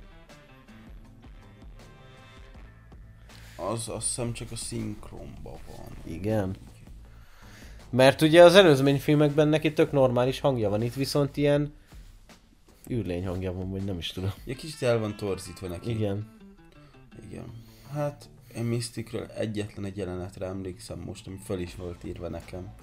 Az 3.56 3.88
azt 3.88 4.06
hiszem 4.06 4.32
csak 4.32 4.50
a 4.50 4.56
szinkronban 4.56 5.58
van. 5.66 6.14
Igen. 6.14 6.56
Mert 7.90 8.20
ugye 8.20 8.42
az 8.42 8.54
előzmény 8.54 8.98
filmekben 8.98 9.48
neki 9.48 9.72
tök 9.72 9.92
normális 9.92 10.40
hangja 10.40 10.68
van, 10.68 10.82
itt 10.82 10.94
viszont 10.94 11.36
ilyen 11.36 11.74
űrlény 12.90 13.26
hangja 13.26 13.52
van, 13.52 13.70
vagy 13.70 13.84
nem 13.84 13.98
is 13.98 14.10
tudom. 14.10 14.32
Ja, 14.44 14.54
kicsit 14.54 14.82
el 14.82 14.98
van 14.98 15.16
torzítva 15.16 15.66
neki. 15.66 15.90
Igen. 15.90 16.40
Igen. 17.30 17.44
Hát 17.92 18.28
én 18.56 18.64
Mysticről 18.64 19.26
egyetlen 19.26 19.84
egy 19.84 19.96
jelenetre 19.96 20.46
emlékszem 20.46 20.98
most, 20.98 21.26
ami 21.26 21.36
föl 21.44 21.60
is 21.60 21.74
volt 21.74 22.04
írva 22.04 22.28
nekem. 22.28 22.74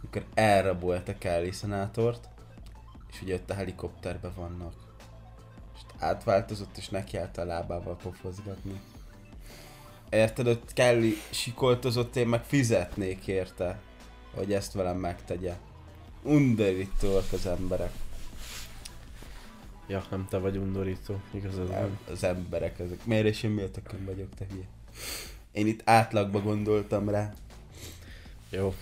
Amikor 0.00 0.24
elrabolta 0.34 1.18
Kelly 1.18 1.50
szenátort, 1.50 2.28
és 3.12 3.22
ugye 3.22 3.34
ott 3.34 3.50
a 3.50 3.54
helikopterben 3.54 4.32
vannak. 4.36 4.74
És 5.74 5.80
átváltozott, 5.98 6.76
és 6.76 6.88
nekiállt 6.88 7.38
a 7.38 7.44
lábával 7.44 7.96
pofozgatni. 7.96 8.80
Érted, 10.10 10.46
ott 10.46 10.72
Kelly 10.72 11.14
sikoltozott, 11.30 12.16
én 12.16 12.26
meg 12.28 12.44
fizetnék 12.44 13.26
érte, 13.26 13.80
hogy 14.34 14.52
ezt 14.52 14.72
velem 14.72 14.96
megtegye. 14.96 15.56
Undorítóak 16.22 17.32
az 17.32 17.46
emberek. 17.46 17.92
Ja, 19.86 20.04
nem 20.10 20.26
te 20.28 20.38
vagy 20.38 20.56
undorító, 20.56 21.20
igazad 21.30 21.68
van. 21.68 21.98
Az 22.10 22.24
emberek 22.24 22.78
ezek. 22.78 23.04
Miért 23.04 23.26
is 23.26 23.42
én 23.42 23.50
méltakön 23.50 24.04
vagyok, 24.04 24.34
te 24.34 24.46
hülye? 24.50 24.64
Én 25.52 25.66
itt 25.66 25.80
átlagba 25.84 26.40
gondoltam 26.40 27.08
rá. 27.08 27.32
Jó. 28.50 28.74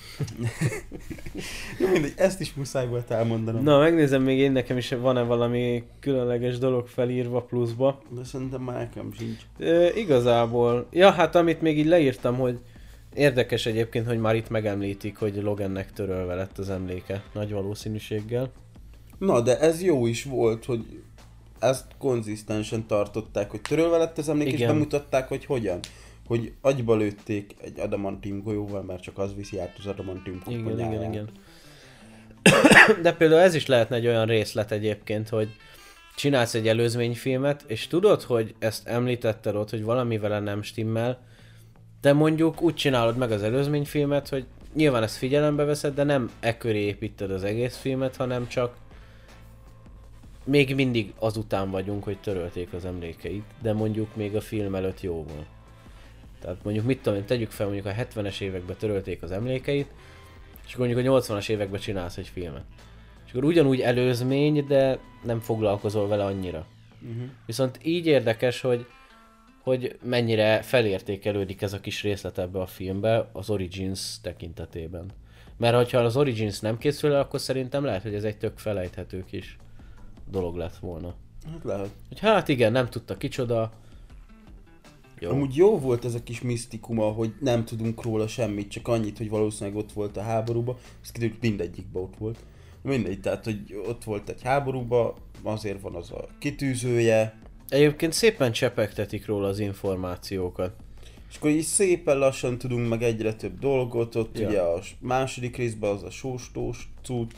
Jó, 1.81 1.89
mindegy, 1.89 2.13
ezt 2.17 2.41
is 2.41 2.55
muszáj 2.55 2.87
volt 2.87 3.11
elmondanom. 3.11 3.63
Na, 3.63 3.79
megnézem 3.79 4.23
még 4.23 4.39
én 4.39 4.53
nekem 4.53 4.77
is 4.77 4.89
van-e 4.91 5.23
valami 5.23 5.85
különleges 6.01 6.59
dolog 6.59 6.87
felírva 6.87 7.43
pluszba. 7.43 8.03
De 8.09 8.25
szerintem 8.25 8.63
már 8.63 8.77
nekem 8.77 9.13
sincs. 9.13 9.41
E, 9.59 9.97
igazából, 9.97 10.87
ja 10.91 11.11
hát 11.11 11.35
amit 11.35 11.61
még 11.61 11.79
így 11.79 11.87
leírtam, 11.87 12.37
hogy 12.37 12.59
érdekes 13.15 13.67
egyébként, 13.67 14.07
hogy 14.07 14.19
már 14.19 14.35
itt 14.35 14.49
megemlítik, 14.49 15.17
hogy 15.17 15.43
Logannek 15.43 15.93
törölve 15.93 16.35
lett 16.35 16.59
az 16.59 16.71
emléke, 16.71 17.23
nagy 17.33 17.53
valószínűséggel. 17.53 18.53
Na, 19.19 19.41
de 19.41 19.59
ez 19.59 19.83
jó 19.83 20.07
is 20.07 20.25
volt, 20.25 20.65
hogy 20.65 21.03
ezt 21.59 21.85
konzisztensen 21.99 22.87
tartották, 22.87 23.51
hogy 23.51 23.61
törölve 23.61 23.97
lett 23.97 24.19
az 24.19 24.29
emlék, 24.29 24.47
és 24.47 24.53
Igen. 24.53 24.69
bemutatták, 24.69 25.29
hogy 25.29 25.45
hogyan. 25.45 25.81
Hogy 26.29 26.53
agyba 26.61 26.97
lőtték 26.97 27.55
egy 27.61 27.81
adamantium 27.81 28.43
golyóval, 28.43 28.83
mert 28.83 29.03
csak 29.03 29.19
az 29.19 29.35
viszi 29.35 29.59
át 29.59 29.77
az 29.79 29.87
adamantium 29.87 30.41
Igen, 30.47 30.63
koponyáját. 30.63 30.93
igen, 30.93 31.13
igen. 31.13 31.29
De 33.03 33.13
például 33.13 33.41
ez 33.41 33.55
is 33.55 33.67
lehetne 33.67 33.97
egy 33.97 34.07
olyan 34.07 34.27
részlet 34.27 34.73
egyébként, 34.73 35.29
hogy 35.29 35.49
csinálsz 36.17 36.55
egy 36.55 36.69
előzményfilmet, 36.69 37.65
és 37.67 37.87
tudod, 37.87 38.23
hogy 38.23 38.55
ezt 38.59 38.89
említetted 38.89 39.55
ott, 39.55 39.71
hogy 39.71 39.85
valami 39.85 40.19
vele 40.19 40.41
nem 40.41 40.63
stimmel, 40.63 41.27
de 42.01 42.13
mondjuk 42.13 42.63
úgy 42.63 42.75
csinálod 42.75 43.17
meg 43.17 43.31
az 43.31 43.43
előzményfilmet, 43.43 44.29
hogy 44.29 44.47
nyilván 44.75 45.03
ezt 45.03 45.17
figyelembe 45.17 45.65
veszed, 45.65 45.95
de 45.95 46.03
nem 46.03 46.31
e 46.41 46.57
köré 46.57 46.81
építed 46.81 47.31
az 47.31 47.45
egész 47.45 47.77
filmet, 47.77 48.17
hanem 48.17 48.49
csak 48.49 48.77
még 50.45 50.75
mindig 50.75 51.13
azután 51.19 51.71
vagyunk, 51.71 52.05
hogy 52.05 52.19
törölték 52.19 52.73
az 52.73 52.85
emlékeit, 52.85 53.45
de 53.63 53.73
mondjuk 53.73 54.17
még 54.17 54.37
a 54.37 54.41
film 54.41 54.75
előtt 54.75 55.01
jó 55.01 55.15
volt. 55.15 55.47
Tehát 56.41 56.63
mondjuk 56.63 56.87
mit 56.87 57.03
tudom 57.03 57.19
én, 57.19 57.25
tegyük 57.25 57.51
fel, 57.51 57.67
mondjuk 57.67 57.87
a 57.87 57.93
70-es 57.93 58.41
években 58.41 58.77
törölték 58.77 59.23
az 59.23 59.31
emlékeit, 59.31 59.91
és 60.67 60.75
akkor 60.75 60.87
mondjuk 60.87 61.15
a 61.15 61.21
80-as 61.21 61.49
években 61.49 61.81
csinálsz 61.81 62.17
egy 62.17 62.29
filmet. 62.29 62.65
És 63.27 63.31
akkor 63.31 63.45
ugyanúgy 63.45 63.81
előzmény, 63.81 64.67
de 64.67 64.99
nem 65.25 65.41
foglalkozol 65.41 66.09
vele 66.09 66.25
annyira. 66.25 66.67
Uh-huh. 67.03 67.29
Viszont 67.47 67.79
így 67.83 68.07
érdekes, 68.07 68.61
hogy 68.61 68.87
hogy 69.69 69.99
mennyire 70.03 70.63
felértékelődik 70.63 71.63
ez 71.63 71.73
a 71.73 71.81
kis 71.81 72.03
részlet 72.03 72.39
ebbe 72.39 72.61
a 72.61 72.67
filmbe 72.67 73.29
az 73.33 73.51
Origins 73.51 74.21
tekintetében. 74.21 75.11
Mert 75.57 75.77
hogyha 75.77 75.99
az 75.99 76.17
Origins 76.17 76.61
nem 76.61 76.79
készül 76.79 77.13
el, 77.13 77.21
akkor 77.21 77.41
szerintem 77.41 77.85
lehet, 77.85 78.03
hogy 78.03 78.15
ez 78.15 78.25
egy 78.25 78.37
tök 78.37 78.59
felejthető 78.59 79.25
kis 79.25 79.57
dolog 80.31 80.57
lett 80.57 80.77
volna. 80.77 81.15
Hát 81.53 81.65
lehet. 81.65 81.89
Hogy 82.09 82.19
hát 82.19 82.49
igen, 82.49 82.73
nem 82.73 82.89
tudta 82.89 83.17
kicsoda. 83.17 83.73
Jó. 85.21 85.31
Amúgy 85.31 85.57
jó 85.57 85.79
volt 85.79 86.05
ez 86.05 86.15
a 86.15 86.23
kis 86.23 86.41
misztikuma, 86.41 87.05
hogy 87.05 87.35
nem 87.41 87.65
tudunk 87.65 88.03
róla 88.03 88.29
semmit, 88.29 88.71
csak 88.71 88.89
annyit, 88.89 89.19
hogy 89.19 89.29
valószínűleg 89.29 89.79
ott 89.79 89.93
volt 89.93 90.17
a 90.17 90.23
háborúba. 90.23 90.79
Ez 91.03 91.11
kiderült 91.13 91.41
mindegyikben 91.41 92.03
ott 92.03 92.15
volt. 92.19 92.39
Mindegy, 92.83 93.21
tehát, 93.21 93.45
hogy 93.45 93.83
ott 93.89 94.05
volt 94.05 94.29
egy 94.29 94.43
háborúba, 94.43 95.17
azért 95.43 95.81
van 95.81 95.95
az 95.95 96.11
a 96.11 96.29
kitűzője, 96.39 97.39
Egyébként 97.69 98.13
szépen 98.13 98.53
csepegtetik 98.53 99.27
róla 99.27 99.47
az 99.49 99.59
információkat. 99.59 100.73
és 101.31 101.37
akkor 101.37 101.51
így 101.51 101.63
szépen 101.63 102.19
lassan 102.19 102.59
tudunk 102.59 102.89
meg 102.89 103.03
egyre 103.03 103.35
több 103.35 103.59
dolgot, 103.59 104.15
ott 104.15 104.39
Ja. 104.39 104.49
ugye 104.49 104.61
a 104.61 104.81
második 105.01 105.57
részben 105.57 105.91
az 105.91 106.03
a 106.03 106.11
sóstós 106.11 106.89
cucc, 107.03 107.35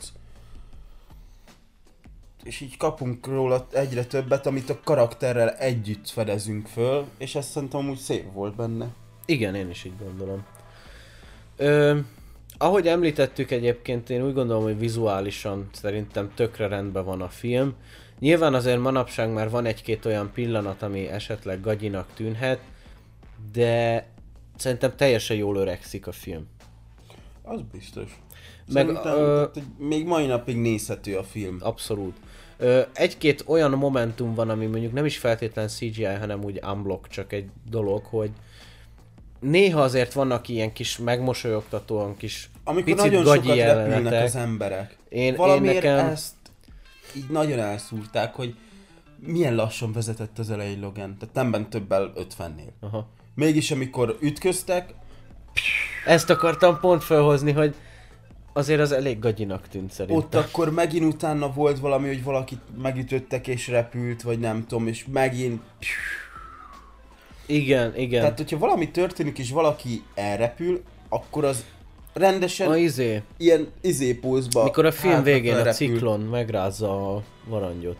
és 2.43 2.61
így 2.61 2.77
kapunk 2.77 3.27
róla 3.27 3.67
egyre 3.71 4.05
többet, 4.05 4.45
amit 4.45 4.69
a 4.69 4.79
karakterrel 4.83 5.49
együtt 5.49 6.09
fedezünk 6.09 6.67
föl, 6.67 7.05
és 7.17 7.35
ezt 7.35 7.49
szerintem 7.49 7.79
amúgy 7.79 7.97
szép 7.97 8.33
volt 8.33 8.55
benne. 8.55 8.87
Igen, 9.25 9.55
én 9.55 9.69
is 9.69 9.83
így 9.83 9.97
gondolom. 9.99 10.45
Ö, 11.57 11.99
ahogy 12.57 12.87
említettük 12.87 13.51
egyébként, 13.51 14.09
én 14.09 14.25
úgy 14.25 14.33
gondolom, 14.33 14.63
hogy 14.63 14.79
vizuálisan 14.79 15.69
szerintem 15.73 16.31
tökre 16.35 16.67
rendben 16.67 17.05
van 17.05 17.21
a 17.21 17.29
film. 17.29 17.75
Nyilván 18.19 18.53
azért 18.53 18.79
manapság 18.79 19.33
már 19.33 19.49
van 19.49 19.65
egy-két 19.65 20.05
olyan 20.05 20.31
pillanat, 20.33 20.81
ami 20.81 21.07
esetleg 21.07 21.61
gagyinak 21.61 22.07
tűnhet, 22.13 22.59
de 23.51 24.05
szerintem 24.57 24.95
teljesen 24.95 25.37
jól 25.37 25.55
öregszik 25.55 26.07
a 26.07 26.11
film. 26.11 26.47
Az 27.43 27.61
biztos. 27.71 28.19
Meg, 28.73 28.85
Szerintem, 28.85 29.13
ö- 29.13 29.51
tehát, 29.53 29.69
még 29.77 30.05
mai 30.05 30.25
napig 30.25 30.55
nézhető 30.55 31.17
a 31.17 31.23
film. 31.23 31.57
Abszolút. 31.59 32.17
Egy-két 32.93 33.43
olyan 33.47 33.71
momentum 33.71 34.33
van, 34.33 34.49
ami 34.49 34.65
mondjuk 34.65 34.93
nem 34.93 35.05
is 35.05 35.17
feltétlen 35.17 35.67
CGI, 35.67 36.03
hanem 36.03 36.43
úgy 36.43 36.59
unblock, 36.73 37.07
csak 37.07 37.33
egy 37.33 37.49
dolog, 37.69 38.03
hogy 38.05 38.31
néha 39.39 39.81
azért 39.81 40.13
vannak 40.13 40.47
ilyen 40.47 40.73
kis 40.73 40.97
megmosolyogtatóan 40.97 42.17
kis 42.17 42.49
Amikor 42.63 42.93
picit 42.93 43.01
nagyon 43.11 43.23
gagyi 43.23 43.41
sokat 43.41 43.57
jelenetek. 43.57 44.23
az 44.23 44.35
emberek. 44.35 44.97
Én- 45.09 45.35
Valamiért 45.35 45.83
én 45.83 45.91
nekem- 45.91 46.11
ezt 46.11 46.33
így 47.15 47.29
nagyon 47.29 47.59
elszúrták, 47.59 48.33
hogy 48.35 48.55
milyen 49.19 49.55
lassan 49.55 49.91
vezetett 49.91 50.39
az 50.39 50.51
elején 50.51 50.79
Logan. 50.79 51.17
Tehát 51.17 51.35
nem 51.35 51.51
bent 51.51 51.69
többel 51.69 52.11
50-nél. 52.15 52.73
Aha. 52.79 53.07
Mégis 53.35 53.71
amikor 53.71 54.17
ütköztek, 54.21 54.93
Ezt 56.05 56.29
akartam 56.29 56.79
pont 56.79 57.03
felhozni, 57.03 57.51
hogy 57.51 57.75
azért 58.53 58.79
az 58.79 58.91
elég 58.91 59.19
gagyinak 59.19 59.67
tűnt 59.67 59.91
szerintem. 59.91 60.23
ott 60.23 60.35
akkor 60.35 60.71
megint 60.71 61.13
utána 61.13 61.53
volt 61.53 61.79
valami, 61.79 62.07
hogy 62.07 62.23
valakit 62.23 62.59
megütöttek 62.81 63.47
és 63.47 63.67
repült, 63.67 64.21
vagy 64.21 64.39
nem 64.39 64.65
tudom, 64.67 64.87
és 64.87 65.05
megint... 65.11 65.61
Igen, 67.45 67.95
igen. 67.95 68.21
Tehát, 68.21 68.37
hogyha 68.37 68.57
valami 68.57 68.91
történik 68.91 69.39
és 69.39 69.51
valaki 69.51 70.03
elrepül, 70.15 70.81
akkor 71.09 71.45
az 71.45 71.65
rendesen 72.13 72.69
a 72.69 72.77
izé, 72.77 73.21
ilyen 73.37 73.67
izépózba... 73.81 74.63
mikor 74.63 74.85
a 74.85 74.91
film 74.91 75.23
végén 75.23 75.53
a 75.53 75.57
repül. 75.57 75.71
ciklon 75.73 76.19
megrázza 76.19 77.15
a 77.15 77.23
varangyot, 77.47 77.97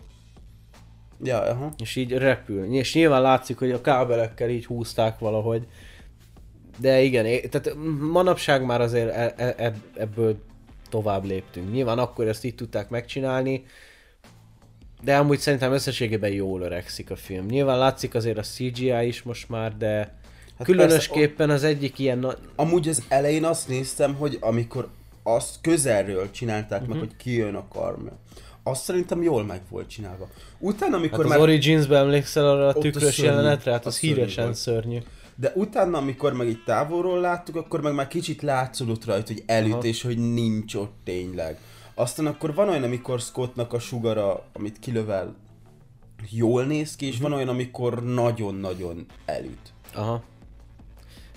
Ja, 1.24 1.40
aha. 1.40 1.72
és 1.78 1.96
így 1.96 2.12
repül. 2.12 2.64
És 2.74 2.94
nyilván 2.94 3.22
látszik, 3.22 3.58
hogy 3.58 3.70
a 3.70 3.80
kábelekkel 3.80 4.50
így 4.50 4.66
húzták 4.66 5.18
valahogy. 5.18 5.66
De 6.78 7.00
igen, 7.00 7.24
tehát 7.50 7.76
manapság 8.00 8.64
már 8.64 8.80
azért 8.80 9.10
e- 9.14 9.34
e- 9.36 9.54
e- 9.58 9.74
ebből 9.96 10.36
tovább 10.90 11.24
léptünk. 11.24 11.72
Nyilván 11.72 11.98
akkor 11.98 12.26
ezt 12.28 12.44
így 12.44 12.54
tudták 12.54 12.88
megcsinálni, 12.88 13.64
de 15.04 15.16
amúgy 15.16 15.38
szerintem 15.38 15.72
összességében 15.72 16.30
jól 16.30 16.60
öregszik 16.60 17.10
a 17.10 17.16
film. 17.16 17.46
Nyilván 17.46 17.78
látszik 17.78 18.14
azért 18.14 18.38
a 18.38 18.42
CGI 18.42 19.06
is 19.06 19.22
most 19.22 19.48
már, 19.48 19.76
de 19.76 20.20
Hát 20.58 20.66
különösképpen 20.66 21.50
az 21.50 21.64
egyik 21.64 21.98
ilyen 21.98 22.18
nagy... 22.18 22.36
Amúgy 22.56 22.88
az 22.88 23.02
elején 23.08 23.44
azt 23.44 23.68
néztem, 23.68 24.14
hogy 24.14 24.36
amikor 24.40 24.88
azt 25.22 25.54
közelről 25.60 26.30
csinálták 26.30 26.80
Mhm. 26.80 26.90
meg, 26.90 26.98
hogy 26.98 27.16
kijön 27.16 27.54
a 27.54 27.68
karmja. 27.68 28.12
Azt 28.62 28.82
szerintem 28.82 29.22
jól 29.22 29.44
meg 29.44 29.60
volt 29.70 29.88
csinálva. 29.88 30.28
Utána, 30.58 30.96
amikor 30.96 31.16
Hát 31.16 31.24
az 31.24 31.30
már... 31.30 31.40
Origins-ben 31.40 31.98
emlékszel 32.02 32.48
arra 32.48 32.66
a 32.66 32.68
a 32.68 32.72
tükrös 32.72 33.14
szörnyű. 33.14 33.30
jelenetre? 33.30 33.70
Hát 33.72 33.80
az 33.80 33.86
Az 33.86 33.94
szörnyű 33.98 34.14
híresen 34.14 34.44
volt. 34.44 34.56
szörnyű. 34.56 34.98
De 35.36 35.52
utána, 35.54 35.98
amikor 35.98 36.32
meg 36.32 36.48
itt 36.48 36.64
távolról 36.64 37.20
láttuk, 37.20 37.56
akkor 37.56 37.80
meg 37.80 37.94
már 37.94 38.08
kicsit 38.08 38.42
látszódott 38.42 39.04
rajta, 39.04 39.32
hogy 39.32 39.42
elüt, 39.46 39.72
Aha. 39.72 39.82
és 39.84 40.02
hogy 40.02 40.32
nincs 40.32 40.74
ott 40.74 40.94
tényleg. 41.04 41.58
Aztán 41.94 42.26
akkor 42.26 42.54
van 42.54 42.68
olyan, 42.68 42.82
amikor 42.82 43.20
Scottnak 43.20 43.72
a 43.72 43.78
sugara, 43.78 44.44
amit 44.52 44.78
kilövel, 44.78 45.34
jól 46.30 46.64
néz 46.64 46.96
ki, 46.96 47.06
és 47.06 47.14
Mhm. 47.14 47.22
van 47.22 47.32
olyan, 47.32 47.48
amikor 47.48 48.04
nagyon-nagyon 48.04 49.06
elüt. 49.24 49.72
Aha. 49.94 50.22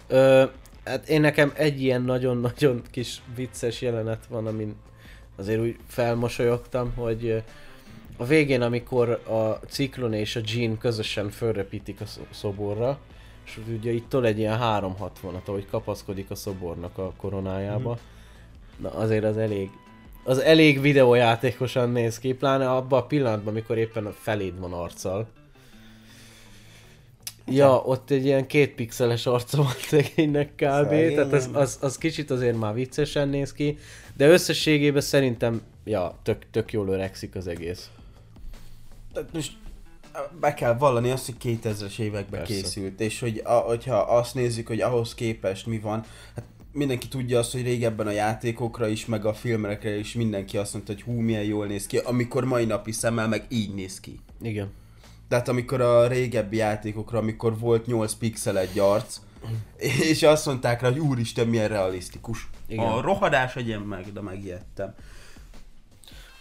Ö, 0.07 0.43
hát 0.85 1.09
én 1.09 1.21
nekem 1.21 1.51
egy 1.55 1.81
ilyen 1.81 2.01
nagyon-nagyon 2.01 2.81
kis 2.91 3.21
vicces 3.35 3.81
jelenet 3.81 4.25
van, 4.29 4.47
amin 4.47 4.75
azért 5.35 5.59
úgy 5.61 5.77
felmosolyogtam, 5.87 6.93
hogy 6.95 7.43
a 8.17 8.25
végén, 8.25 8.61
amikor 8.61 9.09
a 9.09 9.59
Ciklon 9.67 10.13
és 10.13 10.35
a 10.35 10.41
Jean 10.45 10.77
közösen 10.77 11.29
fölrepítik 11.29 12.01
a 12.01 12.05
szo- 12.05 12.27
szoborra, 12.33 12.99
és 13.45 13.59
ugye 13.77 13.91
itt 13.91 14.09
tol 14.09 14.25
egy 14.25 14.37
ilyen 14.37 14.59
360-at, 14.61 15.45
ahogy 15.45 15.67
kapaszkodik 15.69 16.31
a 16.31 16.35
szobornak 16.35 16.97
a 16.97 17.13
koronájába. 17.17 17.91
Mhm. 17.91 18.01
Na 18.81 18.89
azért 18.89 19.23
az 19.23 19.37
elég, 19.37 19.69
az 20.23 20.37
elég 20.37 20.81
videójátékosan 20.81 21.89
néz 21.89 22.19
ki, 22.19 22.33
pláne 22.33 22.69
abban 22.71 22.99
a 22.99 23.05
pillanatban, 23.05 23.53
amikor 23.53 23.77
éppen 23.77 24.05
a 24.05 24.11
feléd 24.11 24.59
van 24.59 24.73
arccal. 24.73 25.27
Ja, 27.47 27.75
ott 27.75 28.09
egy 28.09 28.25
ilyen 28.25 28.47
két 28.47 28.75
pixeles 28.75 29.25
arca 29.25 29.57
van 29.57 29.73
szegénynek 29.89 30.49
kb. 30.49 30.89
Tehát 30.89 31.33
az, 31.33 31.49
az, 31.53 31.77
az, 31.81 31.97
kicsit 31.97 32.31
azért 32.31 32.57
már 32.57 32.73
viccesen 32.73 33.29
néz 33.29 33.53
ki, 33.53 33.77
de 34.13 34.27
összességében 34.27 35.01
szerintem, 35.01 35.61
ja, 35.83 36.17
tök, 36.23 36.45
tök 36.51 36.71
jól 36.71 36.87
öregszik 36.87 37.35
az 37.35 37.47
egész. 37.47 37.89
Tehát 39.13 39.33
most 39.33 39.51
be 40.39 40.53
kell 40.53 40.77
vallani 40.77 41.09
azt, 41.09 41.25
hogy 41.25 41.35
2000-es 41.63 41.99
években 41.99 42.39
Persze. 42.39 42.53
készült, 42.53 42.99
és 42.99 43.19
hogy 43.19 43.41
a, 43.43 43.53
hogyha 43.53 43.95
azt 43.95 44.33
nézzük, 44.33 44.67
hogy 44.67 44.81
ahhoz 44.81 45.13
képest 45.13 45.65
mi 45.65 45.79
van, 45.79 46.03
hát 46.35 46.43
mindenki 46.71 47.07
tudja 47.07 47.39
azt, 47.39 47.51
hogy 47.51 47.61
régebben 47.61 48.07
a 48.07 48.11
játékokra 48.11 48.87
is, 48.87 49.05
meg 49.05 49.25
a 49.25 49.33
filmekre 49.33 49.97
is 49.97 50.13
mindenki 50.13 50.57
azt 50.57 50.73
mondta, 50.73 50.93
hogy 50.93 51.01
hú, 51.01 51.11
milyen 51.11 51.43
jól 51.43 51.65
néz 51.65 51.85
ki, 51.85 51.97
amikor 51.97 52.45
mai 52.45 52.65
napi 52.65 52.91
szemmel 52.91 53.27
meg 53.27 53.45
így 53.49 53.73
néz 53.73 53.99
ki. 53.99 54.19
Igen. 54.41 54.71
Tehát 55.27 55.47
amikor 55.47 55.81
a 55.81 56.07
régebbi 56.07 56.57
játékokra, 56.57 57.17
amikor 57.17 57.59
volt 57.59 57.85
8 57.85 58.13
pixel 58.13 58.59
egy 58.59 58.79
arc, 58.79 59.19
és 60.09 60.23
azt 60.23 60.45
mondták 60.45 60.81
rá, 60.81 60.89
hogy 60.89 60.99
úristen, 60.99 61.47
milyen 61.47 61.67
realisztikus. 61.67 62.49
Igen. 62.67 62.85
A 62.85 63.01
rohadás 63.01 63.55
egyen 63.55 63.81
meg, 63.81 64.13
de 64.13 64.21
megijedtem. 64.21 64.93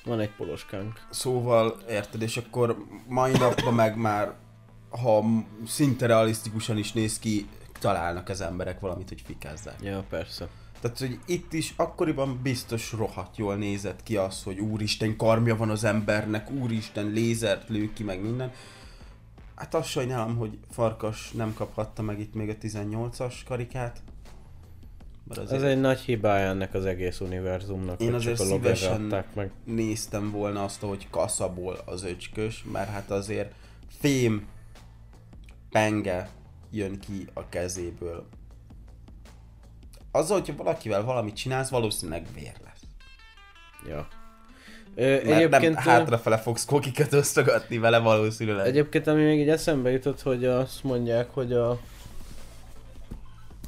Van 0.05 0.21
egy 0.21 0.31
poloskánk. 0.31 1.07
Szóval, 1.11 1.77
érted, 1.89 2.23
és 2.23 2.37
akkor 2.37 2.85
mai 3.09 3.33
napban 3.33 3.75
meg 3.75 3.97
már, 3.97 4.35
ha 4.89 5.25
szinte 5.67 6.07
realisztikusan 6.07 6.79
is 6.79 6.93
néz 6.93 7.19
ki, 7.19 7.49
találnak 7.79 8.29
az 8.29 8.41
emberek 8.41 8.81
valamit, 8.81 9.09
hogy 9.09 9.23
fikázzák. 9.27 9.83
Ja, 9.83 10.05
persze. 10.09 10.49
Tehát, 10.81 10.99
hogy 10.99 11.19
itt 11.27 11.53
is 11.53 11.73
akkoriban 11.77 12.41
biztos 12.43 12.93
rohadt 12.93 13.37
jól 13.37 13.57
nézett 13.57 14.03
ki 14.03 14.17
az, 14.17 14.43
hogy 14.43 14.59
úristen 14.59 15.17
karmja 15.17 15.57
van 15.57 15.71
az 15.71 15.85
embernek, 15.85 16.51
úristen 16.51 17.07
lézert 17.07 17.69
lő 17.69 17.93
ki, 17.93 18.03
meg 18.03 18.23
minden. 18.23 18.53
Hát 19.55 19.75
azt 19.75 19.89
sajnálom, 19.89 20.37
hogy 20.37 20.59
Farkas 20.71 21.31
nem 21.31 21.55
kaphatta 21.55 22.03
meg 22.03 22.21
itt 22.21 22.35
még 22.35 22.49
a 22.49 22.55
18-as 22.55 23.35
karikát. 23.47 24.03
Mert 25.29 25.41
Ez 25.41 25.53
azért 25.53 25.71
egy 25.71 25.81
nagy 25.81 25.99
hibája 26.01 26.47
ennek 26.49 26.75
az 26.75 26.85
egész 26.85 27.21
univerzumnak, 27.21 28.01
Én 28.01 28.07
hogy 28.07 28.17
azért 28.17 28.37
csak 28.37 28.47
a 28.47 28.49
szívesen 28.49 29.25
meg. 29.35 29.51
néztem 29.65 30.31
volna 30.31 30.65
azt, 30.65 30.81
hogy 30.81 31.07
kaszaból 31.11 31.79
az 31.85 32.05
öcskös, 32.05 32.65
mert 32.73 32.89
hát 32.89 33.11
azért 33.11 33.53
fém 34.01 34.47
penge 35.71 36.29
jön 36.71 36.99
ki 36.99 37.27
a 37.35 37.49
kezéből. 37.49 38.27
Azzal, 40.11 40.39
hogyha 40.39 40.57
valakivel 40.57 41.05
valamit 41.05 41.35
csinálsz, 41.37 41.69
valószínűleg 41.71 42.27
vér 42.35 42.53
lesz. 42.65 42.83
Ja. 43.89 44.09
Ö, 44.95 45.11
Mert 45.11 45.25
nem 45.25 45.37
egyébként, 45.37 45.77
ö, 45.77 45.81
hátrafele 45.91 46.39
fogsz 46.39 46.65
kokikat 46.65 47.13
osztogatni 47.13 47.79
vele 47.79 47.99
valószínűleg. 47.99 48.67
egyébként 48.67 49.07
ami 49.07 49.23
még 49.25 49.39
így 49.41 49.49
eszembe 49.49 49.91
jutott, 49.91 50.23
hogy 50.23 50.45
azt 50.45 50.85
mondják, 50.85 51.31
hogy 51.31 51.53
a... 51.53 51.79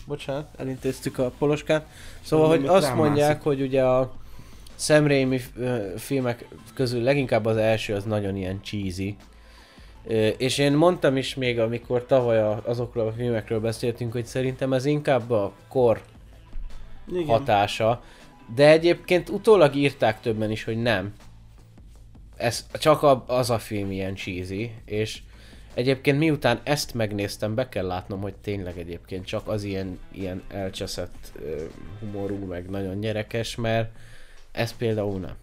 Bocsánat, 0.06 0.48
elintéztük 0.58 1.18
a 1.18 1.32
poloskát. 1.38 1.86
Szóval, 2.20 2.48
hogy 2.48 2.66
azt 2.66 2.94
mondják, 2.94 3.42
hogy 3.42 3.60
ugye 3.60 3.84
a 3.84 4.12
Sam 4.74 5.06
Raimi 5.06 5.40
filmek 5.96 6.48
közül 6.74 7.02
leginkább 7.02 7.44
az 7.44 7.56
első 7.56 7.94
az 7.94 8.04
nagyon 8.04 8.36
ilyen 8.36 8.60
cheesy. 8.62 9.16
És 10.36 10.58
én 10.58 10.72
mondtam 10.72 11.16
is 11.16 11.34
még, 11.34 11.58
amikor 11.58 12.06
tavaly 12.06 12.58
azokról 12.64 13.06
a 13.06 13.12
filmekről 13.12 13.60
beszéltünk, 13.60 14.12
hogy 14.12 14.26
szerintem 14.26 14.72
ez 14.72 14.84
inkább 14.84 15.30
a 15.30 15.52
kor 15.68 16.00
Igen. 17.08 17.26
hatása, 17.26 18.02
de 18.54 18.70
egyébként 18.70 19.28
utólag 19.28 19.74
írták 19.74 20.20
többen 20.20 20.50
is, 20.50 20.64
hogy 20.64 20.82
nem. 20.82 21.12
Ez 22.36 22.66
csak 22.72 23.02
a, 23.02 23.24
az 23.26 23.50
a 23.50 23.58
film 23.58 23.90
ilyen 23.90 24.14
cheesy, 24.14 24.70
és 24.84 25.22
egyébként 25.76 26.18
miután 26.18 26.60
ezt 26.62 26.94
megnéztem, 26.94 27.54
be 27.54 27.68
kell 27.68 27.86
látnom, 27.86 28.20
hogy 28.20 28.34
tényleg 28.34 28.78
egyébként 28.78 29.24
csak 29.24 29.48
az 29.48 29.62
ilyen, 29.62 29.98
ilyen 30.12 30.42
elcseszett 30.48 31.32
ö, 31.42 31.64
humorú, 32.00 32.46
meg 32.46 32.70
nagyon 32.70 33.00
gyerekes, 33.00 33.54
mert 33.56 33.90
ez 34.52 34.76
például 34.76 35.20
nem. 35.20 35.34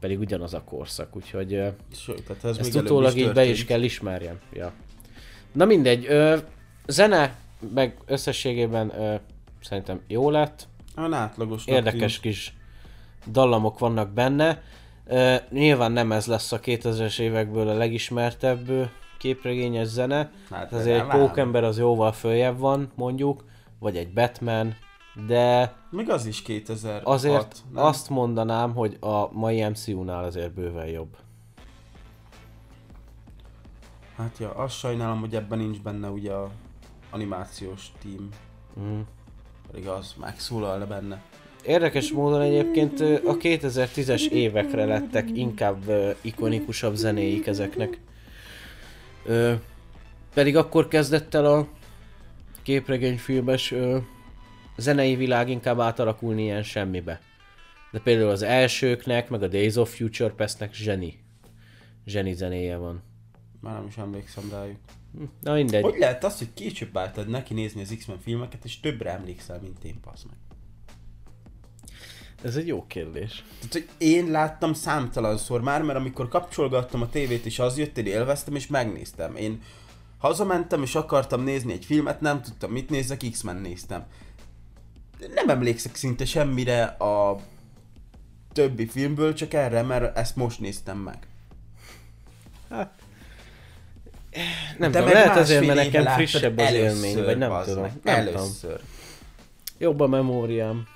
Pedig 0.00 0.18
ugyanaz 0.18 0.54
a 0.54 0.62
korszak, 0.64 1.16
úgyhogy 1.16 1.54
ö, 1.54 1.68
Sőt, 1.96 2.22
tehát 2.22 2.44
ez 2.44 2.58
ezt 2.58 2.74
utólag 2.74 3.16
így 3.16 3.32
be 3.32 3.44
is 3.44 3.64
kell 3.64 3.82
ismerjem. 3.82 4.40
Ja. 4.52 4.72
Na 5.52 5.64
mindegy, 5.64 6.06
ö, 6.06 6.36
zene 6.86 7.36
meg 7.74 7.96
összességében 8.06 9.00
ö, 9.00 9.14
szerintem 9.60 10.00
jó 10.06 10.30
lett, 10.30 10.68
Olyan 10.96 11.12
átlagos 11.12 11.66
érdekes 11.66 12.20
kis 12.20 12.54
dallamok 13.30 13.78
vannak 13.78 14.10
benne. 14.10 14.62
Ö, 15.08 15.34
nyilván 15.50 15.92
nem 15.92 16.12
ez 16.12 16.26
lesz 16.26 16.52
a 16.52 16.60
2000-es 16.60 17.18
évekből 17.18 17.68
a 17.68 17.74
legismertebb 17.74 18.90
képregényes 19.18 19.86
zene, 19.86 20.16
Hát, 20.16 20.30
hát 20.50 20.72
azért 20.72 21.00
egy 21.00 21.06
nem 21.06 21.18
pókember 21.18 21.64
az 21.64 21.78
jóval 21.78 22.12
följebb 22.12 22.58
van, 22.58 22.92
mondjuk, 22.94 23.44
vagy 23.78 23.96
egy 23.96 24.12
Batman, 24.12 24.74
de 25.26 25.74
Még 25.90 26.10
az 26.10 26.26
is 26.26 26.42
2000 26.42 27.00
azért 27.04 27.64
azt 27.74 28.08
mondanám, 28.08 28.74
hogy 28.74 28.96
a 29.00 29.32
mai 29.32 29.68
MCU-nál 29.68 30.24
azért 30.24 30.52
bőven 30.52 30.86
jobb. 30.86 31.16
Hát 34.16 34.38
ja, 34.38 34.54
azt 34.54 34.76
sajnálom, 34.78 35.20
hogy 35.20 35.34
ebben 35.34 35.58
nincs 35.58 35.80
benne 35.80 36.08
ugye 36.08 36.32
a 36.32 36.50
animációs 37.10 37.92
team. 38.02 38.28
Mm. 38.80 39.00
Pedig 39.70 39.88
az 39.88 40.14
megszólalna 40.20 40.86
benne. 40.86 41.22
Érdekes 41.68 42.12
módon 42.12 42.40
egyébként 42.40 43.00
a 43.00 43.36
2010-es 43.36 44.28
évekre 44.30 44.84
lettek 44.84 45.28
inkább 45.34 45.82
ikonikusabb 46.20 46.94
zenéik 46.94 47.46
ezeknek. 47.46 48.00
Ö, 49.24 49.54
pedig 50.34 50.56
akkor 50.56 50.88
kezdett 50.88 51.34
el 51.34 51.44
a 51.44 51.68
képregényfilmes 52.62 53.72
ö, 53.72 53.98
zenei 54.76 55.16
világ 55.16 55.48
inkább 55.50 55.80
átalakulni 55.80 56.42
ilyen 56.42 56.62
semmibe. 56.62 57.20
De 57.92 57.98
például 57.98 58.30
az 58.30 58.42
elsőknek, 58.42 59.28
meg 59.28 59.42
a 59.42 59.48
Days 59.48 59.76
of 59.76 59.96
Future 59.96 60.32
Past-nek 60.32 60.74
zseni. 60.74 61.18
Zseni 62.06 62.32
zenéje 62.32 62.76
van. 62.76 63.02
Már 63.60 63.74
nem 63.74 63.86
is 63.86 63.96
emlékszem 63.96 64.48
rájuk. 64.50 64.78
Na 65.40 65.54
mindegy. 65.54 65.82
Hogy 65.82 65.98
lehet 65.98 66.24
az, 66.24 66.38
hogy 66.38 66.54
később 66.54 66.96
álltad 66.96 67.28
neki 67.28 67.54
nézni 67.54 67.80
az 67.80 67.94
X-Men 67.98 68.18
filmeket, 68.18 68.64
és 68.64 68.80
többre 68.80 69.10
emlékszel, 69.10 69.60
mint 69.60 69.84
én, 69.84 70.00
passz 70.00 70.22
meg? 70.22 70.47
Ez 72.42 72.56
egy 72.56 72.66
jó 72.66 72.84
kérdés. 72.86 73.44
Tehát, 73.58 73.72
hogy 73.72 73.88
én 73.98 74.30
láttam 74.30 74.72
számtalanszor 74.72 75.60
már, 75.60 75.82
mert 75.82 75.98
amikor 75.98 76.28
kapcsolgattam 76.28 77.02
a 77.02 77.08
tévét, 77.08 77.46
és 77.46 77.58
az 77.58 77.78
jött, 77.78 77.98
én 77.98 78.06
élveztem, 78.06 78.54
és 78.54 78.66
megnéztem. 78.66 79.36
Én 79.36 79.62
hazamentem, 80.18 80.82
és 80.82 80.94
akartam 80.94 81.42
nézni 81.42 81.72
egy 81.72 81.84
filmet, 81.84 82.20
nem 82.20 82.42
tudtam 82.42 82.70
mit 82.70 82.90
nézek, 82.90 83.24
X-Men 83.30 83.56
néztem. 83.56 84.04
Nem 85.34 85.48
emlékszek 85.48 85.94
szinte 85.94 86.24
semmire 86.24 86.82
a 86.84 87.40
többi 88.52 88.86
filmből, 88.86 89.34
csak 89.34 89.54
erre, 89.54 89.82
mert 89.82 90.16
ezt 90.16 90.36
most 90.36 90.60
néztem 90.60 90.98
meg. 90.98 91.18
Nem 94.78 94.90
De 94.90 94.98
tudom, 94.98 95.12
lehet 95.12 95.36
azért, 95.36 95.66
mert 95.66 95.92
nekem 95.92 96.04
frissebb 96.04 96.58
az 96.58 96.72
élmény, 96.72 97.24
vagy 97.24 97.38
nem 97.38 97.62
tudom. 97.64 97.80
meg, 97.80 97.92
Nem 98.02 98.24
tudom. 98.24 98.40
először. 98.40 98.80
Jobb 99.78 100.00
a 100.00 100.06
memóriám. 100.06 100.86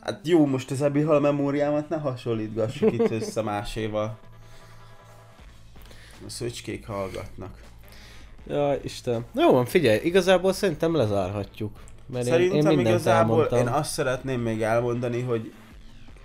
Hát 0.00 0.20
jó, 0.28 0.46
most 0.46 0.70
az 0.70 0.82
Ebi 0.82 1.00
Hal 1.00 1.20
memóriámat 1.20 1.88
ne 1.88 1.96
hasonlítgassuk 1.96 2.92
itt 2.92 3.10
össze 3.10 3.42
máséval. 3.42 4.18
A 6.26 6.30
szöcskék 6.30 6.86
hallgatnak. 6.86 7.62
Ja, 8.46 8.74
Istenem. 8.82 9.24
Jó 9.34 9.52
van, 9.52 9.64
figyelj, 9.66 10.00
igazából 10.02 10.52
szerintem 10.52 10.94
lezárhatjuk. 10.94 11.80
Mert 12.06 12.26
én, 12.26 12.32
Szerintem 12.32 12.58
én 12.58 12.66
mindent 12.76 12.88
igazából 12.88 13.42
elmondtam. 13.42 13.58
én 13.58 13.66
azt 13.66 13.90
szeretném 13.90 14.40
még 14.40 14.62
elmondani, 14.62 15.20
hogy 15.22 15.52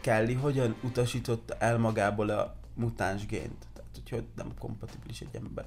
Kelly 0.01 0.33
hogyan 0.33 0.75
utasította 0.83 1.55
el 1.59 1.77
magából 1.77 2.29
a 2.29 2.55
mutáns 2.73 3.25
gént. 3.25 3.65
Tehát, 3.73 4.09
hogy 4.09 4.23
nem 4.35 4.53
kompatibilis 4.59 5.19
egy 5.19 5.35
ember. 5.43 5.65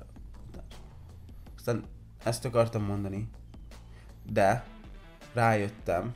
Aztán 1.57 1.85
ezt 2.25 2.45
akartam 2.45 2.83
mondani. 2.83 3.29
De 4.33 4.65
rájöttem, 5.35 6.13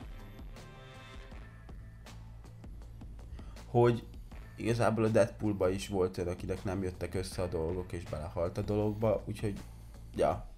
hogy 3.73 4.03
igazából 4.57 5.03
a 5.03 5.07
Deadpoolba 5.07 5.69
is 5.69 5.87
volt 5.87 6.17
olyan, 6.17 6.29
akinek 6.29 6.63
nem 6.63 6.83
jöttek 6.83 7.13
össze 7.13 7.41
a 7.41 7.47
dolgok, 7.47 7.91
és 7.91 8.03
belehalt 8.09 8.57
a 8.57 8.61
dologba, 8.61 9.23
úgyhogy 9.27 9.53
ja, 10.15 10.51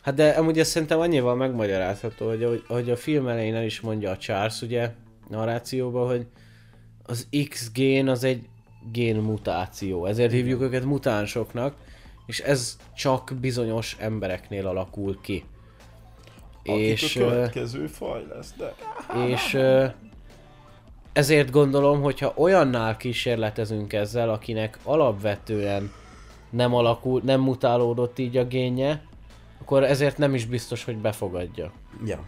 Hát 0.00 0.14
de 0.14 0.28
amúgy 0.28 0.58
ezt 0.58 0.70
szerintem 0.70 1.00
annyival 1.00 1.34
megmagyarázható, 1.34 2.28
hogy 2.28 2.64
ahogy 2.68 2.90
a 2.90 2.96
film 2.96 3.28
elején 3.28 3.54
el 3.54 3.64
is 3.64 3.80
mondja 3.80 4.10
a 4.10 4.16
Charles, 4.16 4.60
ugye, 4.60 4.92
narrációba, 5.28 6.06
hogy 6.06 6.26
az 7.02 7.28
X 7.48 7.72
gén 7.72 8.08
az 8.08 8.24
egy 8.24 8.48
génmutáció, 8.92 10.06
ezért 10.06 10.32
hívjuk 10.32 10.62
őket 10.62 10.84
mutánsoknak, 10.84 11.74
és 12.26 12.40
ez 12.40 12.76
csak 12.94 13.32
bizonyos 13.40 13.96
embereknél 14.00 14.66
alakul 14.66 15.20
ki. 15.20 15.44
Akik 16.64 17.02
és, 17.02 17.16
a 17.16 17.18
következő 17.18 17.86
faj 17.86 18.26
lesz, 18.28 18.54
de... 18.56 18.74
és 19.26 19.58
ezért 21.14 21.50
gondolom, 21.50 22.02
hogyha 22.02 22.32
olyannál 22.36 22.96
kísérletezünk 22.96 23.92
ezzel, 23.92 24.30
akinek 24.30 24.78
alapvetően 24.82 25.92
nem 26.50 26.74
alakul, 26.74 27.20
nem 27.24 27.40
mutálódott 27.40 28.18
így 28.18 28.36
a 28.36 28.44
génje, 28.44 29.02
akkor 29.60 29.84
ezért 29.84 30.18
nem 30.18 30.34
is 30.34 30.46
biztos, 30.46 30.84
hogy 30.84 30.96
befogadja. 30.96 31.72
Ja. 32.04 32.24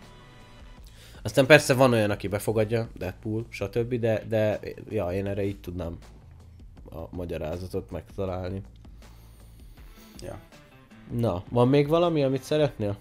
Aztán 1.23 1.47
persze 1.47 1.75
van 1.75 1.93
olyan, 1.93 2.11
aki 2.11 2.29
befogadja, 2.29 2.89
Deadpool, 2.95 3.47
stb., 3.49 3.95
de, 3.95 4.23
de 4.29 4.61
ja, 4.89 5.13
én 5.13 5.27
erre 5.27 5.45
így 5.45 5.61
tudnám 5.61 5.99
a 6.91 6.99
magyarázatot 7.11 7.91
megtalálni. 7.91 8.63
Ja. 10.23 10.39
Na, 11.13 11.43
van 11.51 11.69
még 11.69 11.89
valami, 11.89 12.23
amit 12.23 12.43
szeretnél? 12.43 12.97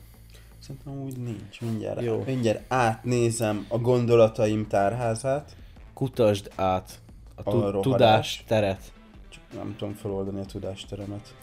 Szerintem 0.60 1.02
úgy 1.04 1.18
nincs. 1.18 1.62
Mindjárt, 1.62 2.02
Jó. 2.02 2.24
mindjárt 2.26 2.64
átnézem 2.68 3.66
a 3.70 3.78
gondolataim 3.78 4.68
tárházát. 4.68 5.56
Kutasd 5.96 6.52
át 6.56 7.00
a, 7.36 7.44
tu- 7.44 7.82
tudás 7.82 8.44
teret. 8.48 8.94
Csak 9.30 9.42
nem 9.54 9.76
tudom 9.78 9.94
feloldani 9.94 10.40
a 10.40 10.46
tudásteremet. 10.46 11.36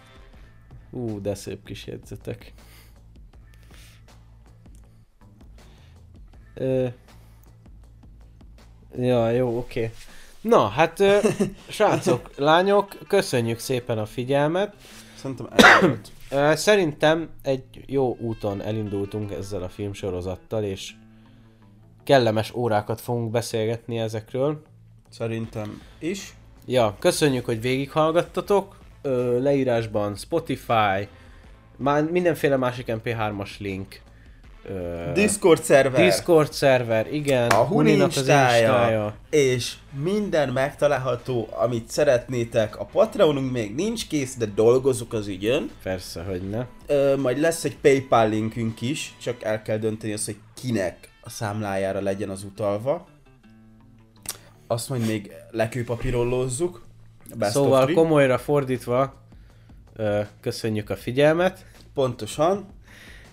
Ú, 0.91 1.21
de 1.21 1.35
szép 1.35 1.65
kis 1.65 1.87
jegyzetek. 1.87 2.53
Ö... 6.55 6.87
Ja, 8.97 9.31
jó, 9.31 9.59
oké. 9.59 9.93
Na, 10.41 10.69
hát 10.69 11.01
ö, 11.01 11.19
srácok, 11.69 12.31
lányok, 12.37 12.99
köszönjük 13.09 13.59
szépen 13.59 13.99
a 13.99 14.07
figyelmet. 14.07 14.75
Szerintem 15.17 15.47
Szerintem 16.55 17.29
egy 17.43 17.85
jó 17.87 18.17
úton 18.17 18.63
elindultunk 18.63 19.33
ezzel 19.33 19.63
a 19.63 19.69
filmsorozattal, 19.69 20.65
és 20.65 20.95
kellemes 22.05 22.55
órákat 22.55 23.01
fogunk 23.01 23.31
beszélgetni 23.31 23.99
ezekről. 23.99 24.63
Szerintem 25.11 25.83
is. 25.99 26.35
Ja, 26.67 26.97
köszönjük, 26.99 27.45
hogy 27.45 27.61
végighallgattatok. 27.61 28.81
Ö, 29.03 29.41
leírásban 29.43 30.15
Spotify, 30.17 31.09
már 31.77 32.11
mindenféle 32.11 32.57
másik 32.57 32.87
MP3-as 32.89 33.59
link. 33.59 34.01
Ö, 34.69 35.13
Discord 35.13 35.63
szerver. 35.63 36.05
Discord 36.05 36.53
szerver, 36.53 37.13
igen. 37.15 37.51
a 37.51 37.55
Hun 37.55 37.67
Huninak 37.67 38.09
az 38.09 38.17
Instája. 38.17 39.15
és 39.31 39.75
minden 40.03 40.49
megtalálható, 40.49 41.49
amit 41.51 41.89
szeretnétek. 41.89 42.79
A 42.79 42.85
Patreonunk 42.85 43.53
még 43.53 43.75
nincs 43.75 44.07
kész, 44.07 44.37
de 44.37 44.47
dolgozunk 44.47 45.13
az 45.13 45.27
ügyön. 45.27 45.71
Persze, 45.83 46.23
hogy 46.23 46.49
ne. 46.51 46.67
Ö, 46.87 47.17
majd 47.17 47.39
lesz 47.39 47.65
egy 47.65 47.77
PayPal 47.77 48.29
linkünk 48.29 48.81
is, 48.81 49.15
csak 49.23 49.43
el 49.43 49.63
kell 49.63 49.79
dönteni 49.79 50.13
azt, 50.13 50.25
hogy 50.25 50.37
kinek 50.63 51.11
a 51.23 51.31
számlájára 51.31 52.01
legyen 52.01 52.29
az 52.29 52.43
utalva. 52.43 53.07
Azt 54.67 54.89
majd 54.89 55.07
még 55.07 55.33
lekőpapírollózzuk. 55.51 56.83
Szóval 57.41 57.93
komolyra 57.93 58.39
fordítva, 58.39 59.15
köszönjük 60.41 60.91
a 60.91 60.97
figyelmet. 60.97 61.65
Pontosan. 61.95 62.67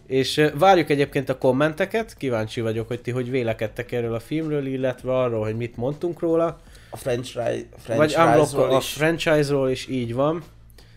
És 0.06 0.50
várjuk 0.54 0.90
egyébként 0.90 1.30
a 1.30 1.38
kommenteket, 1.38 2.18
kíváncsi 2.18 2.62
vagyok, 2.62 2.88
hogy 2.88 3.02
ti 3.02 3.12
hogy 3.12 3.30
vélekedtek 3.30 3.92
erről 3.92 4.14
a 4.14 4.20
filmről, 4.20 4.66
illetve 4.66 5.18
arról, 5.18 5.44
hogy 5.44 5.58
mit 5.58 5.78
mondtunk 5.78 6.20
róla. 6.20 6.58
A 6.90 6.98
franchise, 6.98 7.66
franchise-ról 7.78 8.72
a 8.72 8.78
is. 8.78 8.94
franchise-ról 8.94 9.70
is 9.70 9.88
így 9.88 10.14
van. 10.14 10.44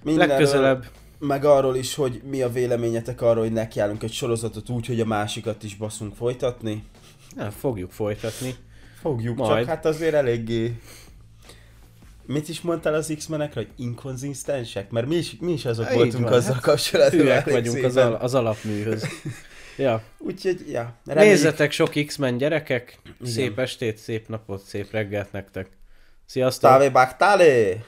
Mindenről, 0.03 0.37
Legközelebb 0.37 0.85
Meg 1.27 1.45
arról 1.45 1.77
is, 1.77 1.95
hogy 1.95 2.21
mi 2.31 2.43
a 2.43 2.49
véleményetek 2.53 3.21
arról, 3.21 3.43
hogy 3.43 3.53
nekiállunk 3.53 4.03
egy 4.03 4.13
sorozatot 4.13 4.69
úgy, 4.69 4.87
hogy 4.87 5.01
a 5.01 5.05
másikat 5.05 5.63
is 5.63 5.77
baszunk 5.77 6.15
folytatni. 6.15 6.85
nem, 7.37 7.51
fogjuk 7.51 7.91
folytatni. 7.91 8.55
Fogjuk, 9.01 9.37
Majd. 9.37 9.59
csak 9.59 9.69
hát 9.69 9.85
azért 9.87 10.15
eléggé... 10.15 10.75
Mit 12.27 12.49
is 12.49 12.61
mondtál 12.61 12.95
az 12.95 13.15
X-menekre, 13.17 13.61
hogy 13.61 13.71
inkonzisztensek? 13.77 14.91
Mert 14.91 15.07
mi 15.07 15.15
is, 15.17 15.37
mi 15.41 15.53
is 15.53 15.65
azok 15.65 15.91
Így 15.91 15.97
voltunk 15.97 16.25
van, 16.25 16.33
azzal 16.33 16.53
hát 16.55 16.63
kapcsolatban. 16.63 17.21
Hülyek 17.21 17.51
vagyunk 17.51 17.85
az, 17.85 17.97
al- 17.97 18.23
az 18.23 18.35
alapműhöz. 18.35 19.07
Ja. 19.77 20.03
Úgyhogy, 20.19 20.65
ja. 20.71 20.95
reméljük- 21.05 21.35
Nézzetek 21.35 21.73
sok 21.73 21.91
X-Men 22.07 22.37
gyerekek, 22.37 22.99
szép 23.23 23.59
estét, 23.59 23.97
szép 23.99 24.29
napot, 24.29 24.63
szép 24.65 24.91
reggelt 24.91 25.33
nektek. 25.33 25.69
Sziasztok! 26.27 26.71
Tave 26.71 26.91
Baktale! 26.91 27.85